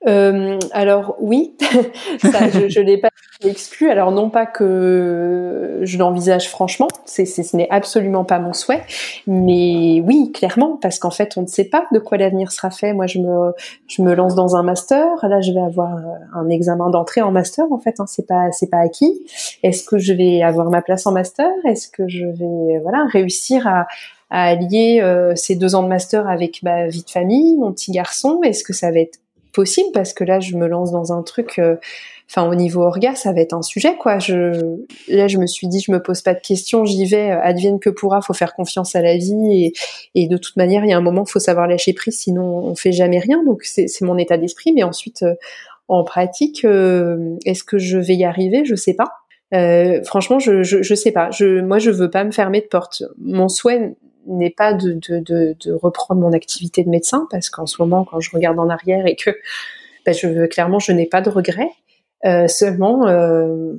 Euh, 0.06 0.58
alors 0.72 1.16
oui, 1.20 1.56
ça, 2.22 2.48
je, 2.48 2.68
je 2.68 2.80
l'ai 2.80 2.96
pas 2.98 3.10
exclu. 3.44 3.90
Alors 3.90 4.12
non 4.12 4.30
pas 4.30 4.46
que 4.46 5.80
je 5.82 5.98
l'envisage 5.98 6.48
franchement, 6.48 6.88
c'est, 7.04 7.26
ce 7.26 7.56
n'est 7.56 7.68
absolument 7.70 8.24
pas 8.24 8.38
mon 8.38 8.52
souhait, 8.52 8.82
mais 9.26 10.02
oui, 10.06 10.32
clairement, 10.32 10.78
parce 10.80 10.98
qu'en 10.98 11.10
fait, 11.10 11.36
on 11.36 11.42
ne 11.42 11.46
sait 11.46 11.64
pas 11.64 11.86
de 11.92 11.98
quoi 11.98 12.16
l'avenir 12.18 12.50
sera 12.52 12.70
fait. 12.70 12.92
Moi, 12.92 13.06
je 13.06 13.18
me, 13.18 13.52
je 13.88 14.02
me 14.02 14.14
lance 14.14 14.34
dans 14.34 14.56
un 14.56 14.62
master. 14.62 15.06
Là, 15.22 15.40
je 15.40 15.52
vais 15.52 15.60
avoir 15.60 15.98
un 16.34 16.48
examen 16.48 16.90
d'entrée 16.90 17.20
en 17.20 17.30
master. 17.30 17.66
En 17.70 17.78
fait, 17.78 18.00
hein, 18.00 18.06
c'est 18.06 18.26
pas, 18.26 18.50
c'est 18.52 18.70
pas 18.70 18.80
acquis. 18.80 19.26
Est-ce 19.62 19.84
que 19.84 19.98
je 19.98 20.12
vais 20.12 20.42
avoir 20.42 20.70
ma 20.70 20.82
place 20.82 21.06
en 21.06 21.12
master? 21.12 21.48
Est-ce 21.66 21.88
que 21.88 22.08
je 22.08 22.24
vais, 22.24 22.78
voilà, 22.82 23.06
réussir 23.12 23.66
à 23.66 23.86
à 24.30 24.44
allier 24.44 25.00
euh, 25.02 25.34
ces 25.34 25.56
deux 25.56 25.74
ans 25.74 25.82
de 25.82 25.88
master 25.88 26.28
avec 26.28 26.62
ma 26.62 26.86
vie 26.86 27.02
de 27.02 27.10
famille, 27.10 27.56
mon 27.58 27.72
petit 27.72 27.90
garçon? 27.90 28.40
Est-ce 28.42 28.62
que 28.62 28.72
ça 28.72 28.90
va 28.92 29.00
être 29.00 29.18
possible 29.52 29.88
parce 29.92 30.12
que 30.12 30.24
là 30.24 30.40
je 30.40 30.56
me 30.56 30.66
lance 30.66 30.92
dans 30.92 31.12
un 31.12 31.22
truc 31.22 31.58
euh, 31.58 31.76
enfin 32.28 32.48
au 32.48 32.54
niveau 32.54 32.82
orga 32.82 33.14
ça 33.14 33.32
va 33.32 33.40
être 33.40 33.54
un 33.54 33.62
sujet 33.62 33.96
quoi. 33.96 34.18
Je 34.18 34.76
là 35.08 35.28
je 35.28 35.38
me 35.38 35.46
suis 35.46 35.68
dit 35.68 35.80
je 35.80 35.92
me 35.92 36.02
pose 36.02 36.22
pas 36.22 36.34
de 36.34 36.40
questions 36.40 36.84
j'y 36.84 37.04
vais 37.06 37.30
euh, 37.30 37.40
advienne 37.42 37.80
que 37.80 37.90
pourra 37.90 38.20
faut 38.20 38.32
faire 38.32 38.54
confiance 38.54 38.94
à 38.96 39.02
la 39.02 39.16
vie 39.16 39.34
et, 39.50 39.72
et 40.14 40.28
de 40.28 40.36
toute 40.36 40.56
manière 40.56 40.84
il 40.84 40.90
y 40.90 40.92
a 40.92 40.96
un 40.96 41.02
moment 41.02 41.24
faut 41.24 41.38
savoir 41.40 41.66
lâcher 41.66 41.92
prise 41.92 42.18
sinon 42.18 42.44
on 42.44 42.74
fait 42.74 42.92
jamais 42.92 43.18
rien. 43.18 43.42
Donc 43.44 43.64
c'est 43.64 44.02
mon 44.02 44.18
état 44.18 44.36
d'esprit 44.36 44.72
mais 44.72 44.82
ensuite 44.82 45.22
euh, 45.22 45.34
en 45.88 46.04
pratique 46.04 46.64
est-ce 46.64 47.64
que 47.64 47.78
je 47.78 47.98
vais 47.98 48.14
y 48.14 48.24
arriver? 48.24 48.64
Je 48.64 48.76
sais 48.76 48.94
pas. 48.94 49.10
Franchement 50.04 50.38
je, 50.38 50.62
je 50.62 50.82
je 50.82 50.94
sais 50.94 51.10
pas. 51.10 51.30
Je 51.32 51.60
moi 51.60 51.78
je 51.80 51.90
veux 51.90 52.10
pas 52.10 52.22
me 52.22 52.30
fermer 52.30 52.60
de 52.60 52.66
porte. 52.66 53.02
Mon 53.18 53.48
souhait 53.48 53.96
n'est 54.30 54.50
pas 54.50 54.72
de, 54.72 54.92
de, 54.92 55.20
de, 55.58 55.72
reprendre 55.72 56.20
mon 56.20 56.32
activité 56.32 56.84
de 56.84 56.88
médecin 56.88 57.26
parce 57.30 57.50
qu'en 57.50 57.66
ce 57.66 57.80
moment, 57.80 58.04
quand 58.04 58.20
je 58.20 58.30
regarde 58.30 58.58
en 58.58 58.68
arrière 58.68 59.06
et 59.06 59.16
que 59.16 59.30
ben, 60.06 60.14
je 60.14 60.46
clairement, 60.46 60.78
je 60.78 60.92
n'ai 60.92 61.06
pas 61.06 61.20
de 61.20 61.30
regrets. 61.30 61.70
Euh, 62.24 62.48
seulement, 62.48 63.06
euh, 63.06 63.74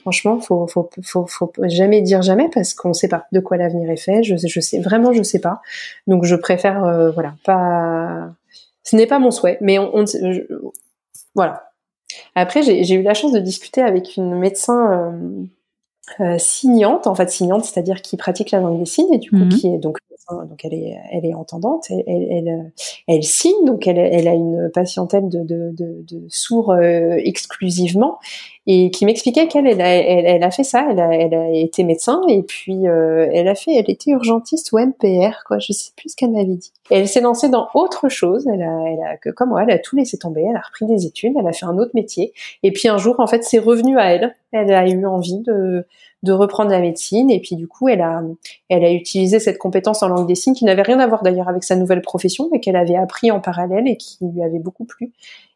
franchement, 0.00 0.40
faut, 0.40 0.66
faut, 0.66 0.88
faut, 1.02 1.26
faut 1.26 1.52
jamais 1.64 2.00
dire 2.00 2.22
jamais 2.22 2.48
parce 2.52 2.74
qu'on 2.74 2.88
ne 2.88 2.94
sait 2.94 3.08
pas 3.08 3.26
de 3.32 3.40
quoi 3.40 3.56
l'avenir 3.56 3.90
est 3.90 3.96
fait. 3.96 4.22
Je, 4.22 4.36
je 4.36 4.60
sais 4.60 4.80
vraiment, 4.80 5.12
je 5.12 5.22
sais 5.22 5.40
pas. 5.40 5.60
Donc, 6.06 6.24
je 6.24 6.36
préfère, 6.36 6.84
euh, 6.84 7.10
voilà, 7.10 7.34
pas. 7.44 8.30
Ce 8.84 8.96
n'est 8.96 9.06
pas 9.06 9.18
mon 9.18 9.30
souhait, 9.30 9.58
mais 9.60 9.78
voilà. 11.34 11.70
Après, 12.34 12.62
j'ai 12.62 12.94
eu 12.94 13.02
la 13.02 13.14
chance 13.14 13.32
de 13.32 13.38
discuter 13.38 13.80
avec 13.80 14.16
une 14.16 14.34
médecin 14.34 15.14
signante, 16.38 17.06
en 17.06 17.14
fait 17.14 17.30
signante, 17.30 17.64
c'est-à-dire 17.64 18.02
qui 18.02 18.16
pratique 18.16 18.50
la 18.50 18.60
langue 18.60 18.78
des 18.78 18.86
signes 18.86 19.12
et 19.12 19.18
du 19.18 19.30
coup 19.30 19.36
mhm. 19.36 19.48
qui 19.48 19.66
est 19.68 19.78
donc 19.78 19.98
donc 20.30 20.64
elle 20.64 20.74
est 20.74 20.96
elle 21.10 21.24
est 21.24 21.34
entendante, 21.34 21.86
elle 21.90 22.04
elle, 22.06 22.72
elle, 23.08 23.22
signe 23.22 23.64
donc 23.64 23.86
elle, 23.86 23.98
elle 23.98 24.28
a 24.28 24.34
une 24.34 24.70
patientèle 24.72 25.28
de, 25.28 25.40
de, 25.40 25.72
de, 25.72 26.04
de 26.08 26.26
sourds 26.28 26.70
euh, 26.70 27.16
exclusivement 27.22 28.18
et 28.66 28.90
qui 28.90 29.04
m'expliquait 29.04 29.48
qu'elle 29.48 29.66
elle, 29.66 29.80
elle, 29.80 30.42
a 30.42 30.50
fait 30.52 30.62
ça, 30.62 30.86
elle 30.88 31.00
a, 31.00 31.12
elle 31.12 31.34
a 31.34 31.50
été 31.50 31.82
médecin 31.82 32.20
et 32.28 32.42
puis 32.42 32.86
euh, 32.86 33.28
elle 33.32 33.48
a 33.48 33.54
fait 33.54 33.74
elle 33.74 33.90
était 33.90 34.12
urgentiste 34.12 34.70
ou 34.72 34.78
MPR 34.78 35.42
quoi, 35.46 35.58
je 35.58 35.72
sais 35.72 35.90
plus 35.96 36.10
ce 36.10 36.16
qu'elle 36.16 36.30
m'avait 36.30 36.54
dit. 36.54 36.72
elle 36.90 37.08
s'est 37.08 37.20
lancée 37.20 37.48
dans 37.48 37.68
autre 37.74 38.08
chose, 38.08 38.46
elle 38.46 38.62
a 38.62 38.84
elle 38.86 39.00
a 39.00 39.32
comme 39.32 39.50
moi, 39.50 39.64
elle 39.64 39.72
a 39.72 39.78
tout 39.78 39.96
laissé 39.96 40.18
tomber, 40.18 40.44
elle 40.48 40.56
a 40.56 40.60
repris 40.60 40.86
des 40.86 41.06
études, 41.06 41.34
elle 41.38 41.46
a 41.46 41.52
fait 41.52 41.66
un 41.66 41.76
autre 41.78 41.92
métier 41.94 42.32
et 42.62 42.70
puis 42.70 42.88
un 42.88 42.98
jour 42.98 43.18
en 43.18 43.26
fait 43.26 43.42
c'est 43.42 43.58
revenu 43.58 43.98
à 43.98 44.12
elle, 44.12 44.34
elle 44.52 44.72
a 44.72 44.88
eu 44.88 45.04
envie 45.04 45.38
de 45.38 45.84
de 46.22 46.32
reprendre 46.32 46.70
la 46.70 46.80
médecine. 46.80 47.30
Et 47.30 47.40
puis 47.40 47.56
du 47.56 47.66
coup 47.66 47.88
elle 47.88 48.00
a 48.00 48.22
elle 48.68 48.84
a 48.84 48.92
utilisé 48.92 49.40
cette 49.40 49.58
compétence 49.58 50.02
en 50.02 50.08
langue 50.08 50.26
des 50.26 50.34
signes 50.34 50.54
qui 50.54 50.64
n'avait 50.64 50.82
rien 50.82 51.00
à 51.00 51.06
voir 51.06 51.22
d'ailleurs 51.22 51.48
avec 51.48 51.64
sa 51.64 51.76
nouvelle 51.76 52.02
profession 52.02 52.48
mais 52.52 52.60
qu'elle 52.60 52.76
avait 52.76 52.96
appris 52.96 53.30
en 53.30 53.40
parallèle 53.40 53.88
et 53.88 53.96
qui 53.96 54.18
lui 54.22 54.42
avait 54.42 54.58
beaucoup 54.58 54.84
plu. 54.84 55.12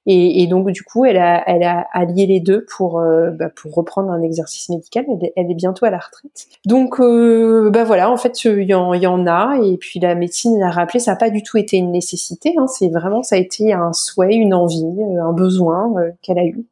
Et, 0.08 0.42
et 0.42 0.46
donc 0.46 0.70
du 0.70 0.84
coup 0.84 1.04
elle 1.04 1.16
a 1.16 1.42
elle 1.48 1.64
a 1.64 1.86
allié 1.92 2.26
les 2.26 2.38
deux 2.40 2.64
pour 2.76 3.00
euh, 3.00 3.30
bah, 3.30 3.50
pour 3.54 3.74
reprendre 3.74 4.10
un 4.10 4.22
exercice 4.22 4.68
médical. 4.68 5.04
Elle 5.08 5.32
elle 5.36 5.50
est 5.50 5.54
bientôt 5.54 5.84
à 5.84 5.90
la 5.90 5.98
retraite. 5.98 6.46
Donc 6.64 7.00
euh, 7.00 7.70
bah 7.70 7.84
voilà 7.84 8.10
en 8.10 8.16
fait 8.16 8.44
il 8.44 8.62
y 8.62 8.74
en, 8.74 8.92
y 8.94 9.06
en 9.06 9.26
a. 9.26 9.58
Et 9.62 9.76
puis 9.76 10.00
la 10.00 10.14
médecine 10.14 10.58
l'a 10.58 10.70
rappelé 10.70 10.98
ça 10.98 11.12
n'a 11.12 11.16
pas 11.16 11.30
du 11.30 11.42
tout 11.42 11.58
été 11.58 11.76
une 11.76 11.92
nécessité 11.92 12.54
hein, 12.58 12.66
c'est 12.66 12.88
vraiment 12.88 13.22
ça 13.22 13.36
a 13.36 13.38
été 13.38 13.72
un 13.72 13.92
souhait 13.92 14.34
une 14.34 14.54
envie 14.54 14.84
euh, 14.84 15.22
un 15.22 15.32
besoin 15.32 15.92
qu'elle 16.22 16.38
a 16.38 16.44
eu. 16.44 16.64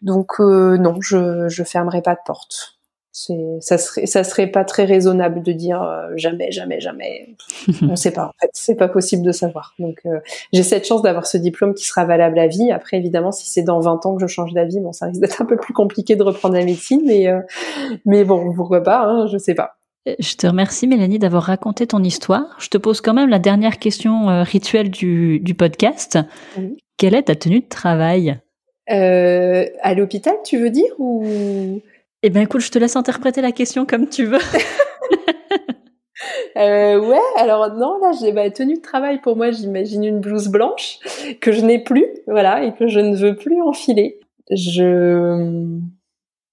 Donc 0.00 0.40
non 0.40 0.96
je 1.00 1.48
je 1.48 1.62
fermerai 1.62 2.02
pas 2.02 2.14
de 2.14 2.20
porte 2.26 2.81
ça 3.12 3.76
serait 3.76 4.06
ça 4.06 4.24
serait 4.24 4.46
pas 4.46 4.64
très 4.64 4.84
raisonnable 4.84 5.42
de 5.42 5.52
dire 5.52 5.82
euh, 5.82 6.08
jamais 6.16 6.50
jamais 6.50 6.80
jamais. 6.80 7.36
On 7.82 7.94
sait 7.94 8.10
pas 8.10 8.24
en 8.24 8.32
fait. 8.40 8.50
C'est 8.54 8.74
pas 8.74 8.88
possible 8.88 9.22
de 9.22 9.32
savoir. 9.32 9.74
Donc 9.78 10.00
euh, 10.06 10.18
j'ai 10.52 10.62
cette 10.62 10.86
chance 10.86 11.02
d'avoir 11.02 11.26
ce 11.26 11.36
diplôme 11.36 11.74
qui 11.74 11.84
sera 11.84 12.06
valable 12.06 12.38
à 12.38 12.46
vie. 12.46 12.72
Après 12.72 12.96
évidemment 12.96 13.30
si 13.30 13.50
c'est 13.50 13.62
dans 13.62 13.80
20 13.80 14.06
ans 14.06 14.16
que 14.16 14.22
je 14.22 14.26
change 14.26 14.54
d'avis 14.54 14.80
bon 14.80 14.92
ça 14.92 15.06
risque 15.06 15.20
d'être 15.20 15.42
un 15.42 15.44
peu 15.44 15.56
plus 15.56 15.74
compliqué 15.74 16.16
de 16.16 16.22
reprendre 16.22 16.54
la 16.54 16.64
médecine 16.64 17.02
mais 17.04 17.28
euh, 17.28 17.40
mais 18.06 18.24
bon 18.24 18.54
pourquoi 18.54 18.82
pas 18.82 19.04
hein, 19.04 19.26
je 19.26 19.36
sais 19.36 19.54
pas. 19.54 19.76
Je 20.18 20.34
te 20.34 20.46
remercie 20.46 20.88
Mélanie 20.88 21.20
d'avoir 21.20 21.44
raconté 21.44 21.86
ton 21.86 22.02
histoire. 22.02 22.56
Je 22.58 22.68
te 22.68 22.78
pose 22.78 23.00
quand 23.00 23.14
même 23.14 23.28
la 23.28 23.38
dernière 23.38 23.78
question 23.78 24.42
rituelle 24.42 24.90
du, 24.90 25.38
du 25.38 25.54
podcast. 25.54 26.18
Quelle 26.96 27.14
est 27.14 27.22
ta 27.22 27.36
tenue 27.36 27.60
de 27.60 27.68
travail? 27.68 28.40
À 28.88 29.94
l'hôpital, 29.94 30.34
tu 30.44 30.58
veux 30.58 30.70
dire 30.70 30.92
ou? 30.98 31.80
Eh 32.22 32.30
bien, 32.30 32.42
écoute, 32.42 32.60
je 32.60 32.70
te 32.70 32.78
laisse 32.78 32.96
interpréter 32.96 33.40
la 33.40 33.52
question 33.52 33.86
comme 33.86 34.08
tu 34.08 34.24
veux. 34.24 34.38
euh, 36.56 37.00
ouais, 37.00 37.18
alors 37.36 37.74
non, 37.74 37.98
là, 38.00 38.12
j'ai 38.20 38.32
ma 38.32 38.50
tenue 38.50 38.76
de 38.76 38.80
travail 38.80 39.20
pour 39.20 39.36
moi, 39.36 39.50
j'imagine 39.50 40.04
une 40.04 40.20
blouse 40.20 40.48
blanche 40.48 40.98
que 41.40 41.52
je 41.52 41.64
n'ai 41.64 41.82
plus, 41.82 42.06
voilà, 42.26 42.64
et 42.64 42.74
que 42.74 42.86
je 42.86 43.00
ne 43.00 43.16
veux 43.16 43.36
plus 43.36 43.60
enfiler. 43.60 44.20
Je 44.50 45.78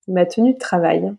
ma 0.07 0.25
tenue 0.25 0.53
de 0.53 0.59
travail. 0.59 1.13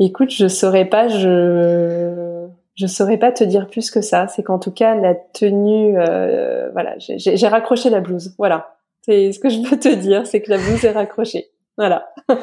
Écoute, 0.00 0.30
je 0.30 0.48
saurais 0.48 0.86
pas, 0.86 1.08
je 1.08 2.48
je 2.74 2.86
saurais 2.86 3.18
pas 3.18 3.30
te 3.30 3.44
dire 3.44 3.68
plus 3.68 3.90
que 3.90 4.00
ça. 4.00 4.26
C'est 4.28 4.42
qu'en 4.42 4.58
tout 4.58 4.70
cas, 4.70 4.94
la 4.94 5.14
tenue, 5.14 5.98
euh, 5.98 6.70
voilà, 6.72 6.94
j'ai 6.98 7.46
raccroché 7.46 7.90
la 7.90 8.00
blouse. 8.00 8.34
Voilà, 8.38 8.78
c'est 9.02 9.32
ce 9.32 9.38
que 9.38 9.50
je 9.50 9.60
peux 9.60 9.78
te 9.78 9.94
dire, 9.94 10.26
c'est 10.26 10.40
que 10.40 10.50
la 10.50 10.56
blouse 10.56 10.84
est 10.84 10.90
raccrochée. 10.90 11.50
Voilà. 11.76 12.12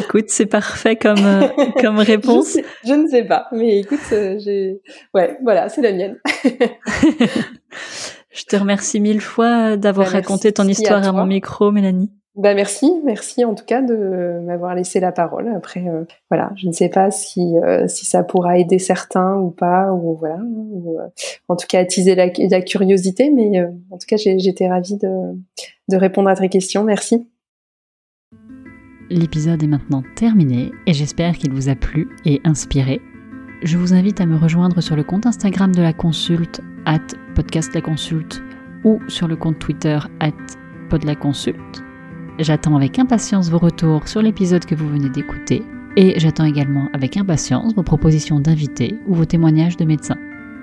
écoute, 0.00 0.26
c'est 0.28 0.46
parfait 0.46 0.96
comme 0.96 1.24
euh, 1.24 1.48
comme 1.80 1.98
réponse. 1.98 2.56
Je, 2.86 2.94
ne 2.94 3.08
sais 3.08 3.24
pas, 3.24 3.48
mais 3.52 3.80
écoute, 3.80 4.00
euh, 4.12 4.38
j'ai 4.38 4.80
ouais, 5.14 5.38
voilà, 5.42 5.68
c'est 5.68 5.82
la 5.82 5.92
mienne. 5.92 6.18
je 8.30 8.44
te 8.44 8.56
remercie 8.56 9.00
mille 9.00 9.20
fois 9.20 9.76
d'avoir 9.76 10.06
bah, 10.06 10.14
raconté 10.14 10.52
ton 10.52 10.66
histoire 10.66 11.06
à, 11.06 11.12
mon 11.12 11.26
micro, 11.26 11.70
Mélanie. 11.70 12.10
Bah 12.36 12.52
merci, 12.52 12.90
merci 13.04 13.44
en 13.44 13.54
tout 13.54 13.64
cas 13.64 13.80
de 13.80 14.40
m'avoir 14.44 14.74
laissé 14.74 14.98
la 14.98 15.12
parole. 15.12 15.52
Après, 15.54 15.86
euh, 15.86 16.04
voilà, 16.28 16.50
je 16.56 16.66
ne 16.66 16.72
sais 16.72 16.88
pas 16.88 17.12
si 17.12 17.54
si 17.86 18.06
ça 18.06 18.24
pourra 18.24 18.58
aider 18.58 18.80
certains 18.80 19.36
ou 19.36 19.50
pas, 19.50 19.92
ou 19.92 20.16
voilà, 20.16 20.38
ou, 20.42 20.98
en 21.48 21.56
tout 21.56 21.66
cas 21.68 21.78
attiser 21.78 22.16
la, 22.16 22.26
la 22.50 22.60
curiosité. 22.60 23.30
Mais 23.30 23.60
en 23.90 23.98
tout 23.98 24.06
cas, 24.08 24.16
j'étais 24.16 24.68
ravie 24.68 24.96
de 24.96 25.08
de 25.88 25.96
répondre 25.96 26.28
à 26.28 26.34
tes 26.34 26.48
questions. 26.48 26.82
Merci. 26.82 27.28
L'épisode 29.10 29.62
est 29.62 29.68
maintenant 29.68 30.02
terminé 30.14 30.72
et 30.86 30.94
j'espère 30.94 31.36
qu'il 31.36 31.52
vous 31.52 31.68
a 31.68 31.74
plu 31.74 32.08
et 32.24 32.40
inspiré. 32.44 33.02
je 33.62 33.76
vous 33.76 33.94
invite 33.94 34.20
à 34.20 34.26
me 34.26 34.36
rejoindre 34.36 34.80
sur 34.80 34.96
le 34.96 35.04
compte 35.04 35.26
Instagram 35.26 35.74
de 35.74 35.82
la 35.82 35.92
consulte, 35.92 36.60
at 36.86 37.00
podcast 37.34 37.74
la 37.74 37.80
consulte, 37.80 38.42
ou 38.82 39.00
sur 39.08 39.28
le 39.28 39.36
compte 39.36 39.58
Twitter, 39.58 39.98
at 40.20 40.32
pod 40.88 41.04
la 41.04 41.14
consulte. 41.14 41.82
J'attends 42.38 42.76
avec 42.76 42.98
impatience 42.98 43.50
vos 43.50 43.58
retours 43.58 44.08
sur 44.08 44.22
l'épisode 44.22 44.64
que 44.64 44.74
vous 44.74 44.88
venez 44.88 45.08
d'écouter, 45.08 45.62
et 45.96 46.18
j'attends 46.18 46.44
également 46.44 46.88
avec 46.92 47.16
impatience 47.16 47.74
vos 47.74 47.82
propositions 47.82 48.40
d'invités 48.40 48.98
ou 49.06 49.14
vos 49.14 49.24
témoignages 49.24 49.76
de 49.76 49.84
médecins. 49.84 50.18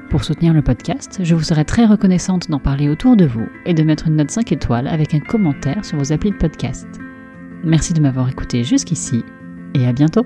Pour 0.10 0.24
soutenir 0.24 0.54
le 0.54 0.62
podcast, 0.62 1.22
je 1.24 1.36
vous 1.36 1.44
serai 1.44 1.64
très 1.64 1.86
reconnaissante 1.86 2.50
d'en 2.50 2.60
parler 2.60 2.90
autour 2.90 3.16
de 3.16 3.26
vous 3.26 3.48
et 3.66 3.74
de 3.74 3.84
mettre 3.84 4.08
une 4.08 4.18
note 4.18 4.32
5 4.32 4.52
étoiles 4.52 4.88
avec 4.88 5.14
un 5.14 5.20
commentaire 5.20 5.86
sur 5.86 5.98
vos 5.98 6.12
applis 6.12 6.32
de 6.32 6.38
podcast. 6.38 6.88
Merci 7.64 7.94
de 7.94 8.02
m'avoir 8.02 8.28
écouté 8.30 8.64
jusqu'ici 8.64 9.24
et 9.74 9.88
à 9.88 9.94
bientôt 9.94 10.26